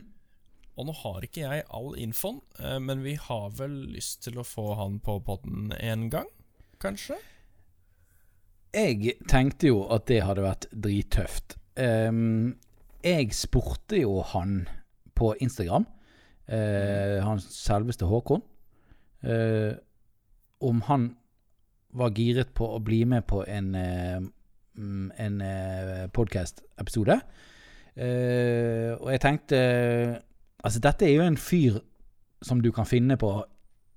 Og 0.76 0.90
nå 0.90 0.96
har 1.00 1.24
ikke 1.24 1.46
jeg 1.46 1.64
all 1.74 1.94
infoen, 2.00 2.42
eh, 2.60 2.80
men 2.84 3.04
vi 3.06 3.16
har 3.16 3.54
vel 3.56 3.76
lyst 3.94 4.26
til 4.26 4.40
å 4.40 4.48
få 4.48 4.74
han 4.80 5.00
på 5.04 5.18
podden 5.24 5.72
en 5.80 6.10
gang, 6.12 6.28
kanskje? 6.84 7.18
Jeg 8.76 9.16
tenkte 9.32 9.72
jo 9.72 9.86
at 9.96 10.10
det 10.12 10.20
hadde 10.28 10.44
vært 10.44 10.68
drittøft. 10.76 11.56
Jeg 13.06 13.36
spurte 13.36 14.02
jo 14.02 14.20
han 14.34 14.66
på 15.16 15.32
Instagram, 15.40 15.86
eh, 16.48 17.24
han 17.24 17.40
selveste 17.40 18.08
Håkon, 18.10 18.44
eh, 19.24 19.78
om 20.60 20.82
han 20.90 21.16
var 21.96 22.12
giret 22.12 22.52
på 22.54 22.68
å 22.76 22.84
bli 22.84 23.06
med 23.08 23.24
på 23.28 23.46
en, 23.48 23.72
mm, 24.76 25.12
en 25.16 25.40
podcast-episode. 26.12 27.22
Eh, 27.96 28.92
og 29.00 29.08
jeg 29.14 29.22
tenkte 29.24 29.60
Altså, 30.66 30.82
dette 30.82 31.06
er 31.08 31.14
jo 31.14 31.26
en 31.26 31.38
fyr 31.38 31.80
som 32.46 32.62
du 32.62 32.72
kan 32.74 32.88
finne 32.90 33.18
på 33.22 33.32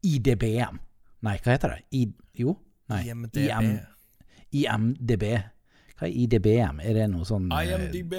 IDBM. 0.06 0.78
Nei, 1.26 1.36
hva 1.42 1.54
heter 1.54 1.74
det? 1.74 1.80
I, 1.96 2.02
jo? 2.38 2.54
Nei. 2.92 3.02
IMDb. 3.08 3.38
IM, 3.48 3.70
IMDb. 4.60 5.24
Hva 5.98 6.06
er 6.06 6.14
IDBM? 6.24 6.82
Er 6.84 6.92
det 7.00 7.06
noe 7.10 7.26
sånn 7.28 7.48
eh, 7.50 7.72
IMDb. 7.74 8.14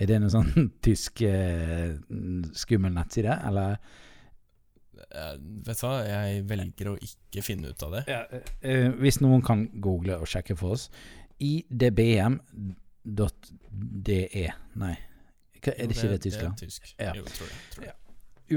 Er 0.00 0.08
det 0.08 0.18
noe 0.22 0.32
sånn 0.32 0.70
tysk 0.84 1.22
eh, 1.28 1.90
skummel 2.56 2.92
nettside, 2.96 3.34
eller? 3.46 3.70
Eh, 5.10 5.36
vet 5.66 5.80
du 5.80 5.84
hva, 5.84 5.94
jeg 6.06 6.42
velger 6.50 6.86
å 6.92 6.96
ikke 7.04 7.42
finne 7.44 7.66
ut 7.70 7.82
av 7.86 7.90
det. 7.98 8.02
Eh, 8.64 8.88
hvis 9.00 9.20
noen 9.22 9.42
kan 9.44 9.68
google 9.82 10.14
og 10.20 10.28
sjekke 10.30 10.54
for 10.58 10.68
oss. 10.78 10.84
IDBM.de. 11.40 12.74
Nei, 14.80 14.96
er 15.68 15.86
det 15.86 15.96
ikke 15.96 16.08
det 16.12 16.20
Tyskland? 16.22 16.56
Det 16.56 16.62
er 16.62 16.66
tysk. 16.66 16.94
Ja. 16.98 17.12
Jo, 17.16 17.24
tror 17.24 17.46
jeg. 17.48 17.58
Tror 17.74 17.84
jeg. 17.84 17.94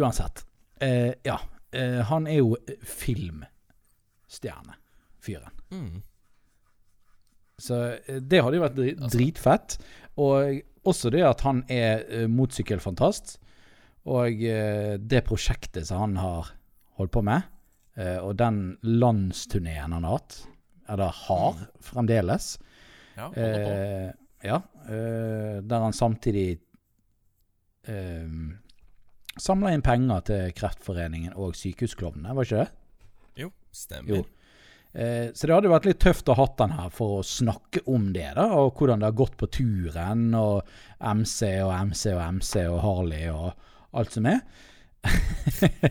Uansett. 0.02 0.46
Eh, 0.82 1.14
ja. 1.26 1.38
Eh, 1.74 2.02
han 2.06 2.28
er 2.28 2.38
jo 2.40 2.56
filmstjerne, 2.84 4.74
fyren. 5.24 5.52
Mm. 5.72 6.02
Så 7.58 7.80
eh, 8.08 8.20
det 8.22 8.42
hadde 8.44 8.58
jo 8.60 8.64
vært 8.66 8.78
dri- 8.78 8.96
Altså- 8.98 9.18
dritfett. 9.18 9.78
Og 10.18 10.62
også 10.86 11.10
det 11.12 11.24
at 11.24 11.42
han 11.42 11.64
er 11.70 12.28
motorsykkelfantast. 12.28 13.38
Og 14.06 14.36
det 15.00 15.24
prosjektet 15.26 15.88
som 15.88 16.00
han 16.02 16.16
har 16.20 16.50
holdt 17.00 17.12
på 17.16 17.22
med, 17.24 17.42
eh, 17.96 18.18
og 18.20 18.36
den 18.38 18.78
landsturneen 18.84 19.94
han 19.96 20.04
har 20.04 20.18
hatt, 20.20 20.42
eller 20.90 21.08
har 21.08 21.56
fremdeles, 21.80 22.58
Ja, 23.16 23.30
eh, 23.38 24.12
ja, 24.44 24.58
eh, 24.90 25.62
der 25.62 25.80
han 25.80 25.94
samtidig 25.94 26.60
eh, 27.88 28.28
samla 29.40 29.74
inn 29.74 29.82
penger 29.86 30.22
til 30.30 30.54
Kreftforeningen 30.58 31.34
og 31.36 31.56
Sykehusklovnene, 31.58 32.36
var 32.38 32.48
ikke 32.48 32.64
det? 32.64 32.72
Jo, 33.44 33.50
stemmer. 33.74 34.16
Jo. 34.16 34.24
Eh, 34.94 35.32
så 35.34 35.48
det 35.50 35.56
hadde 35.56 35.72
vært 35.74 35.88
litt 35.90 36.00
tøft 36.04 36.30
å 36.30 36.36
ha 36.38 36.46
han 36.60 36.76
her 36.78 36.92
for 36.94 37.20
å 37.20 37.24
snakke 37.26 37.82
om 37.90 38.12
det, 38.14 38.28
da, 38.38 38.46
og 38.62 38.76
hvordan 38.78 39.02
det 39.02 39.10
har 39.10 39.18
gått 39.18 39.38
på 39.42 39.50
turen, 39.50 40.28
og 40.38 40.62
MC 41.02 41.56
og 41.66 41.74
MC 41.90 42.12
og 42.14 42.22
MC 42.38 42.68
og 42.70 42.80
Harley 42.86 43.26
og 43.34 43.52
alt 43.98 44.14
som 44.14 44.30
er. 44.30 44.44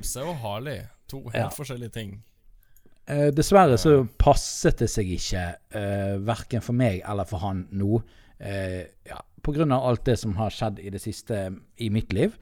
MC 0.00 0.16
og 0.24 0.36
Harley, 0.42 0.80
to 1.08 1.22
helt 1.28 1.34
Ja. 1.36 1.48
forskjellige 1.52 1.92
ting. 1.92 2.22
Eh, 3.06 3.30
dessverre 3.34 3.76
så 3.80 4.06
passet 4.18 4.78
det 4.78 4.88
seg 4.90 5.08
ikke, 5.10 5.44
eh, 5.74 6.16
verken 6.22 6.62
for 6.62 6.72
meg 6.72 7.02
eller 7.04 7.24
for 7.26 7.38
han 7.38 7.66
nå, 7.72 8.02
eh, 8.38 8.86
ja, 9.08 9.18
av 9.48 9.86
alt 9.86 10.04
det 10.04 10.16
som 10.20 10.36
har 10.36 10.52
skjedd 10.54 10.80
i 10.80 10.90
det 10.90 11.00
siste 11.02 11.50
i 11.76 11.90
mitt 11.90 12.12
liv. 12.12 12.36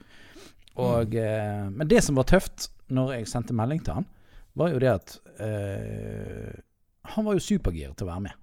Og, 0.79 1.15
eh, 1.15 1.69
men 1.69 1.87
det 1.87 2.03
som 2.05 2.15
var 2.15 2.27
tøft 2.29 2.69
når 2.89 3.17
jeg 3.17 3.29
sendte 3.29 3.53
melding 3.53 3.81
til 3.83 3.99
han, 3.99 4.07
var 4.57 4.71
jo 4.73 4.79
det 4.81 4.91
at 4.91 5.17
eh, 5.39 6.53
han 7.13 7.25
var 7.25 7.37
jo 7.37 7.43
supergira 7.43 7.93
til 7.93 8.07
å 8.07 8.11
være 8.11 8.25
med. 8.27 8.35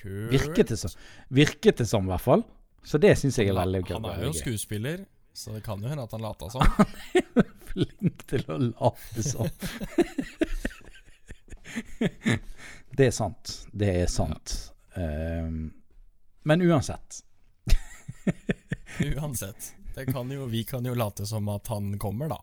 Kult. 0.00 0.32
Virket 0.32 0.72
det 0.72 0.78
som, 0.80 0.92
virket 1.32 1.80
det 1.80 1.88
som 1.88 2.04
i 2.04 2.12
hvert 2.12 2.24
fall. 2.24 2.44
Så 2.84 3.00
det 3.00 3.14
syns 3.16 3.38
jeg 3.40 3.48
er 3.48 3.56
veldig 3.56 3.80
gøy. 3.86 3.96
Han 3.96 4.10
er 4.12 4.26
jo 4.26 4.34
skuespiller, 4.36 5.04
så 5.32 5.54
det 5.54 5.62
kan 5.64 5.80
jo 5.80 5.88
hende 5.88 6.04
at 6.04 6.12
han 6.12 6.24
lata 6.24 6.50
sånn. 6.52 6.68
Flink 7.70 8.26
til 8.30 8.44
å 8.52 8.58
late 8.60 9.24
som. 9.24 9.48
det 12.98 13.08
er 13.08 13.14
sant. 13.16 13.44
Det 13.72 13.90
er 14.04 14.10
sant. 14.12 14.46
Ehm, 15.00 15.72
men 16.44 16.62
uansett. 16.62 17.20
Uansett. 19.16 19.74
Det 19.94 20.06
kan 20.06 20.30
jo, 20.30 20.44
vi 20.46 20.64
kan 20.64 20.84
jo 20.86 20.94
late 20.94 21.26
som 21.26 21.48
at 21.48 21.66
han 21.68 21.98
kommer, 21.98 22.28
da. 22.28 22.40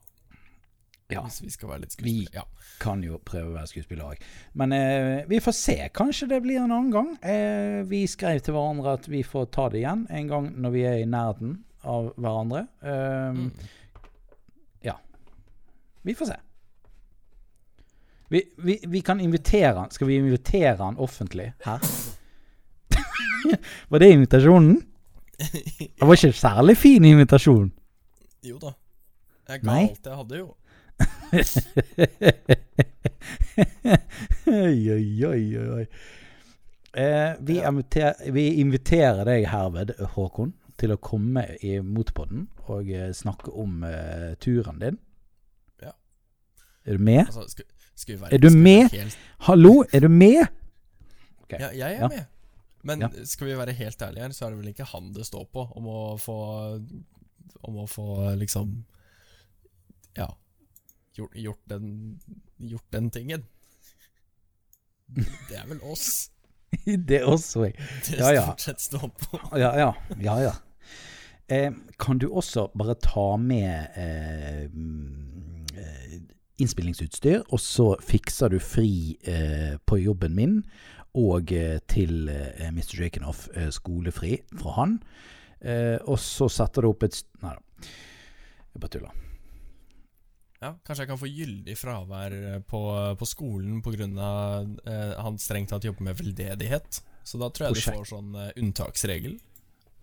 Ja, 1.12 1.22
Hvis 1.28 1.42
vi 1.44 1.50
skal 1.52 1.70
være 1.70 1.82
litt 1.84 1.96
Vi- 2.02 2.28
Ja. 2.34 2.46
kan 2.80 3.02
jo 3.04 3.18
prøve 3.20 3.50
å 3.52 3.56
være 3.58 3.68
skuespillere 3.68 4.14
òg. 4.14 4.22
Men 4.54 4.72
eh, 4.74 5.26
vi 5.28 5.40
får 5.44 5.52
se. 5.54 5.76
Kanskje 5.94 6.28
det 6.30 6.42
blir 6.44 6.62
en 6.62 6.72
annen 6.72 6.92
gang. 6.92 7.10
Eh, 7.24 7.82
vi 7.84 8.06
skrev 8.08 8.40
til 8.42 8.54
hverandre 8.56 8.94
at 8.96 9.08
vi 9.12 9.22
får 9.24 9.50
ta 9.52 9.68
det 9.70 9.82
igjen 9.84 10.06
en 10.10 10.28
gang 10.32 10.48
når 10.62 10.72
vi 10.72 10.82
er 10.88 10.98
i 11.02 11.06
nærheten 11.10 11.58
av 11.84 12.14
hverandre. 12.18 12.68
Eh, 12.82 13.32
Mm. 13.32 13.52
Vi 16.04 16.16
får 16.18 16.26
se. 16.26 16.36
Vi, 18.32 18.40
vi, 18.58 18.80
vi 18.88 19.02
kan 19.06 19.20
invitere 19.22 19.76
han. 19.78 19.92
Skal 19.94 20.08
vi 20.08 20.16
invitere 20.18 20.78
han 20.80 20.98
offentlig 20.98 21.52
her? 21.62 21.78
var 23.92 24.00
det 24.04 24.12
invitasjonen? 24.16 24.78
Det 25.42 26.02
var 26.06 26.14
ikke 26.14 26.28
en 26.32 26.38
særlig 26.38 26.76
fin 26.78 27.06
invitasjon. 27.06 27.72
Jo 28.46 28.58
da. 28.62 28.72
Jeg 29.50 29.62
ga 29.64 29.68
Nei. 29.72 29.84
alt 29.90 30.06
jeg 30.06 30.16
hadde, 30.16 30.38
jo. 30.38 30.56
oi, 34.48 34.92
oi, 34.94 35.26
oi, 35.26 35.58
oi. 35.58 35.86
Eh, 36.94 37.34
vi, 37.40 37.56
Ja. 37.60 37.70
inviter, 37.70 38.14
vi 38.32 38.48
inviterer 38.62 39.24
deg 39.26 39.48
herved, 39.48 39.94
Håkon, 40.16 40.54
til 40.78 40.92
å 40.92 40.98
komme 41.00 41.46
i 41.64 41.78
Motpodden 41.86 42.48
og 42.68 42.90
eh, 42.92 43.12
snakke 43.16 43.52
om 43.54 43.84
eh, 43.88 44.34
turen 44.44 44.80
din. 44.82 44.98
Ja. 45.82 45.94
Er 46.86 46.98
du 46.98 47.04
med? 47.04 47.26
Altså, 47.28 47.46
skal, 47.48 47.66
skal 47.96 48.20
være, 48.22 48.34
Er 48.34 48.38
du 48.44 48.50
med? 48.56 48.90
Helt, 48.92 49.18
Hallo, 49.48 49.84
er 49.94 50.00
du 50.06 50.10
med? 50.10 50.46
Okay. 51.46 51.60
ja, 51.60 51.70
jeg 51.76 51.96
er 51.96 52.00
Ja. 52.02 52.08
med. 52.08 52.26
Men 52.84 53.02
Ja. 53.02 53.10
skal 53.26 53.48
vi 53.48 53.58
være 53.58 53.74
helt 53.78 54.02
ærlige 54.02 54.24
her, 54.24 54.34
så 54.34 54.46
er 54.46 54.50
det 54.54 54.60
vel 54.62 54.72
ikke 54.74 54.88
han 54.90 55.12
det 55.14 55.26
står 55.28 55.46
på 55.54 55.68
om 55.78 55.86
å 55.88 56.18
få 56.20 56.38
Om 57.62 57.76
å 57.84 57.88
få 57.90 58.36
liksom 58.40 58.86
Ja 60.18 60.28
Gjort, 61.14 61.36
gjort, 61.36 61.60
den, 61.68 62.20
gjort 62.58 62.86
den 62.96 63.10
tingen. 63.12 63.42
Det 65.50 65.58
er 65.60 65.66
vel 65.68 65.82
oss 65.84 66.30
det 66.86 67.18
er 67.20 67.26
oss, 67.28 67.50
det 67.54 67.74
Ja, 68.18 68.30
ja. 68.32 68.44
stort 68.46 68.62
sett 68.64 68.80
står 68.80 69.10
på. 69.20 69.40
Ja, 69.60 69.74
ja. 69.76 69.90
ja, 70.24 70.36
ja. 70.40 70.54
Eh, 71.52 71.74
kan 72.00 72.18
du 72.18 72.30
også 72.32 72.70
bare 72.80 72.96
ta 72.96 73.36
med 73.38 73.92
eh, 74.00 74.64
eh, 74.64 76.16
innspillingsutstyr, 76.64 77.42
og 77.52 77.60
så 77.60 77.90
fikser 78.00 78.54
du 78.56 78.60
fri 78.64 79.18
eh, 79.28 79.76
på 79.86 80.00
jobben 80.00 80.32
min 80.38 80.62
og 81.18 81.52
eh, 81.56 81.80
til 81.92 82.30
eh, 82.32 82.70
Mr. 82.72 83.02
Jakenoff 83.04 83.48
eh, 83.56 83.70
skolefri 83.76 84.38
fra 84.58 84.76
han. 84.78 84.98
Eh, 85.62 85.98
og 86.08 86.18
så 86.24 86.48
setter 86.50 86.82
du 86.88 86.92
opp 86.94 87.04
et 87.08 87.20
Nei 87.44 87.56
da. 87.58 87.90
Jeg 88.72 88.80
bare 88.86 88.94
tuller. 88.94 89.18
Ja, 90.62 90.76
Kanskje 90.86 91.04
jeg 91.04 91.10
kan 91.10 91.18
få 91.20 91.28
gyldig 91.34 91.74
fravær 91.80 92.34
på, 92.70 92.82
på 93.18 93.28
skolen 93.28 93.80
pga. 93.84 94.32
Eh, 94.86 95.14
han 95.26 95.40
strengt 95.42 95.72
tatt 95.74 95.88
jobber 95.88 96.06
med 96.12 96.20
veldedighet. 96.22 97.02
Så 97.26 97.40
da 97.42 97.50
tror 97.54 97.68
jeg 97.68 97.76
Prosjekt. 97.80 97.98
du 97.98 98.02
får 98.04 98.12
sånn 98.14 98.36
eh, 98.38 98.52
unntaksregel. 98.62 99.40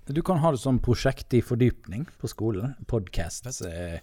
Du 0.08 0.20
kan 0.24 0.38
ha 0.42 0.50
det 0.54 0.60
som 0.62 0.78
prosjekt 0.82 1.34
i 1.36 1.42
fordypning 1.44 2.06
på 2.20 2.30
skolen. 2.32 2.74
Podcast. 2.90 3.46
Eh, 3.68 3.98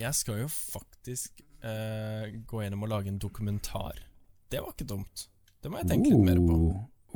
Jeg 0.00 0.14
skal 0.18 0.42
jo 0.44 0.48
faktisk 0.50 1.42
eh, 1.64 2.32
gå 2.46 2.62
gjennom 2.64 2.82
og 2.86 2.90
lage 2.94 3.10
en 3.12 3.18
dokumentar. 3.22 3.98
Det 4.52 4.60
var 4.62 4.74
ikke 4.74 4.88
dumt. 4.94 5.28
Det 5.64 5.72
må 5.72 5.80
jeg 5.80 5.88
tenke 5.88 6.10
litt 6.12 6.24
mer 6.26 6.40
på. 6.44 6.56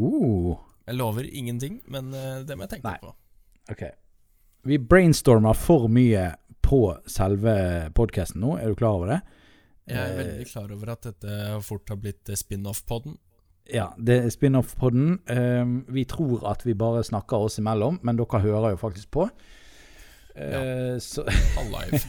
uh, 0.00 0.02
uh. 0.02 0.66
Jeg 0.88 0.96
lover 0.96 1.26
ingenting, 1.28 1.82
men 1.92 2.06
eh, 2.16 2.38
det 2.48 2.56
må 2.56 2.64
jeg 2.64 2.70
tenke 2.78 2.88
Nei. 2.88 2.98
på. 3.02 3.10
Ok. 3.68 3.82
Vi 4.64 4.78
brainstormer 4.80 5.52
for 5.56 5.84
mye 5.92 6.30
på 6.64 6.78
selve 7.08 7.52
podkasten 7.96 8.40
nå, 8.40 8.54
er 8.56 8.72
du 8.72 8.78
klar 8.80 8.96
over 8.96 9.12
det? 9.12 9.18
Jeg 9.88 9.96
er 10.00 10.12
Eh, 10.14 10.16
veldig 10.18 10.46
klar 10.48 10.72
over 10.72 10.90
at 10.94 11.04
dette 11.10 11.36
fort 11.64 11.88
har 11.92 11.96
blitt 12.00 12.28
spin-off-podden. 12.36 13.18
Ja, 13.72 13.90
det 14.00 14.16
er 14.24 14.32
spin-off-podden. 14.32 15.18
Um, 15.28 15.74
vi 15.92 16.04
tror 16.08 16.44
at 16.48 16.64
vi 16.64 16.72
bare 16.76 17.04
snakker 17.04 17.44
oss 17.44 17.58
imellom, 17.60 18.00
men 18.02 18.16
dere 18.16 18.40
hører 18.40 18.70
jo 18.72 18.80
faktisk 18.80 19.10
på. 19.12 19.28
Eh, 20.36 20.96
Så 21.04 21.24
Halv-live. 21.56 22.00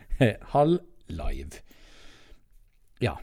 halv 0.56 0.78
live. 1.08 1.60
Ja. 3.00 3.16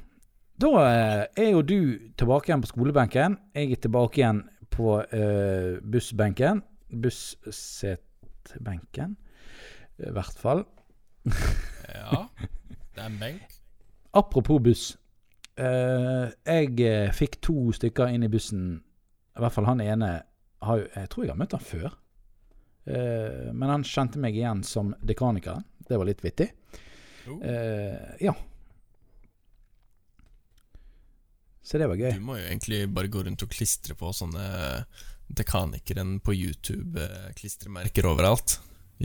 Da 0.60 0.70
eh, 0.84 1.24
er 1.40 1.50
jo 1.54 1.62
du 1.64 1.80
tilbake 2.20 2.46
igjen 2.50 2.64
på 2.64 2.72
skolebenken. 2.74 3.38
Jeg 3.56 3.66
er 3.72 3.80
tilbake 3.86 4.16
igjen 4.20 4.40
på 4.70 4.88
uh, 5.00 5.72
bussbenken. 5.92 6.62
Bussetbenken, 6.90 9.18
i 10.00 10.12
hvert 10.16 10.38
fall. 10.40 10.62
Ja. 11.26 12.28
Det 12.94 13.02
er 13.06 13.08
en 13.08 13.20
benk. 13.22 13.42
Apropos 14.14 14.60
buss. 14.64 14.98
Uh, 15.60 16.28
jeg 16.48 17.14
fikk 17.16 17.42
to 17.46 17.72
stykker 17.76 18.08
inn 18.12 18.24
i 18.28 18.32
bussen. 18.32 18.84
I 19.36 19.40
hvert 19.44 19.56
fall 19.56 19.70
han 19.70 19.82
ene 19.84 20.10
har 20.60 20.82
jo 20.82 20.86
Jeg 20.92 21.10
tror 21.12 21.24
jeg 21.24 21.32
har 21.32 21.40
møtt 21.40 21.56
han 21.56 21.64
før. 21.64 21.90
Uh, 22.90 23.54
men 23.54 23.70
han 23.72 23.88
kjente 23.88 24.20
meg 24.20 24.36
igjen 24.36 24.64
som 24.68 24.96
dekanikeren. 25.00 25.64
Det 25.88 25.98
var 25.98 26.06
litt 26.10 26.24
vittig. 26.24 26.50
Eh, 27.42 28.16
ja. 28.20 28.36
Så 31.70 31.78
det 31.78 31.86
var 31.92 32.00
gøy. 32.02 32.12
Du 32.18 32.24
må 32.26 32.38
jo 32.40 32.46
egentlig 32.50 32.80
bare 32.94 33.08
gå 33.14 33.22
rundt 33.28 33.44
og 33.46 33.50
klistre 33.54 33.94
på 33.98 34.10
sånne 34.16 34.46
Dekanikeren 35.30 36.16
på 36.26 36.34
YouTube-klistremerker 36.34 38.08
overalt 38.10 38.56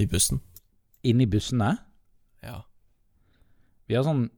i 0.00 0.06
bussen. 0.08 0.40
Inni 1.04 1.26
bussene. 1.28 1.74
Ja. 2.42 2.62
Vi 3.88 3.98
har 3.98 4.06
sånn 4.06 4.30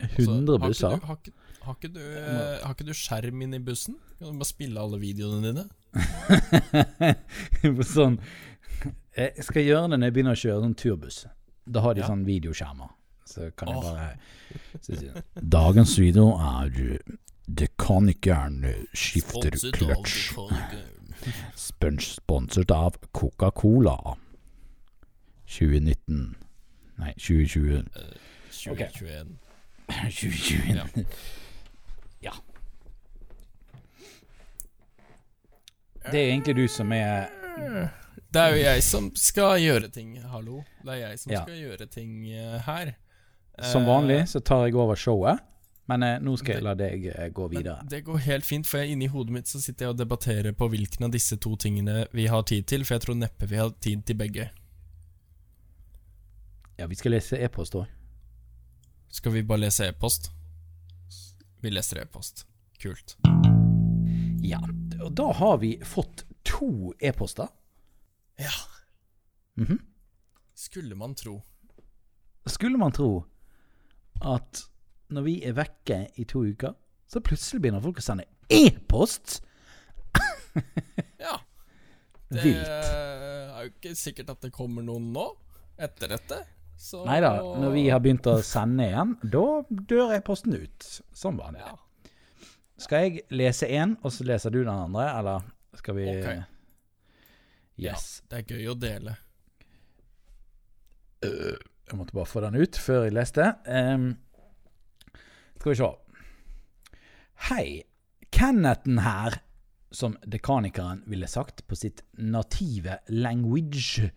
Altså, 0.00 0.24
100 0.24 0.58
har 0.58 0.58
ikke 0.58 0.68
busser. 0.72 0.96
du- 0.98 1.06
Har 1.06 1.16
ikke, 1.20 1.32
har, 1.62 1.74
ikke 1.76 1.92
du, 1.94 2.00
eh, 2.00 2.62
har 2.64 2.72
ikke 2.74 2.86
du 2.88 2.92
skjerm 2.92 3.42
inne 3.44 3.56
i 3.56 3.62
bussen? 3.62 3.94
Kan 4.18 4.32
du 4.32 4.38
bare 4.40 4.48
spille 4.48 4.80
alle 4.80 4.98
videoene 4.98 5.52
dine? 5.52 5.68
sånn 7.94 8.18
Jeg 9.16 9.44
skal 9.46 9.62
gjøre 9.62 9.90
det 9.92 9.98
når 10.00 10.06
jeg 10.08 10.14
begynner 10.16 10.34
å 10.34 10.40
kjøre 10.42 10.64
sånn 10.64 10.74
turbuss. 10.80 11.20
Da 11.70 11.80
har 11.84 11.94
de 11.94 12.00
Ja. 12.00 12.08
sånn 12.08 12.24
videoskjermer. 12.26 12.90
Så 13.24 13.50
kan 13.56 13.68
jeg 13.68 13.82
bare 13.82 14.18
Dagens 15.48 15.94
video 15.98 16.34
er 16.36 16.68
Dekanikeren 17.46 18.08
ikke 18.08 18.20
gjerne. 18.30 18.74
Dekanikeren. 19.62 21.14
Sponge- 21.56 22.00
Sponset 22.00 22.70
av 22.70 22.96
Coca-Cola. 23.12 24.16
2019 25.46 26.36
Nei, 26.98 27.12
2020. 27.18 27.84
Uh, 27.96 28.02
2021. 28.50 29.38
2020. 29.88 30.74
Ja. 30.74 30.84
Ja. 32.22 32.32
Det 36.10 36.20
er 36.20 36.28
egentlig 36.32 36.56
du 36.56 36.66
som 36.68 36.92
er 36.92 37.26
Det 38.34 38.40
er 38.42 38.48
jo 38.54 38.60
jeg 38.62 38.82
som 38.82 39.10
skal 39.16 39.58
gjøre 39.62 39.88
ting, 39.94 40.16
hallo. 40.30 40.62
Det 40.82 40.92
er 40.92 41.08
jeg 41.08 41.18
som 41.18 41.32
Ja. 41.32 41.42
skal 41.44 41.54
gjøre 41.58 41.86
ting 41.90 42.26
eh, 42.32 42.58
her. 42.66 42.94
Som 43.62 43.82
Eh, 43.82 43.88
vanlig 43.88 44.28
så 44.28 44.40
tar 44.40 44.64
jeg 44.66 44.74
over 44.74 44.94
showet, 44.94 45.38
men 45.86 46.02
eh, 46.02 46.18
nå 46.24 46.36
skal 46.40 46.54
jeg 46.56 46.62
la 46.64 46.74
deg 46.74 47.06
eh, 47.12 47.28
gå 47.28 47.48
Men 47.48 47.56
videre. 47.58 47.82
det 47.90 48.04
går 48.06 48.18
helt 48.24 48.44
fint, 48.48 48.66
for 48.66 48.78
jeg, 48.80 48.92
inni 48.94 49.06
hodet 49.12 49.32
mitt 49.32 49.46
så 49.50 49.60
sitter 49.60 49.84
jeg 49.86 49.94
og 49.94 49.98
debatterer 49.98 50.52
på 50.56 50.68
hvilken 50.72 51.04
av 51.04 51.10
disse 51.12 51.36
to 51.36 51.56
tingene 51.56 52.06
vi 52.12 52.26
har 52.26 52.42
tid 52.42 52.66
til, 52.66 52.84
for 52.84 52.94
jeg 52.96 53.02
tror 53.06 53.14
neppe 53.20 53.46
vi 53.50 53.56
har 53.60 53.70
tid 53.84 54.04
til 54.08 54.16
begge. 54.16 54.50
Ja, 56.76 56.86
vi 56.90 56.94
skal 56.98 57.14
lese 57.14 57.38
e-post 57.38 57.76
òg. 57.78 57.86
Skal 59.14 59.32
vi 59.36 59.42
bare 59.46 59.62
lese 59.62 59.86
e-post? 59.92 60.30
Vi 61.62 61.70
leser 61.70 62.00
e-post. 62.02 62.46
Kult. 62.82 63.14
Ja, 64.44 64.58
og 65.00 65.12
da 65.16 65.28
har 65.38 65.58
vi 65.62 65.76
fått 65.86 66.24
to 66.44 66.92
e-poster. 67.00 67.48
Ja, 68.38 68.50
Mhm. 69.56 69.78
skulle 70.54 70.94
man 70.96 71.14
tro. 71.14 71.42
Skulle 72.46 72.76
man 72.78 72.92
tro 72.92 73.24
at 74.20 74.64
når 75.14 75.26
vi 75.26 75.34
er 75.46 75.54
vekke 75.56 75.98
i 76.20 76.26
to 76.28 76.42
uker, 76.44 76.74
så 77.10 77.22
plutselig 77.24 77.62
begynner 77.64 77.82
folk 77.84 78.00
å 78.02 78.04
sende 78.04 78.26
e-post? 78.52 79.40
Ja. 81.18 81.38
Det 82.30 82.42
Vilt. 82.44 82.68
er 82.68 83.64
jo 83.64 83.70
ikke 83.72 83.94
sikkert 83.98 84.28
at 84.34 84.44
det 84.44 84.50
kommer 84.54 84.84
noen 84.86 85.08
nå, 85.14 85.24
etter 85.82 86.12
dette. 86.14 86.38
Så 86.78 87.00
Nei 87.06 87.16
da, 87.22 87.32
når 87.58 87.72
vi 87.74 87.82
har 87.90 88.00
begynt 88.02 88.26
å 88.30 88.36
sende 88.44 88.86
igjen, 88.86 89.16
da 89.22 89.42
dør 89.90 90.14
e-posten 90.16 90.54
ut. 90.54 90.86
Som 91.14 91.38
vanlig. 91.40 91.62
ja. 91.64 91.74
Skal 92.84 93.04
jeg 93.06 93.24
lese 93.30 93.68
én, 93.70 93.94
og 94.02 94.10
så 94.14 94.26
leser 94.26 94.50
du 94.50 94.60
den 94.64 94.72
andre, 94.74 95.06
eller 95.18 95.44
skal 95.78 95.98
vi 95.98 96.08
okay. 96.10 96.40
Yes. 97.78 98.22
Det 98.30 98.42
er 98.42 98.56
gøy 98.56 98.70
å 98.70 98.74
dele. 98.78 99.14
Jeg 101.24 101.98
måtte 101.98 102.16
bare 102.16 102.28
få 102.28 102.42
den 102.44 102.58
ut 102.60 102.76
før 102.78 103.06
jeg 103.06 103.14
leste. 103.16 103.46
Ehm, 103.70 104.10
skal 105.64 105.72
vi 105.72 105.76
se. 105.76 105.94
Hei. 107.48 107.82
Kennethen 108.30 108.98
her, 108.98 109.38
som 109.90 110.16
dekanikeren 110.26 111.04
ville 111.06 111.26
sagt 111.26 111.66
på 111.66 111.76
sitt 111.78 112.02
native 112.18 112.98
language, 113.08 114.10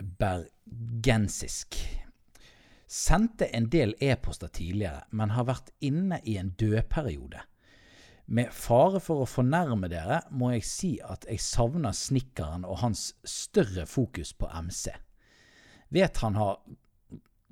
bergensisk. 0.00 1.76
Sendte 2.86 3.50
en 3.52 3.66
del 3.68 3.96
e-poster 4.00 4.48
tidligere, 4.48 5.02
men 5.10 5.34
har 5.34 5.48
vært 5.50 5.72
inne 5.84 6.22
i 6.24 6.38
en 6.40 6.54
dødperiode. 6.56 7.42
Med 8.32 8.54
fare 8.54 9.02
for 9.02 9.26
å 9.26 9.28
fornærme 9.28 9.90
dere, 9.92 10.22
må 10.30 10.54
jeg 10.54 10.68
si 10.70 10.92
at 11.04 11.26
jeg 11.28 11.42
savner 11.42 11.92
snekkeren 11.92 12.64
og 12.64 12.80
hans 12.86 13.10
større 13.28 13.84
fokus 13.90 14.32
på 14.32 14.48
MC. 14.48 14.88
Vet 15.92 16.22
han 16.24 16.38
har 16.40 16.62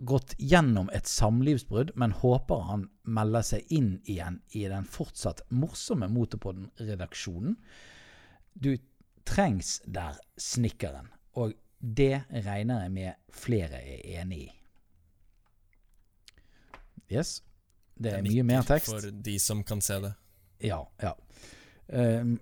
gått 0.00 0.34
gjennom 0.38 0.88
et 0.96 1.06
samlivsbrudd, 1.06 1.92
men 1.94 2.14
håper 2.16 2.64
han 2.68 2.86
melder 3.04 3.44
seg 3.44 3.72
inn 3.72 3.98
igjen 4.08 4.40
i 4.56 4.64
den 4.70 4.86
fortsatt 4.88 5.42
morsomme 5.52 6.08
Motorpodden-redaksjonen. 6.08 7.58
Du 8.54 8.72
trengs 9.28 9.78
der, 9.84 10.16
snekkeren, 10.40 11.10
og 11.36 11.52
det 11.80 12.24
regner 12.32 12.84
jeg 12.84 12.94
med 12.96 13.36
flere 13.36 13.80
er 13.80 14.02
enig 14.20 14.42
i. 14.46 14.50
Yes. 17.10 17.40
Det 18.00 18.14
er 18.16 18.24
mye 18.24 18.44
mer 18.46 18.64
tekst. 18.64 18.92
For 18.92 19.10
de 19.12 19.36
som 19.42 19.64
kan 19.66 19.82
se 19.84 19.98
det. 20.00 20.14
Ja, 20.64 20.80
ja. 21.02 21.14
Um, 21.88 22.38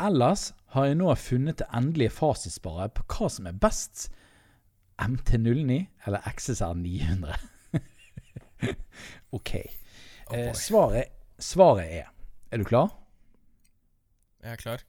ellers 0.00 0.50
har 0.74 0.88
jeg 0.88 0.98
nå 0.98 1.12
funnet 1.18 1.60
det 1.60 1.68
endelige 1.76 2.14
fasitsparet 2.14 2.94
på 2.96 3.06
hva 3.12 3.28
som 3.30 3.46
er 3.50 3.58
best. 3.62 4.08
MT09 5.00 5.86
eller 6.06 6.20
XSR 6.36 6.74
900? 6.74 7.38
ok. 9.36 9.54
Oh 10.30 10.36
Eh, 10.38 10.54
svaret, 10.54 11.04
svaret 11.38 11.86
er 12.00 12.10
Er 12.52 12.58
du 12.58 12.64
klar? 12.64 12.92
Jeg 14.42 14.52
er 14.52 14.56
klar. 14.56 14.82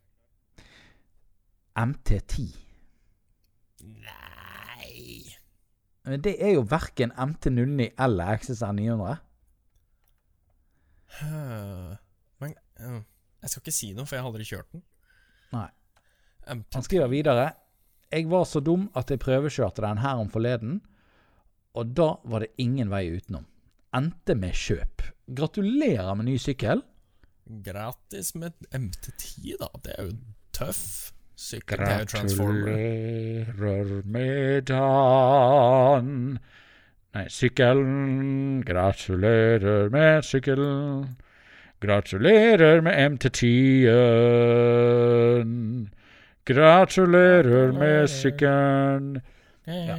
MT10. 1.80 2.50
Nei 3.82 5.24
Men 6.06 6.22
det 6.24 6.36
er 6.44 6.54
jo 6.56 6.62
verken 6.70 7.12
MT09 7.12 7.90
eller 8.00 8.38
XSR 8.38 8.72
900. 8.72 9.18
Men 12.40 12.54
eh, 12.80 13.02
Jeg 13.42 13.50
skal 13.50 13.62
ikke 13.62 13.74
si 13.76 13.92
noe, 13.94 14.06
for 14.06 14.16
jeg 14.16 14.24
har 14.24 14.30
aldri 14.32 14.46
kjørt 14.48 14.72
den. 14.72 14.84
Nei. 15.52 15.68
Han 16.48 16.84
skriver 16.86 17.08
videre 17.12 17.52
Jeg 18.12 18.28
var 18.32 18.44
så 18.44 18.60
dum 18.60 18.90
at 18.98 19.12
jeg 19.12 19.22
prøvekjørte 19.24 19.82
den 19.86 20.02
her 20.04 20.20
om 20.20 20.30
forleden, 20.30 20.82
og 21.74 21.94
da 21.96 22.10
var 22.28 22.40
det 22.44 22.52
ingen 22.60 22.90
vei 22.92 23.06
utenom. 23.16 23.46
Endte 23.96 24.36
med 24.36 24.52
kjøp. 24.56 25.02
Gratulerer 25.36 26.16
med 26.20 26.26
ny 26.28 26.36
sykkel. 26.40 26.82
Gratis 27.64 28.36
med 28.36 28.52
MT10, 28.76 29.56
da. 29.60 29.68
Det 29.84 29.96
er 29.98 30.04
jo 30.10 30.12
tøff 30.56 31.12
sykkel. 31.36 31.78
Det 31.80 31.88
er 31.88 32.00
jo 32.04 32.06
Transformer. 32.12 32.66
Gratulerer 33.56 34.02
med 34.06 34.62
dagen. 34.72 36.40
Nei, 37.16 37.26
sykkelen. 37.32 38.64
Gratulerer 38.68 39.90
med 39.92 40.24
sykkelen. 40.28 41.16
Gratulerer 41.82 42.82
med 42.86 42.94
MT10-en. 43.16 43.92
Gratulerer 46.46 47.72
med 47.76 48.10
sykkelen. 48.10 49.20
Ja. 49.70 49.98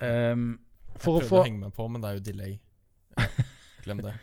Um, 0.00 0.46
for, 0.96 1.18
å 1.18 1.20
jeg 1.20 1.28
få, 1.28 1.36
prøvde 1.36 1.40
å 1.40 1.44
henge 1.44 1.60
meg 1.66 1.74
på, 1.76 1.88
men 1.92 2.02
det 2.02 2.08
er 2.08 2.16
jo 2.16 2.24
delay. 2.30 2.56
Glem 3.84 4.00
det. 4.06 4.14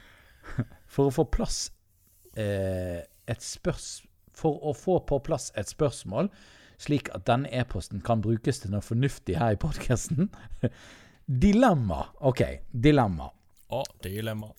for 0.93 1.09
å 1.09 1.13
få 1.13 1.27
plass 1.33 1.67
eh, 2.37 3.05
et 3.29 3.45
spørs, 3.45 4.03
For 4.37 4.57
å 4.65 4.73
få 4.73 4.97
på 5.07 5.19
plass 5.25 5.51
et 5.59 5.69
spørsmål, 5.69 6.31
slik 6.81 7.11
at 7.13 7.27
denne 7.29 7.51
e-posten 7.53 8.01
kan 8.05 8.21
brukes 8.21 8.63
til 8.63 8.73
noe 8.73 8.83
fornuftig 8.83 9.37
her 9.39 9.53
i 9.55 9.59
podkasten 9.61 10.31
Dilemma. 11.45 12.01
OK, 12.27 12.41
dilemma. 12.73 13.29
Å, 13.71 13.83
dilemma. 14.03 14.49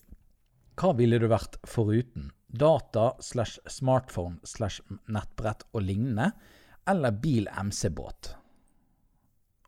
Hva 0.79 0.95
ville 0.97 1.19
du 1.21 1.27
vært 1.29 1.59
foruten? 1.69 2.31
Data 2.55 3.15
slash 3.19 3.59
smartphone 3.67 4.39
slash 4.47 4.81
nettbrett 5.11 5.65
og 5.73 5.83
lignende, 5.83 6.31
eller 6.87 7.15
bil 7.19 7.49
MC-båt 7.51 8.31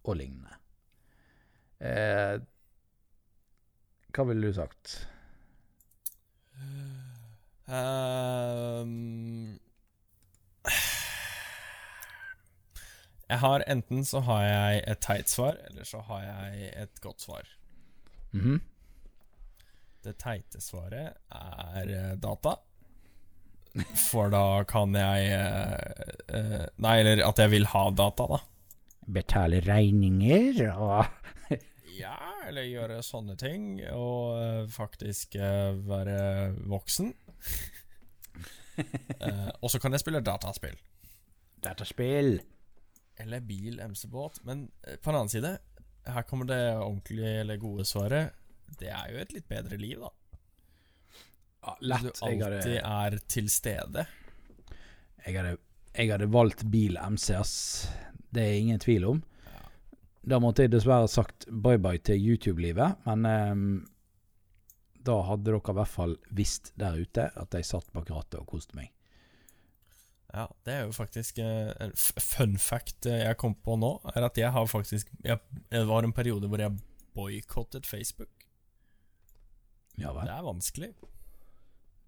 og 0.08 0.16
lignende? 0.20 0.56
Eh, 1.84 2.38
hva 4.16 4.26
ville 4.30 4.50
du 4.50 4.56
sagt? 4.56 4.96
Um, 7.68 9.60
jeg 13.28 13.40
har 13.44 13.66
enten 13.68 14.06
så 14.08 14.22
har 14.24 14.46
jeg 14.46 14.86
et 14.88 15.04
teit 15.04 15.30
svar, 15.30 15.60
eller 15.68 15.84
så 15.86 16.00
har 16.08 16.24
jeg 16.24 16.72
et 16.86 17.04
godt 17.04 17.28
svar. 17.28 17.52
Mhm. 18.32 18.62
Det 20.08 20.16
teite 20.22 20.62
svaret 20.64 21.18
er 21.36 21.90
eh, 21.92 22.16
data. 22.24 22.56
For 24.10 24.32
da 24.34 24.64
kan 24.70 24.96
jeg 24.98 25.32
eh, 25.36 26.14
eh, 26.34 26.66
Nei, 26.82 26.96
eller 27.04 27.24
at 27.28 27.42
jeg 27.42 27.54
vil 27.54 27.68
ha 27.74 27.84
data, 27.94 28.28
da. 28.32 28.40
Betale 29.18 29.62
regninger 29.64 30.64
og 30.74 31.06
Ja, 31.98 32.18
eller 32.48 32.68
gjøre 32.68 33.00
sånne 33.06 33.38
ting, 33.40 33.80
og 33.94 34.38
eh, 34.38 34.64
faktisk 34.74 35.38
eh, 35.40 35.74
være 35.88 36.20
voksen. 36.70 37.14
Eh, 38.78 39.48
og 39.66 39.72
så 39.74 39.80
kan 39.82 39.90
jeg 39.96 40.04
spille 40.04 40.20
dataspill. 40.22 40.76
dataspill. 41.66 42.36
Eller 43.18 43.40
bil, 43.42 43.80
MC-båt. 43.82 44.44
Men 44.46 44.68
på 44.86 45.10
den 45.10 45.18
annen 45.18 45.32
side, 45.34 45.56
her 46.06 46.26
kommer 46.30 46.46
det 46.46 46.60
ordentlige 46.76 47.40
eller 47.40 47.58
gode 47.58 47.88
svaret. 47.90 48.38
Det 48.78 48.92
er 48.94 49.10
jo 49.10 49.24
et 49.24 49.34
litt 49.34 49.48
bedre 49.50 49.80
liv, 49.82 50.04
da. 50.04 50.12
Ja, 51.68 51.76
Hvis 51.80 51.90
lett. 51.92 52.04
du 52.08 52.26
alltid 52.26 52.44
hadde, 52.48 52.82
er 52.82 53.18
til 53.28 53.50
stede. 53.52 54.06
jeg, 55.26 55.36
hadde, 55.36 55.58
jeg 55.94 56.12
hadde 56.14 56.30
valgt 56.32 56.64
bil 56.72 56.96
MC, 56.98 57.34
ass. 57.36 57.56
Det 58.32 58.46
er 58.46 58.60
ingen 58.62 58.80
tvil 58.80 59.06
om. 59.10 59.24
Da 60.28 60.40
måtte 60.44 60.66
jeg 60.66 60.74
dessverre 60.74 61.08
sagt 61.08 61.46
bye-bye 61.48 62.02
til 62.04 62.20
YouTube-livet, 62.20 63.04
men 63.08 63.28
um, 63.28 63.68
da 65.08 65.22
hadde 65.24 65.48
dere 65.48 65.62
i 65.62 65.76
hvert 65.78 65.92
fall 65.92 66.18
visst 66.36 66.74
der 66.80 66.98
ute 67.00 67.30
at 67.32 67.56
jeg 67.56 67.68
satt 67.68 67.92
bak 67.96 68.10
rattet 68.12 68.42
og 68.42 68.50
koste 68.52 68.76
meg. 68.76 68.92
Ja, 70.34 70.50
det 70.68 70.74
er 70.74 70.82
jo 70.84 70.92
faktisk 70.92 71.40
eh, 71.40 71.72
en 71.80 71.94
fun 71.96 72.58
fact 72.60 73.08
eh, 73.08 73.22
jeg 73.24 73.38
kom 73.40 73.56
på 73.64 73.78
nå, 73.80 73.94
er 74.12 74.26
at 74.28 74.38
jeg 74.38 74.52
har 74.52 74.66
faktisk 74.68 75.08
jeg, 75.24 75.40
Det 75.72 75.86
var 75.88 76.04
en 76.04 76.12
periode 76.14 76.50
hvor 76.52 76.60
jeg 76.60 76.76
boikottet 77.16 77.88
Facebook. 77.88 78.30
Ja 79.98 80.12
vel. 80.12 80.28
Det 80.28 80.36
er 80.36 80.44
vanskelig. 80.46 80.92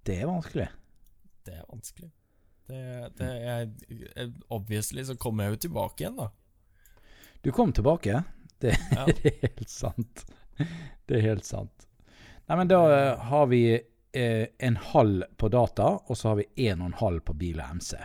Det 0.03 0.21
er 0.21 0.29
vanskelig. 0.29 0.67
Det 1.45 1.55
er 1.57 1.65
vanskelig. 1.69 2.11
Det, 2.69 2.81
det 3.17 3.29
er, 3.49 3.69
obviously 4.53 5.03
så 5.05 5.15
kommer 5.17 5.47
jeg 5.47 5.55
jo 5.55 5.61
tilbake 5.67 6.03
igjen, 6.03 6.19
da. 6.19 6.29
Du 7.41 7.51
kom 7.55 7.73
tilbake. 7.73 8.23
Det, 8.59 8.75
Ja. 8.91 9.05
det 9.21 9.31
er 9.31 9.47
helt 9.47 9.69
sant. 9.69 10.25
Det 11.07 11.17
er 11.17 11.23
helt 11.23 11.47
sant. 11.47 11.87
Nei, 12.49 12.57
men 12.57 12.67
da 12.67 12.79
eh, 12.91 13.27
har 13.29 13.47
vi 13.47 13.63
eh, 13.73 14.47
en 14.57 14.77
halv 14.91 15.23
på 15.37 15.49
data, 15.49 15.91
og 16.05 16.17
så 16.17 16.33
har 16.33 16.41
vi 16.41 16.67
en 16.69 16.81
og 16.81 16.91
en 16.91 16.97
halv 16.99 17.23
på 17.25 17.35
bil 17.39 17.61
og 17.61 17.77
MC. 17.79 17.95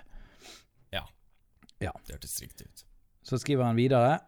Ja. 1.82 1.92
Det 2.06 2.14
hørtes 2.14 2.40
riktig 2.42 2.68
ut. 2.68 2.84
Så 3.24 3.38
skriver 3.38 3.64
han 3.64 3.76
videre. 3.76 4.18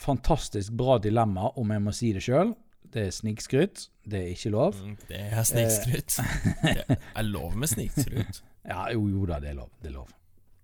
Fantastisk 0.00 0.72
bra 0.72 0.98
dilemma, 0.98 1.50
om 1.56 1.70
jeg 1.70 1.82
må 1.82 1.92
si 1.94 2.12
det 2.14 2.22
sjøl. 2.24 2.54
Det 2.94 3.06
er 3.08 3.10
snikskryt. 3.10 3.88
Det 4.06 4.20
er 4.20 4.28
ikke 4.34 4.50
lov. 4.54 4.76
Mm, 4.78 4.96
det 5.08 5.20
er 5.20 5.42
snikskryt. 5.48 6.18
Det 6.62 6.98
er 7.16 7.22
lov 7.26 7.56
med 7.58 7.68
snikskryt. 7.72 8.42
Ja, 8.64 8.86
jo, 8.94 9.02
jo 9.12 9.26
da, 9.28 9.36
det 9.44 9.50
er 9.50 9.56
lov. 9.58 9.68
Det 9.82 9.90
er 9.90 9.92
lov. 9.92 10.12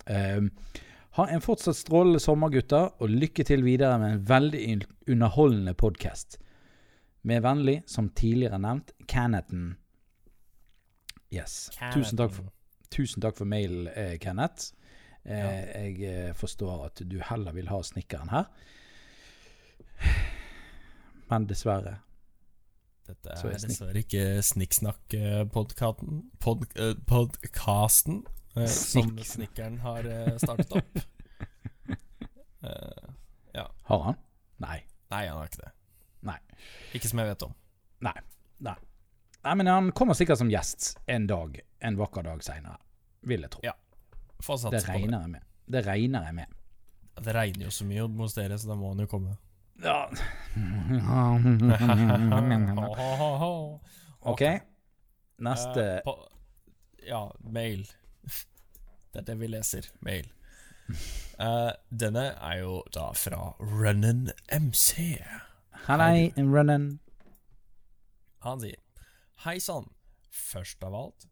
Um, 0.09 0.47
ha 1.19 1.27
en 1.35 1.43
fortsatt 1.45 1.77
strålende 1.77 2.21
sommer, 2.23 2.49
gutter, 2.55 2.95
og 2.97 3.11
lykke 3.13 3.45
til 3.45 3.61
videre 3.67 3.99
med 4.01 4.15
en 4.15 4.23
veldig 4.31 4.63
underholdende 5.13 5.75
podkast. 5.77 6.39
Med 7.29 7.43
vennlig, 7.45 7.83
som 7.87 8.09
tidligere 8.17 8.57
nevnt, 8.63 8.95
Canneton. 9.05 9.75
Yes. 11.29 11.69
Tusen 11.93 12.17
takk 12.17 12.33
for, 12.39 12.49
tusen 12.91 13.21
takk 13.21 13.37
for 13.37 13.45
mail, 13.53 13.91
eh, 13.93 14.17
Kenneth. 14.23 14.73
Eh, 15.27 15.61
Jeg 15.77 16.01
eh, 16.09 16.33
forstår 16.35 16.87
at 16.87 17.03
du 17.05 17.19
heller 17.21 17.53
vil 17.53 17.69
ha 17.69 17.83
snekkeren 17.85 18.33
her. 18.33 18.49
Men 21.31 21.45
dessverre. 21.53 21.99
Dette 23.11 23.33
er 23.35 23.51
er 23.51 23.63
dessverre 23.65 24.03
ikke 24.05 24.25
Snikksnakk-podkasten 24.47 26.21
pod, 26.43 26.63
eh, 26.77 26.95
podcasten, 27.11 28.21
eh, 28.55 28.69
som 28.71 29.17
snikkeren 29.19 29.81
har 29.83 30.07
eh, 30.07 30.37
startet 30.43 30.77
opp. 30.81 31.01
Eh, 32.61 33.63
Har 33.89 34.03
han? 34.05 34.17
Nei. 34.61 34.83
nei, 35.09 35.21
han 35.27 35.39
har 35.39 35.47
ikke 35.49 35.63
det. 35.63 35.71
Nei. 36.29 36.35
Ikke 36.93 37.09
som 37.09 37.23
jeg 37.23 37.31
vet 37.31 37.45
om. 37.47 37.55
Nei. 38.05 38.13
Nei. 38.67 38.75
Nei, 39.47 39.55
men 39.57 39.71
han 39.73 39.89
kommer 39.97 40.15
sikkert 40.19 40.43
som 40.43 40.51
gjest 40.53 40.91
en 41.09 41.25
dag, 41.27 41.57
en 41.81 41.97
vakker 41.97 42.27
dag 42.29 42.45
seinere. 42.45 42.77
Vil 43.25 43.47
jeg 43.47 43.55
tro. 43.55 43.63
Ja, 43.65 43.73
det. 44.45 44.83
regner 44.85 45.25
jeg 45.25 45.33
med. 45.39 45.49
Det 45.73 45.83
regner 45.87 46.29
jeg 46.29 46.37
med. 46.43 46.53
Det 47.25 47.35
regner 47.35 47.65
jo 47.71 47.73
så 47.73 47.89
mye 47.89 48.05
hos 48.21 48.37
dere, 48.37 48.61
så 48.61 48.69
da 48.75 48.77
må 48.77 48.93
han 48.93 49.01
jo 49.07 49.09
komme. 49.09 49.39
Ja. 49.83 50.11
OK. 54.21 54.43
Neste 55.41 55.97
uh, 55.97 56.03
på, 56.05 56.29
ja, 57.07 57.33
mail. 57.41 57.87
Det 59.13 59.19
er 59.19 59.23
det 59.27 59.41
vi 59.41 59.47
leser. 59.51 59.87
Mail. 60.07 60.27
Uh, 61.41 61.71
denne 62.03 62.27
er 62.37 62.57
jo 62.61 62.83
da 62.95 63.13
fra 63.17 63.55
Runnin 63.59 64.31
MC. 64.53 65.19
Hallei, 65.87 66.33
running. 66.37 67.01
Han 68.45 68.61
sier 68.63 68.79
Hei 69.47 69.61
sann. 69.65 69.87
Først 70.31 70.85
av 70.85 70.95
alt, 70.95 71.27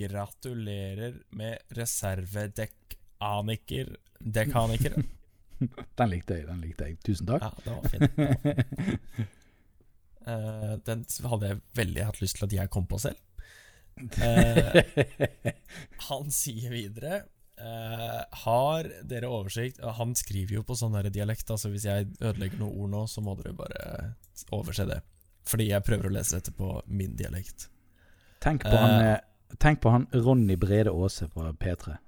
gratulerer 0.00 1.14
med 1.36 1.58
reservedekaniker 1.76 3.96
Dekaniker. 4.18 5.04
Den 5.98 6.10
likte 6.12 6.38
jeg. 6.38 6.48
den 6.48 6.60
likte 6.64 6.88
jeg. 6.88 6.98
Tusen 7.06 7.28
takk. 7.30 7.42
Ja, 7.42 7.50
det 7.64 7.72
var 7.72 7.80
var 7.80 7.90
fint. 7.94 9.30
Eh, 10.24 10.70
den 10.88 11.02
hadde 11.28 11.48
jeg 11.50 11.60
veldig 11.76 12.04
hatt 12.08 12.20
lyst 12.22 12.38
til 12.38 12.46
at 12.46 12.54
jeg 12.56 12.70
kom 12.72 12.86
på 12.88 12.96
selv. 12.96 13.18
Uh, 13.94 14.78
han 16.08 16.32
sier 16.32 16.72
videre 16.72 17.18
uh, 17.60 18.24
Har 18.40 18.88
dere 19.06 19.28
oversikt 19.30 19.78
Han 20.00 20.16
skriver 20.18 20.56
jo 20.56 20.64
på 20.66 20.74
sånn 20.74 20.96
dialekt, 21.14 21.52
altså 21.52 21.70
hvis 21.70 21.84
jeg 21.86 22.08
ødelegger 22.18 22.58
noen 22.58 22.72
ord 22.72 22.90
nå, 22.90 23.02
så 23.04 23.22
må 23.22 23.36
dere 23.38 23.52
bare 23.58 23.84
overse 24.56 24.88
det. 24.88 25.02
Fordi 25.44 25.68
jeg 25.68 25.86
prøver 25.86 26.08
å 26.08 26.14
lese 26.16 26.40
dette 26.40 26.56
på 26.56 26.72
min 26.88 27.14
dialekt. 27.20 27.68
Tenk 28.42 28.64
på 28.64 28.72
han 28.72 29.20
Tenk 29.60 29.84
på 29.84 29.92
han 29.92 30.08
Ronny 30.10 30.56
Brede 30.58 30.90
Aase 30.90 31.28
på 31.30 31.44
P3. 31.60 31.98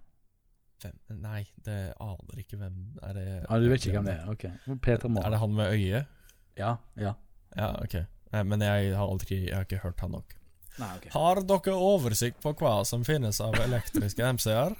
Hvem? 0.82 0.96
Nei, 1.22 1.42
det 1.64 1.76
aner 2.04 2.40
ikke 2.42 2.58
hvem 2.60 2.74
er 3.02 3.14
det 3.16 3.26
ah, 3.48 3.60
Du 3.62 3.68
vet 3.70 3.80
ikke 3.86 3.96
hvem 3.96 4.08
det 4.10 4.16
er? 4.18 4.26
Ok. 4.28 4.44
P3 4.84 5.08
Er 5.22 5.30
det 5.32 5.38
han 5.40 5.54
med 5.56 5.72
øyet? 5.72 6.10
Ja. 6.58 6.74
ja. 7.00 7.14
Ja, 7.56 7.70
ok. 7.80 7.96
Nei, 8.34 8.42
Men 8.42 8.64
jeg 8.64 8.92
har 8.96 9.06
aldri 9.06 9.38
Jeg 9.46 9.54
har 9.56 9.64
ikke 9.64 9.80
hørt 9.84 10.04
han 10.04 10.12
nok. 10.18 10.36
Nei, 10.76 10.90
ok. 10.98 11.08
Har 11.14 11.40
dere 11.48 11.74
oversikt 11.80 12.42
på 12.44 12.52
hva 12.60 12.76
som 12.84 13.04
finnes 13.08 13.40
av 13.40 13.56
elektriske 13.64 14.28
MC-er? 14.36 14.76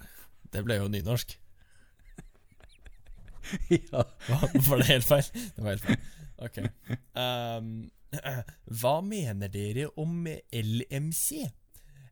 Det 0.53 0.63
ble 0.67 0.77
jo 0.83 0.89
nynorsk. 0.93 1.37
ja. 3.73 4.03
Hva? 4.29 4.41
Var 4.69 4.83
det 4.83 4.89
helt 4.91 5.07
feil? 5.09 5.29
Det 5.57 5.65
var 5.65 5.77
helt 5.77 5.87
feil. 5.87 6.01
Ok. 6.47 6.59
Um, 7.17 7.71
hva 8.81 8.97
mener 9.05 9.51
dere 9.53 9.89
om 10.01 10.27
LMC? 10.53 11.47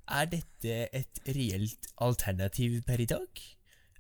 Er 0.04 0.28
dette 0.32 0.78
et 0.92 1.20
reelt 1.36 1.88
alternativ 2.04 2.80
per 2.88 3.00
i 3.00 3.08
dag? 3.08 3.44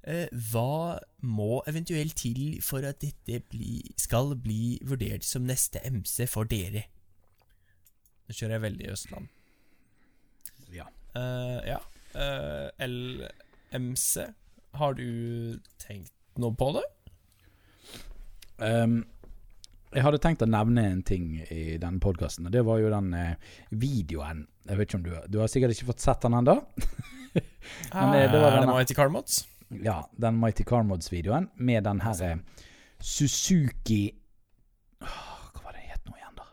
Eh, 0.04 0.26
hva 0.52 0.98
må 1.24 1.62
eventuelt 1.70 2.16
til 2.20 2.58
for 2.64 2.84
at 2.84 2.98
dette 3.00 3.38
bli, 3.48 3.78
skal 3.96 4.34
bli 4.36 4.76
vurdert 4.84 5.24
som 5.24 5.46
neste 5.48 5.80
MC 5.88 6.26
for 6.28 6.44
dere? 6.50 6.82
Nå 8.28 8.36
kjører 8.36 8.56
jeg 8.58 8.64
veldig 8.66 8.84
i 8.88 8.92
Østland. 8.92 9.28
ja. 10.74 10.86
Eh, 11.16 11.60
ja. 11.70 11.78
Eh, 12.14 12.84
LMC, 12.88 14.26
har 14.78 14.94
du 14.98 15.58
tenkt 15.82 16.12
noe 16.38 16.54
på 16.58 16.68
det? 16.76 16.84
Um, 18.58 19.00
jeg 19.94 20.02
hadde 20.02 20.18
tenkt 20.22 20.42
å 20.42 20.48
nevne 20.50 20.82
en 20.90 21.02
ting 21.06 21.40
i 21.50 21.76
denne 21.78 22.00
podkasten, 22.02 22.46
og 22.48 22.52
det 22.54 22.62
var 22.66 22.80
jo 22.82 22.90
den 22.92 23.12
eh, 23.18 23.34
videoen. 23.70 24.44
Jeg 24.66 24.78
vet 24.78 24.88
ikke 24.88 24.98
om 24.98 25.04
du 25.06 25.10
Du 25.30 25.38
har 25.42 25.50
sikkert 25.50 25.74
ikke 25.74 25.88
fått 25.92 26.04
sett 26.04 26.20
den 26.26 26.36
ennå? 26.42 26.60
Eh, 27.34 27.90
det 27.90 28.38
var 28.38 28.52
er 28.52 28.52
det 28.54 28.60
denne- 28.62 28.74
etter 28.78 28.94
Car 28.94 29.08
Mods? 29.10 29.40
Ja, 29.70 30.08
den 30.16 30.40
Mighty 30.40 30.64
Car 30.64 30.82
Mods-videoen 30.82 31.50
med 31.56 31.84
den 31.84 32.00
her 32.04 32.22
eh, 32.22 32.36
Suzuki 33.00 34.02
Hva 35.00 35.62
var 35.64 35.72
det 35.76 35.86
het 35.88 36.04
nå 36.08 36.16
igjen, 36.18 36.36
da? 36.38 36.46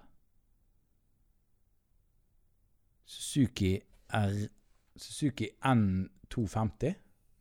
Suzuki 3.05 3.75
R 4.13 4.47
Suzuki 5.01 5.49
N250? 5.65 6.95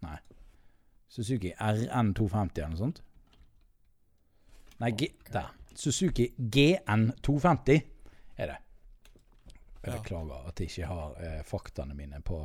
Nei. 0.07 0.18
Suzuki 1.11 1.51
RN250 1.59 2.61
eller 2.61 2.71
noe 2.73 2.79
sånt. 2.79 3.01
Nei, 4.81 4.93
G, 4.97 5.11
der. 5.35 5.51
Suzuki 5.75 6.31
GN250 6.39 7.81
er 8.41 8.53
det. 8.53 8.59
Jeg 9.83 9.97
beklager 9.97 10.47
at 10.49 10.61
jeg 10.61 10.71
ikke 10.71 10.89
har 10.89 11.18
eh, 11.25 11.43
faktaene 11.45 11.97
mine 11.97 12.21
på, 12.25 12.39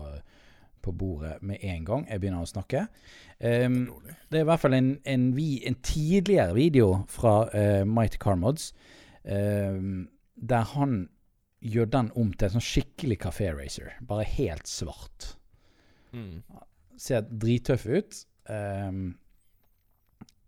på 0.86 0.94
bordet 0.96 1.40
med 1.46 1.64
en 1.66 1.86
gang 1.88 2.06
jeg 2.10 2.22
begynner 2.22 2.46
å 2.46 2.50
snakke. 2.50 2.86
Um, 3.40 3.80
det 4.30 4.40
er 4.40 4.46
i 4.46 4.50
hvert 4.50 4.64
fall 4.64 4.78
en, 4.78 4.92
en, 5.10 5.26
vi, 5.36 5.50
en 5.68 5.78
tidligere 5.86 6.56
video 6.58 6.92
fra 7.12 7.36
uh, 7.50 7.84
Mighty 7.90 8.22
Car 8.22 8.38
Mods, 8.40 8.70
ehm, 9.24 10.08
der 10.36 10.72
han 10.76 11.04
gjør 11.66 11.90
den 11.92 12.12
om 12.16 12.32
til 12.34 12.48
en 12.48 12.56
sånn 12.58 12.68
skikkelig 12.70 13.20
kafé 13.26 13.50
racer. 13.56 13.96
Bare 14.06 14.28
helt 14.36 14.70
svart. 14.70 15.34
Mm. 16.14 16.44
Ser 17.02 17.26
drittøff 17.28 17.88
ut. 17.90 18.20
Um, 18.48 19.16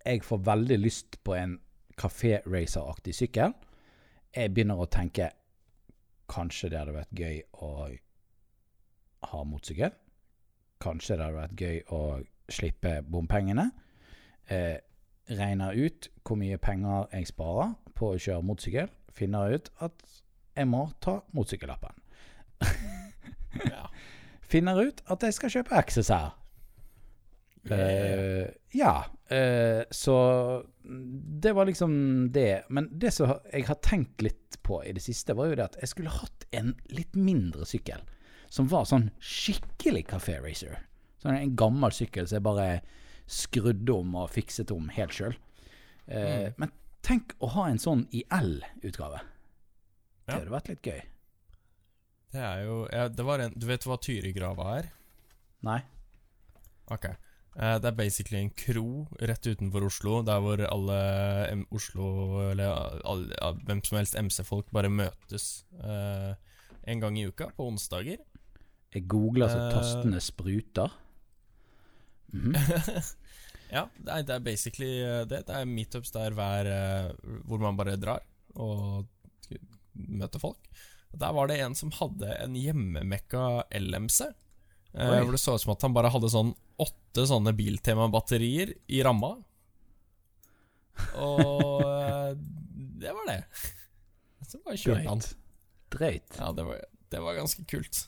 jeg 0.06 0.24
får 0.24 0.46
veldig 0.46 0.78
lyst 0.80 1.18
på 1.26 1.36
en 1.36 1.58
kafé 1.98 2.38
racer-aktig 2.46 3.16
sykkel. 3.18 3.56
Jeg 4.36 4.54
begynner 4.54 4.80
å 4.80 4.90
tenke 4.92 5.32
Kanskje 6.28 6.68
det 6.68 6.76
hadde 6.82 6.92
vært 6.92 7.16
gøy 7.16 7.38
å 7.64 7.70
ha 9.32 9.44
motorsykkel. 9.48 9.94
Kanskje 10.84 11.18
det 11.18 11.26
hadde 11.26 11.42
vært 11.42 11.62
gøy 11.62 11.80
å 11.94 12.02
slippe 12.54 13.00
bompengene. 13.08 13.70
Eh, 14.48 14.78
regner 15.28 15.76
ut 15.76 16.08
hvor 16.24 16.40
mye 16.40 16.58
penger 16.62 17.10
jeg 17.12 17.32
sparer 17.34 17.74
på 17.98 18.14
å 18.14 18.20
kjøre 18.22 18.46
motorsykkel. 18.48 18.92
Finner 19.18 19.58
ut 19.58 19.72
at 19.84 20.06
jeg 20.58 20.70
må 20.70 20.88
ta 21.04 21.22
motorsykkellappen. 21.36 22.04
Ja. 23.66 23.88
Finner 24.46 24.78
ut 24.78 25.00
at 25.10 25.24
jeg 25.26 25.34
skal 25.34 25.50
kjøpe 25.50 25.80
XSR. 25.88 26.28
Uh, 27.68 28.46
ja. 28.76 28.94
Uh, 29.32 29.82
så 29.92 30.18
det 31.42 31.56
var 31.58 31.66
liksom 31.66 32.30
det. 32.36 32.68
Men 32.70 32.88
det 32.92 33.12
som 33.16 33.34
jeg 33.52 33.66
har 33.68 33.80
tenkt 33.84 34.22
litt 34.24 34.60
på 34.64 34.80
i 34.86 34.94
det 34.96 35.04
siste, 35.04 35.36
var 35.36 35.50
jo 35.50 35.58
det 35.58 35.66
at 35.72 35.80
jeg 35.82 35.92
skulle 35.92 36.14
hatt 36.14 36.46
en 36.56 36.76
litt 36.94 37.18
mindre 37.18 37.66
sykkel. 37.68 38.04
Som 38.50 38.68
var 38.72 38.86
sånn 38.88 39.10
skikkelig 39.20 40.06
kafé 40.08 40.38
racer. 40.44 40.78
Sånn 41.24 41.36
en 41.36 41.56
gammel 41.60 41.92
sykkel 41.92 42.28
som 42.28 42.38
jeg 42.38 42.44
bare 42.48 42.68
skrudde 43.28 43.92
om 43.94 44.16
og 44.16 44.30
fikset 44.32 44.72
om 44.72 44.88
helt 44.96 45.12
sjøl. 45.12 45.36
Eh, 46.08 46.54
Men 46.58 46.72
tenk 47.04 47.34
å 47.44 47.50
ha 47.58 47.66
en 47.68 47.78
sånn 47.80 48.06
i 48.16 48.24
L-utgave. 48.32 49.20
Det 50.28 50.34
Ja. 50.34 50.40
hadde 50.40 50.50
vært 50.52 50.68
litt 50.70 50.82
gøy. 50.82 51.02
Det 52.32 52.42
er 52.42 52.64
jo 52.66 52.88
ja, 52.92 53.08
det 53.08 53.24
var 53.26 53.40
en, 53.40 53.54
Du 53.58 53.66
vet 53.66 53.84
hva 53.88 53.98
Tyrigrava 54.00 54.78
er? 54.80 54.90
Nei? 55.64 55.82
Ok. 56.92 57.06
Eh, 57.06 57.80
det 57.80 57.86
er 57.86 57.92
basically 57.98 58.40
en 58.44 58.50
kro 58.52 59.08
rett 59.20 59.42
utenfor 59.48 59.84
Oslo, 59.88 60.22
der 60.24 60.40
hvor 60.40 60.62
alle 60.70 60.98
M 61.52 61.66
Oslo, 61.72 62.52
eller 62.52 63.02
alle, 63.04 63.54
hvem 63.66 63.84
som 63.84 63.98
helst 63.98 64.16
MC-folk, 64.16 64.70
bare 64.72 64.90
møtes 64.90 65.66
eh, 65.82 66.36
en 66.88 67.00
gang 67.00 67.18
i 67.18 67.26
uka, 67.28 67.50
på 67.58 67.66
onsdager. 67.68 68.20
Jeg 68.96 69.08
googler 69.12 69.50
så 69.52 69.60
Eh. 69.66 69.72
tastene 69.76 70.20
spruter. 70.24 70.92
Mhm. 72.34 72.56
ja, 73.76 73.86
det 74.00 74.30
er, 74.30 74.40
basically 74.44 74.92
eh, 75.04 75.26
det. 75.28 75.46
Det 75.48 75.56
er 75.56 75.66
meetups 75.70 76.12
der 76.16 76.32
hver 76.36 76.68
eh, 76.72 77.12
Hvor 77.48 77.60
man 77.64 77.78
bare 77.80 77.96
drar 78.00 78.24
og 78.56 79.06
møter 79.94 80.40
folk. 80.42 80.60
Der 81.18 81.32
var 81.34 81.48
det 81.50 81.60
en 81.64 81.76
som 81.76 81.92
hadde 81.96 82.30
en 82.44 82.56
hjemmemekka 82.58 83.64
LMC. 83.80 84.28
Oi. 84.98 85.20
hvor 85.22 85.32
det 85.36 85.40
så 85.42 85.54
ut 85.56 85.62
som 85.62 85.72
at 85.76 85.84
han 85.86 85.94
bare 85.94 86.10
hadde 86.10 86.30
sånn 86.32 86.56
åtte 86.82 87.26
sånne 87.30 87.52
Biltema-batterier 87.58 88.72
i 88.90 89.02
ramma. 89.06 89.36
Og 91.22 92.38
det 93.02 93.14
var 93.14 93.28
det. 93.30 93.40
Så 94.48 94.62
bare 94.66 94.78
kjørte 94.80 95.10
han. 95.10 95.22
Drøyt. 95.94 96.38
Ja, 96.40 96.52
det 96.56 96.66
var, 96.66 96.82
det 97.14 97.22
var 97.22 97.36
ganske 97.38 97.66
kult. 97.70 98.04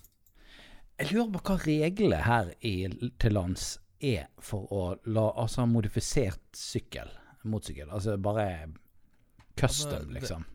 Jeg 1.00 1.14
lurer 1.14 1.32
på 1.38 1.42
hva 1.48 1.58
reglene 1.64 2.20
her 2.26 2.50
i, 2.66 2.74
til 3.22 3.36
lands 3.36 3.78
er 4.04 4.28
for 4.44 4.68
å 4.76 4.82
la 5.12 5.30
Altså 5.40 5.66
modifisert 5.70 6.42
sykkel. 6.56 7.10
Motorsykkel. 7.48 7.90
Altså 7.96 8.18
bare 8.20 8.46
custom, 9.56 9.94
Altså, 9.94 10.00
det- 10.06 10.14
liksom. 10.20 10.46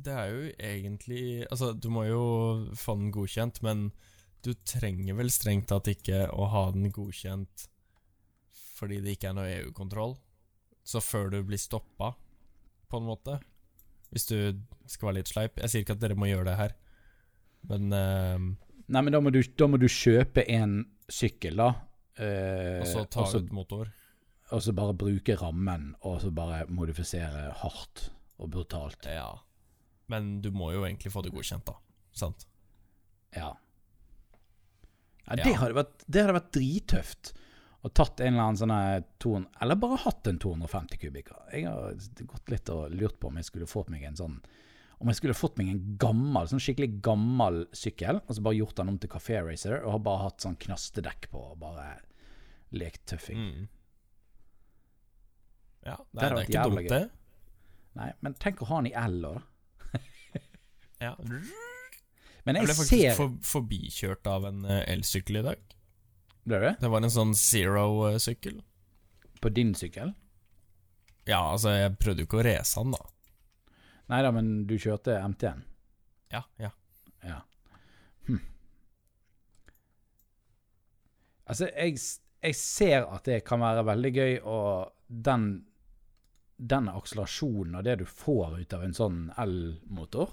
Det 0.00 0.12
er 0.12 0.26
jo 0.32 0.52
egentlig 0.58 1.46
Altså, 1.50 1.72
du 1.78 1.88
må 1.90 2.06
jo 2.08 2.22
få 2.74 2.96
den 2.98 3.12
godkjent, 3.12 3.62
men 3.62 3.92
du 4.42 4.54
trenger 4.64 5.14
vel 5.14 5.28
strengt 5.30 5.68
tatt 5.68 5.86
ikke 5.88 6.30
å 6.32 6.48
ha 6.48 6.70
den 6.72 6.90
godkjent 6.92 7.68
fordi 8.76 9.00
det 9.00 9.16
ikke 9.16 9.28
er 9.30 9.34
noe 9.34 9.48
EU-kontroll. 9.62 10.16
Så 10.84 11.00
før 11.00 11.30
du 11.30 11.42
blir 11.42 11.56
stoppa, 11.58 12.14
på 12.90 12.98
en 12.98 13.06
måte. 13.08 13.38
Hvis 14.12 14.26
du 14.28 14.60
skal 14.86 15.08
være 15.08 15.14
litt 15.16 15.28
sleip. 15.28 15.56
Jeg 15.56 15.70
sier 15.70 15.82
ikke 15.82 15.92
at 15.96 16.00
dere 16.00 16.14
må 16.14 16.26
gjøre 16.28 16.44
det 16.44 16.56
her, 16.58 16.74
men 17.70 17.92
eh, 17.92 18.38
Nei, 18.88 19.02
men 19.02 19.12
da 19.16 19.20
må 19.20 19.32
du, 19.34 19.40
da 19.42 19.66
må 19.66 19.78
du 19.82 19.88
kjøpe 19.90 20.44
en 20.52 20.78
sykkel, 21.10 21.56
da. 21.58 21.72
Eh, 22.22 22.80
Og 22.82 22.86
så 22.86 23.04
ta 23.10 23.24
også, 23.24 23.40
ut 23.44 23.52
motor. 23.52 23.88
og 24.54 24.62
så 24.62 24.72
bare 24.76 24.94
bruke 24.94 25.34
rammen, 25.40 25.94
og 26.06 26.20
så 26.22 26.30
bare 26.34 26.66
modifisere 26.70 27.48
hardt 27.62 28.10
og 28.38 28.50
brutalt. 28.54 29.04
Ja. 29.10 29.32
Men 30.08 30.36
du 30.40 30.52
må 30.54 30.70
jo 30.72 30.84
egentlig 30.86 31.10
få 31.12 31.22
det 31.26 31.32
godkjent, 31.34 31.66
da. 31.66 31.74
Sant? 32.14 32.46
Ja. 33.34 33.50
ja 35.26 35.34
Ja. 35.34 35.42
det, 35.42 35.56
hadde 35.58 35.74
vært, 35.74 36.04
det 36.06 36.22
hadde 36.22 36.36
vært 36.38 36.52
drittøft. 36.54 37.32
Å 37.86 37.90
tatt 37.94 38.20
en 38.22 38.32
eller 38.34 38.42
annen 38.48 38.58
sånn 38.58 39.04
ton 39.22 39.44
Eller 39.62 39.76
bare 39.78 39.98
hatt 40.02 40.26
en 40.26 40.38
250 40.42 40.98
kubikker. 40.98 41.36
Jeg 41.52 41.66
har 41.68 41.92
gått 42.26 42.50
litt 42.50 42.70
og 42.74 42.90
lurt 42.90 43.18
på 43.20 43.28
om 43.28 43.36
jeg 43.38 43.46
skulle 43.46 43.68
fått 43.70 43.90
meg 43.92 44.02
en 44.08 44.16
sånn 44.18 44.40
Om 44.96 45.10
jeg 45.10 45.18
skulle 45.18 45.36
fått 45.36 45.58
meg 45.60 45.70
en 45.74 45.80
gammel, 46.00 46.48
sånn 46.48 46.62
skikkelig 46.62 47.02
gammel 47.04 47.64
sykkel, 47.76 48.22
og 48.24 48.32
så 48.32 48.44
bare 48.44 48.56
gjort 48.56 48.78
den 48.78 48.92
om 48.94 48.98
til 49.00 49.10
Café 49.12 49.42
Racer, 49.44 49.82
og 49.82 49.98
har 49.98 50.04
bare 50.06 50.22
hatt 50.24 50.44
sånn 50.46 50.56
knastedekk 50.62 51.28
på, 51.32 51.42
og 51.52 51.58
bare 51.60 51.90
lekt 52.76 53.04
tøffing. 53.10 53.42
Mm. 53.42 53.66
Ja, 55.86 55.98
nei, 56.16 56.22
det 56.22 56.30
er 56.30 56.48
ikke 56.48 56.64
dumt, 56.70 56.88
det. 56.90 57.02
Nei, 57.96 58.08
men 58.24 58.36
tenk 58.40 58.62
å 58.64 58.70
ha 58.70 58.80
den 58.80 58.90
i 58.90 58.96
L, 59.06 59.20
da. 59.26 59.36
Ja. 61.04 61.12
Men 62.46 62.56
Jeg 62.56 62.62
jeg, 62.62 62.68
ble 62.70 62.74
faktisk 62.78 62.94
ser 62.94 63.16
for, 63.18 63.34
forbikjørt 63.44 64.28
av 64.32 64.46
en 64.48 64.62
eh, 64.64 64.80
elsykkel 64.94 65.42
i 65.42 65.44
dag. 65.44 65.74
Ble 66.46 66.60
det? 66.62 66.70
Det 66.80 66.88
var 66.88 67.04
en 67.04 67.12
sånn 67.12 67.34
zero-sykkel. 67.36 68.62
På 69.42 69.50
din 69.52 69.74
sykkel? 69.76 70.14
Ja, 71.26 71.42
altså, 71.52 71.74
jeg 71.74 71.96
prøvde 72.00 72.22
jo 72.22 72.30
ikke 72.30 72.40
å 72.40 72.46
race 72.46 72.78
han, 72.78 72.94
da. 72.94 73.02
Nei 74.06 74.22
da, 74.22 74.30
men 74.34 74.50
du 74.70 74.76
kjørte 74.78 75.16
MT-en? 75.26 75.64
Ja, 76.30 76.42
ja. 76.62 76.70
Ja. 77.26 77.40
Hm. 78.28 78.42
Altså, 81.46 81.68
jeg, 81.72 81.98
jeg 82.42 82.58
ser 82.58 83.06
at 83.10 83.26
det 83.26 83.40
kan 83.46 83.62
være 83.62 83.86
veldig 83.86 84.12
gøy, 84.14 84.36
og 84.46 84.92
den, 85.06 85.48
den 86.56 86.90
akselerasjonen 86.92 87.78
og 87.80 87.86
det 87.86 87.98
du 88.02 88.06
får 88.10 88.60
ut 88.60 88.76
av 88.78 88.86
en 88.86 88.96
sånn 88.96 89.18
elmotor 89.38 90.32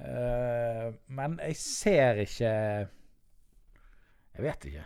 uh, 0.00 0.88
Men 1.08 1.38
jeg 1.40 1.56
ser 1.56 2.20
ikke 2.24 2.50
Jeg 4.36 4.44
vet 4.44 4.66
ikke. 4.68 4.84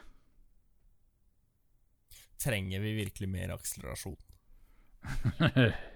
Trenger 2.45 2.83
vi 2.83 2.95
virkelig 2.99 3.29
mer 3.31 3.55
akselerasjon? 3.55 4.19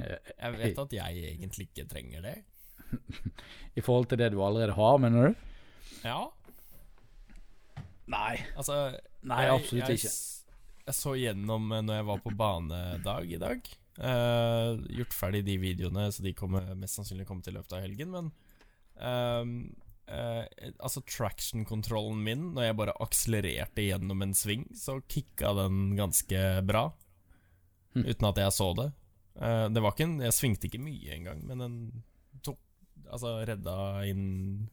Jeg 0.00 0.52
vet 0.56 0.78
at 0.80 0.92
jeg 0.96 1.24
egentlig 1.34 1.68
ikke 1.68 1.88
trenger 1.90 2.24
det. 2.24 2.36
I 3.78 3.84
forhold 3.84 4.08
til 4.10 4.18
det 4.18 4.30
du 4.32 4.40
allerede 4.42 4.74
har, 4.76 5.00
mener 5.02 5.30
du? 5.30 5.48
Ja, 6.04 6.22
Nei. 8.10 8.40
altså 8.58 8.76
Nei, 9.20 9.44
jeg, 9.44 9.56
absolutt 9.58 9.92
jeg, 9.92 10.00
ikke. 10.00 10.14
Jeg 10.88 10.96
så 10.96 11.12
gjennom 11.18 11.68
eh, 11.74 11.84
når 11.84 12.00
jeg 12.00 12.08
var 12.08 12.24
på 12.24 12.32
banedag 12.38 13.34
i 13.36 13.40
dag. 13.40 13.70
Uh, 14.00 14.80
gjort 14.96 15.12
ferdig 15.12 15.42
de 15.44 15.58
videoene, 15.60 16.06
så 16.14 16.24
de 16.24 16.32
kommer 16.36 16.70
mest 16.78 16.96
sannsynlig 16.96 17.26
kommer 17.28 17.44
til 17.44 17.52
i 17.52 17.58
løpet 17.58 17.74
av 17.76 17.84
helgen. 17.84 18.14
Men 18.14 18.30
um, 18.96 19.52
uh, 20.08 20.44
altså 20.80 21.04
traction-kontrollen 21.04 22.22
min, 22.24 22.48
når 22.56 22.70
jeg 22.70 22.78
bare 22.80 22.96
akselererte 23.04 23.84
gjennom 23.90 24.24
en 24.24 24.34
sving, 24.36 24.64
så 24.72 24.98
kicka 25.04 25.52
den 25.60 25.92
ganske 26.00 26.46
bra. 26.66 26.88
Hm. 27.92 28.06
Uten 28.06 28.30
at 28.30 28.40
jeg 28.40 28.56
så 28.56 28.70
det. 28.78 28.88
Eh, 29.40 29.66
det 29.72 29.80
var 29.82 29.94
ikke 29.94 30.06
en, 30.08 30.18
jeg 30.20 30.36
svingte 30.36 30.68
ikke 30.68 30.82
mye 30.84 31.14
engang, 31.16 31.40
men 31.48 31.62
den 31.64 31.76
tok 32.44 32.58
Altså 33.10 33.30
redda 33.48 33.76
inn 34.06 34.68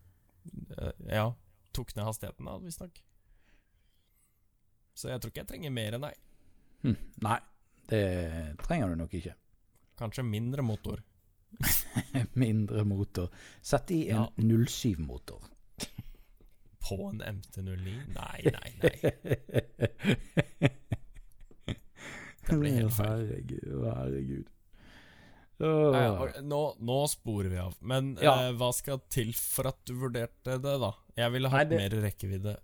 eh, 0.76 0.92
Ja, 1.16 1.30
tok 1.74 1.94
ned 1.96 2.06
hastigheten, 2.10 2.46
da, 2.50 2.58
visstnok. 2.62 3.00
Så 4.98 5.10
jeg 5.12 5.22
tror 5.22 5.32
ikke 5.32 5.44
jeg 5.46 5.50
trenger 5.54 5.72
mer 5.74 5.96
enn 5.98 6.04
deg. 6.08 6.18
Hm. 6.84 6.98
Nei, 7.26 7.38
det 7.90 8.02
trenger 8.66 8.92
du 8.92 8.96
nok 9.00 9.14
ikke. 9.18 9.34
Kanskje 9.98 10.26
mindre 10.28 10.62
motor. 10.66 11.00
Mindre 12.44 12.84
motor. 12.86 13.30
Sett 13.64 13.92
i 13.96 14.02
en 14.12 14.26
Ja. 14.26 14.26
07-motor. 14.68 15.48
på 16.88 16.98
en 17.10 17.22
MT09? 17.24 17.96
Nei, 18.14 18.52
nei, 18.52 18.70
nei. 18.84 18.98
Det 22.48 22.56
blir 22.60 22.78
helt 22.78 22.94
feil. 22.96 23.26
Herregud, 23.28 23.82
herregud. 23.88 24.46
Nei, 25.60 26.42
nå, 26.46 26.62
nå 26.86 26.98
sporer 27.10 27.50
vi 27.50 27.58
av. 27.58 27.76
Men 27.82 28.16
Ja. 28.22 28.36
eh, 28.48 28.54
hva 28.54 28.72
skal 28.74 29.00
til 29.10 29.32
for 29.34 29.68
at 29.72 29.80
du 29.86 29.94
vurderte 29.96 30.60
det, 30.62 30.80
da? 30.80 30.92
Jeg 31.18 31.32
ville 31.34 31.50
Nei, 31.50 31.64
det- 31.64 31.80
mer 31.80 32.02
rekkevidde. 32.04 32.58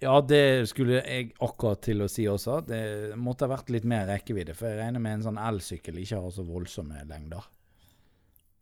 Ja, 0.00 0.20
det 0.20 0.68
skulle 0.68 1.00
jeg 1.02 1.32
akkurat 1.40 1.80
til 1.82 2.02
å 2.04 2.08
si 2.10 2.24
også. 2.26 2.66
Det 2.66 3.16
måtte 3.16 3.48
ha 3.48 3.56
vært 3.56 3.70
litt 3.70 3.84
mer 3.84 4.06
rekkevidde, 4.06 4.54
for 4.54 4.66
jeg 4.68 4.78
regner 4.78 5.00
med 5.00 5.12
en 5.14 5.22
sånn 5.22 5.38
elsykkel 5.40 5.94
ikke 5.98 6.20
har 6.20 6.30
så 6.30 6.44
voldsomme 6.46 7.06
lengder. 7.08 7.42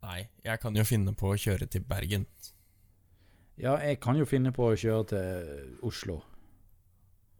Nei, 0.03 0.29
jeg 0.45 0.61
kan 0.61 0.75
jo 0.75 0.83
finne 0.85 1.13
på 1.15 1.33
å 1.33 1.39
kjøre 1.39 1.69
til 1.69 1.83
Bergen. 1.83 2.27
Ja, 3.59 3.77
jeg 3.79 4.01
kan 4.01 4.17
jo 4.17 4.25
finne 4.25 4.53
på 4.53 4.71
å 4.73 4.77
kjøre 4.79 5.07
til 5.09 5.77
Oslo. 5.83 6.23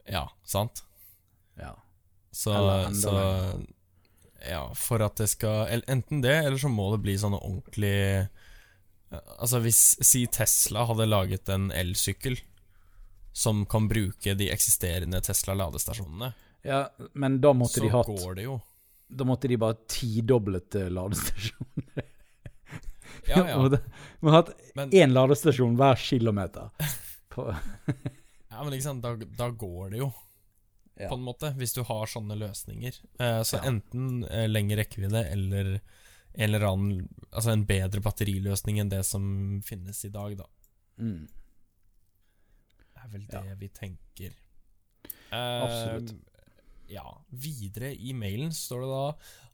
Ja, 0.07 0.27
sant? 0.43 0.83
Ja. 1.57 1.73
Så, 2.31 2.53
så. 2.93 3.65
Ja, 4.49 4.63
for 4.75 5.03
at 5.05 5.19
det 5.21 5.29
skal 5.31 5.83
Enten 5.87 6.21
det, 6.23 6.33
eller 6.43 6.59
så 6.59 6.71
må 6.71 6.89
det 6.91 7.03
bli 7.05 7.13
sånn 7.19 7.35
ordentlig 7.37 8.27
Altså, 9.13 9.61
hvis 9.63 9.81
Si 10.03 10.25
Tesla 10.27 10.87
hadde 10.89 11.05
laget 11.07 11.51
en 11.53 11.69
elsykkel 11.71 12.39
som 13.33 13.63
kan 13.69 13.87
bruke 13.89 14.33
de 14.37 14.47
eksisterende 14.53 15.17
Tesla-ladestasjonene, 15.25 16.27
ja, 16.63 16.83
men 17.13 17.39
da 17.41 17.53
måtte 17.57 17.79
så 17.79 17.85
de 17.85 17.89
hatt 17.93 18.09
går 18.09 18.35
det 18.37 18.45
jo. 18.45 18.59
Da 19.09 19.25
måtte 19.25 19.49
de 19.49 19.57
bare 19.61 19.77
tidoblet 19.89 20.77
ladestasjoner. 20.93 22.09
Ja, 23.27 23.39
ja. 23.47 23.57
De 23.71 23.79
må 24.25 24.33
ha 24.33 24.41
hatt 24.41 24.49
én 24.91 25.13
ladestasjon 25.15 25.77
hver 25.79 25.99
kilometer. 26.01 26.71
På, 27.33 27.45
ja, 27.53 28.57
men 28.59 28.73
ikke 28.75 28.85
sant, 28.85 29.05
da, 29.05 29.13
da 29.37 29.47
går 29.49 29.93
det 29.93 30.01
jo, 30.01 30.09
ja. 30.99 31.09
på 31.09 31.15
en 31.15 31.23
måte, 31.25 31.53
hvis 31.57 31.73
du 31.73 31.81
har 31.83 32.05
sånne 32.07 32.35
løsninger. 32.37 32.99
Eh, 33.19 33.41
så 33.43 33.57
Ja. 33.59 33.63
enten 33.71 34.23
eh, 34.29 34.47
lengre 34.47 34.77
rekkevidde 34.83 35.25
eller 35.31 35.79
en 36.35 36.49
eller 36.49 36.65
annen 36.65 37.09
Altså 37.31 37.51
en 37.53 37.65
bedre 37.65 38.01
batteriløsning 38.01 38.79
enn 38.81 38.89
det 38.89 39.03
som 39.05 39.61
finnes 39.65 40.03
i 40.05 40.09
dag, 40.09 40.35
da. 40.37 40.45
Mm. 40.99 41.27
Det 42.93 43.03
er 43.03 43.09
vel 43.09 43.25
det 43.27 43.43
Ja. 43.49 43.55
vi 43.59 43.69
tenker. 43.69 44.33
Absolutt. 45.33 46.11
Eh, 46.11 46.93
ja. 46.93 47.05
Videre 47.31 47.93
i 47.95 48.13
mailen 48.13 48.51
står 48.53 48.81
det 48.81 48.89
da 48.93 49.05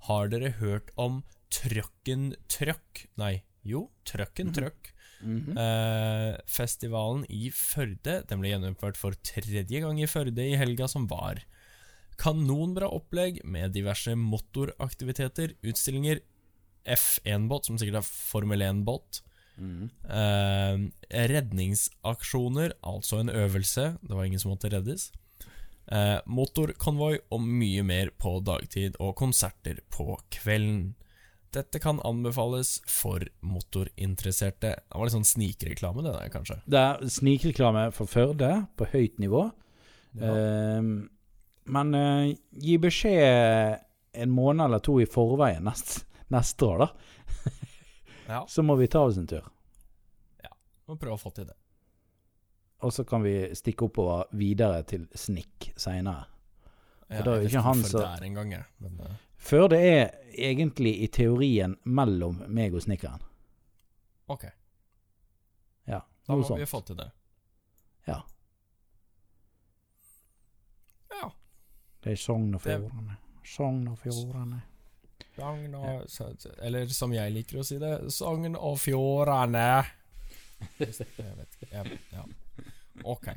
Har 0.07 0.27
dere 0.31 0.51
hørt 0.59 0.91
om 0.97 1.21
Trøkken 1.49 2.35
Trøkk? 2.47 3.05
Nei, 3.17 3.43
jo, 3.63 3.89
Trøkken 4.05 4.53
Trøkk. 4.53 4.91
Mhm. 5.21 5.57
Eh, 5.57 6.35
festivalen 6.47 7.25
i 7.29 7.49
Førde. 7.51 8.21
Den 8.27 8.41
ble 8.41 8.53
gjennomført 8.53 8.99
for 8.99 9.15
tredje 9.23 9.81
gang 9.81 9.99
i 9.99 10.09
Førde 10.09 10.45
i 10.45 10.57
helga 10.59 10.87
som 10.87 11.07
var. 11.07 11.43
Kanonbra 12.19 12.89
opplegg 12.91 13.43
med 13.47 13.73
diverse 13.75 14.15
motoraktiviteter, 14.15 15.55
utstillinger, 15.63 16.19
F1-båt, 16.89 17.67
som 17.67 17.77
sikkert 17.79 18.01
er 18.01 18.07
Formel 18.07 18.63
1-båt. 18.65 19.21
Mm. 19.59 19.89
Eh, 20.07 20.83
redningsaksjoner, 21.29 22.75
altså 22.83 23.19
en 23.19 23.31
øvelse. 23.31 23.97
Det 24.01 24.15
var 24.15 24.27
ingen 24.27 24.39
som 24.39 24.51
måtte 24.53 24.71
reddes. 24.71 25.11
Eh, 25.89 26.19
motorkonvoi 26.29 27.17
og 27.33 27.41
mye 27.41 27.83
mer 27.83 28.11
på 28.17 28.37
dagtid, 28.45 28.97
og 28.99 29.15
konserter 29.19 29.81
på 29.91 30.15
kvelden. 30.31 30.93
Dette 31.55 31.79
kan 31.81 31.99
anbefales 32.05 32.75
for 32.85 33.23
motorinteresserte. 33.41 34.73
Det 34.77 34.97
var 34.97 35.07
litt 35.07 35.15
sånn 35.15 35.25
snikreklame, 35.25 36.03
det 36.05 36.13
der, 36.13 36.31
kanskje. 36.33 36.59
Det 36.69 36.81
er 36.81 37.07
snikreklame 37.09 37.87
for 37.95 38.09
Førde 38.09 38.51
på 38.77 38.87
høyt 38.91 39.17
nivå. 39.21 39.47
Ja. 40.19 40.33
Ehm, 40.33 40.91
men 41.69 41.95
eh, 41.97 42.35
gi 42.61 42.77
beskjed 42.81 43.81
en 44.19 44.33
måned 44.33 44.65
eller 44.65 44.81
to 44.85 44.99
i 45.01 45.07
forveien 45.09 45.65
nest, 45.65 46.03
neste 46.33 46.65
år, 46.65 46.85
da. 46.85 46.89
Ja. 48.29 48.43
Så 48.53 48.65
må 48.65 48.77
vi 48.77 48.89
ta 48.89 49.01
oss 49.05 49.17
en 49.17 49.29
tur. 49.29 49.45
Ja. 50.43 50.53
Må 50.89 50.97
prøve 51.01 51.17
å 51.17 51.21
få 51.21 51.33
til 51.33 51.49
det. 51.49 51.57
Og 52.85 52.93
så 52.95 53.03
kan 53.03 53.19
vi 53.25 53.33
stikke 53.59 53.89
oppover 53.89 54.29
videre 54.39 54.85
til 54.87 55.01
Snikk 55.11 55.73
seinere. 55.75 56.29
Ja, 57.09 57.17
jeg 57.17 57.25
vet 57.25 57.49
ikke 57.49 57.63
hvorfor 57.65 57.97
det 57.97 58.05
er 58.07 58.23
engang, 58.23 58.53
jeg. 58.53 58.63
Men 58.85 59.17
eh, 59.39 59.45
Førde 59.49 59.77
er 59.79 60.09
egentlig 60.37 60.93
i 61.03 61.07
teorien 61.07 61.77
mellom 61.85 62.43
meg 62.47 62.73
og 62.75 62.81
snekkeren. 62.85 63.21
ok, 64.29 64.43
Ja, 65.87 65.99
da 66.27 66.33
noe 66.35 66.43
må 66.49 66.57
vi 66.57 66.65
fått 66.65 66.69
få 66.69 66.81
til 66.87 66.95
det. 66.97 67.11
Ja. 68.07 68.21
Ja. 71.11 71.31
Det 72.03 72.11
er 72.11 72.15
Sogn 72.15 72.53
og 72.55 72.61
Det- 72.63 72.77
Fjordane. 72.79 73.17
Sogn 73.43 73.87
og 73.87 73.97
Fjordane. 73.97 74.61
Sogn 75.35 75.75
og 75.75 75.85
ja. 75.85 76.29
Eller 76.61 76.87
som 76.87 77.11
jeg 77.13 77.31
liker 77.33 77.59
å 77.59 77.63
si 77.65 77.77
det, 77.79 78.11
Sogn 78.13 78.55
og 78.55 78.77
Fjordane. 78.79 79.85
Jeg 80.79 80.87
vet 81.17 81.55
ikke. 81.61 81.69
Jeg, 81.71 81.99
ja. 82.11 82.23
Ok. 83.05 83.27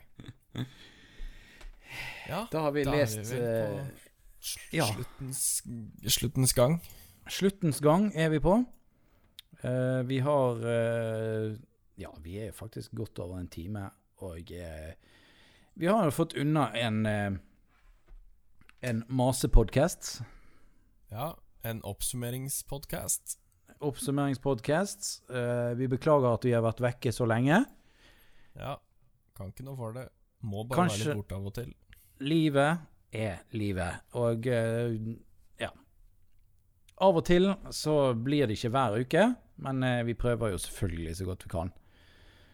Ja, 2.28 2.46
Da 2.52 2.60
har 2.60 2.70
vi 2.72 2.84
da 2.84 2.92
lest 2.94 3.18
vi 3.18 3.38
ja. 4.72 4.86
sluttens, 4.86 5.62
sluttens 6.06 6.52
gang. 6.56 6.80
Sluttens 7.30 7.80
gang 7.80 8.10
er 8.14 8.32
vi 8.32 8.40
på. 8.42 8.58
Uh, 9.62 10.02
vi 10.08 10.18
har 10.18 10.58
uh, 10.66 11.52
Ja, 12.00 12.10
vi 12.24 12.38
er 12.42 12.52
faktisk 12.56 12.92
godt 12.98 13.18
over 13.22 13.38
en 13.38 13.48
time, 13.48 13.90
og 14.24 14.50
uh, 14.50 14.92
vi 15.78 15.86
har 15.86 16.04
jo 16.08 16.14
fått 16.14 16.34
unna 16.40 16.70
en 16.74 17.06
uh, 17.06 17.40
en 18.82 19.04
masepodkast. 19.08 20.22
Ja, 21.12 21.36
en 21.62 21.82
oppsummeringspodkast. 21.86 23.36
Oppsummeringspodkast. 23.82 25.30
Eh, 25.30 25.74
vi 25.78 25.88
beklager 25.90 26.34
at 26.34 26.46
vi 26.46 26.54
har 26.54 26.64
vært 26.64 26.82
vekke 26.82 27.12
så 27.14 27.26
lenge. 27.30 27.60
Ja, 28.58 28.76
kan 29.38 29.52
ikke 29.52 29.66
noe 29.66 29.78
for 29.78 29.94
det. 29.94 30.08
Må 30.42 30.64
bare 30.66 30.82
Kanskje- 30.82 31.06
være 31.06 31.14
litt 31.14 31.22
borte 31.22 31.38
av 31.38 31.46
og 31.46 31.54
til. 31.54 31.70
Livet 32.26 32.82
er 33.12 33.42
livet, 33.52 34.00
og 34.16 34.46
eh, 34.48 34.94
ja. 35.60 35.68
Av 37.02 37.18
og 37.18 37.24
til 37.28 37.50
så 37.74 37.96
blir 38.16 38.48
det 38.48 38.56
ikke 38.56 38.72
hver 38.72 38.96
uke, 39.02 39.24
men 39.62 39.82
eh, 39.84 40.00
vi 40.08 40.14
prøver 40.16 40.54
jo 40.54 40.60
selvfølgelig 40.64 41.16
så 41.18 41.26
godt 41.28 41.44
vi 41.44 41.52
kan. 41.52 41.72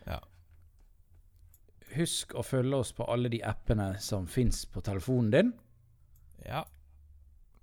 Ja. 0.09 0.19
Husk 1.95 2.35
å 2.37 2.43
følge 2.45 2.83
oss 2.83 2.91
på 2.93 3.07
alle 3.09 3.31
de 3.33 3.41
appene 3.47 3.93
som 4.03 4.27
fins 4.29 4.65
på 4.67 4.83
telefonen 4.85 5.31
din. 5.35 5.53
Ja, 6.45 6.65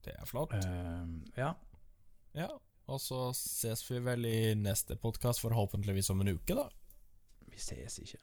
det 0.05 0.13
er 0.15 0.29
flott. 0.29 0.53
Uh, 0.53 1.19
ja. 1.37 1.51
Ja, 2.35 2.49
og 2.91 2.99
så 3.01 3.31
ses 3.37 3.83
vi 3.89 3.99
vel 4.03 4.25
i 4.29 4.53
neste 4.59 4.97
podkast, 5.01 5.41
forhåpentligvis 5.41 6.09
om 6.13 6.21
en 6.21 6.33
uke, 6.35 6.57
da. 6.57 6.67
Vi 7.49 7.59
ses 7.61 7.99
ikke. 8.03 8.21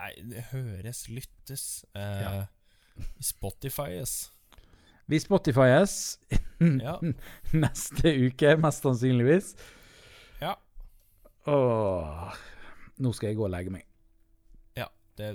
Nei, 0.00 0.12
det 0.30 0.48
høres, 0.52 1.06
lyttes. 1.12 1.84
Uh, 1.94 2.00
Ja. 2.00 2.34
Spotifyes. 3.20 4.32
Vi 5.06 5.18
Spotifyes 5.20 6.18
Ja. 6.60 7.00
neste 7.64 8.12
uke, 8.28 8.56
mest 8.56 8.82
sannsynligvis. 8.86 9.54
Ja. 10.40 10.54
Åh, 11.50 12.34
nå 13.02 13.12
skal 13.16 13.32
jeg 13.32 13.36
gå 13.40 13.44
og 13.48 13.50
legge 13.54 13.72
meg. 13.74 13.82
ja 14.78 14.86
det, 15.18 15.32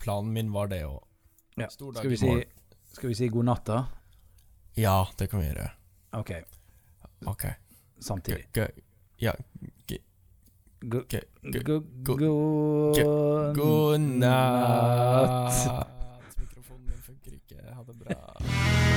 planen 0.00 0.32
min 0.32 0.52
var 0.52 0.70
det 0.72 0.82
òg. 0.88 1.02
Ja. 1.60 1.68
Stor 1.68 1.92
dag 1.92 2.00
Skal 2.00 2.10
vi 2.10 2.16
si, 2.16 2.32
skal 2.96 3.08
vi 3.12 3.14
si 3.18 3.28
god 3.28 3.44
natt, 3.50 3.66
da? 3.68 3.82
Ja, 4.80 4.96
det 5.18 5.28
kan 5.30 5.42
vi 5.42 5.50
gjøre. 5.50 5.68
OK, 6.16 6.32
Ok. 7.26 7.44
samtidig. 8.00 8.46
G 8.52 8.64
ja, 9.22 9.32
God 13.54 14.00
natt. 14.00 15.91
Ah. 18.14 18.91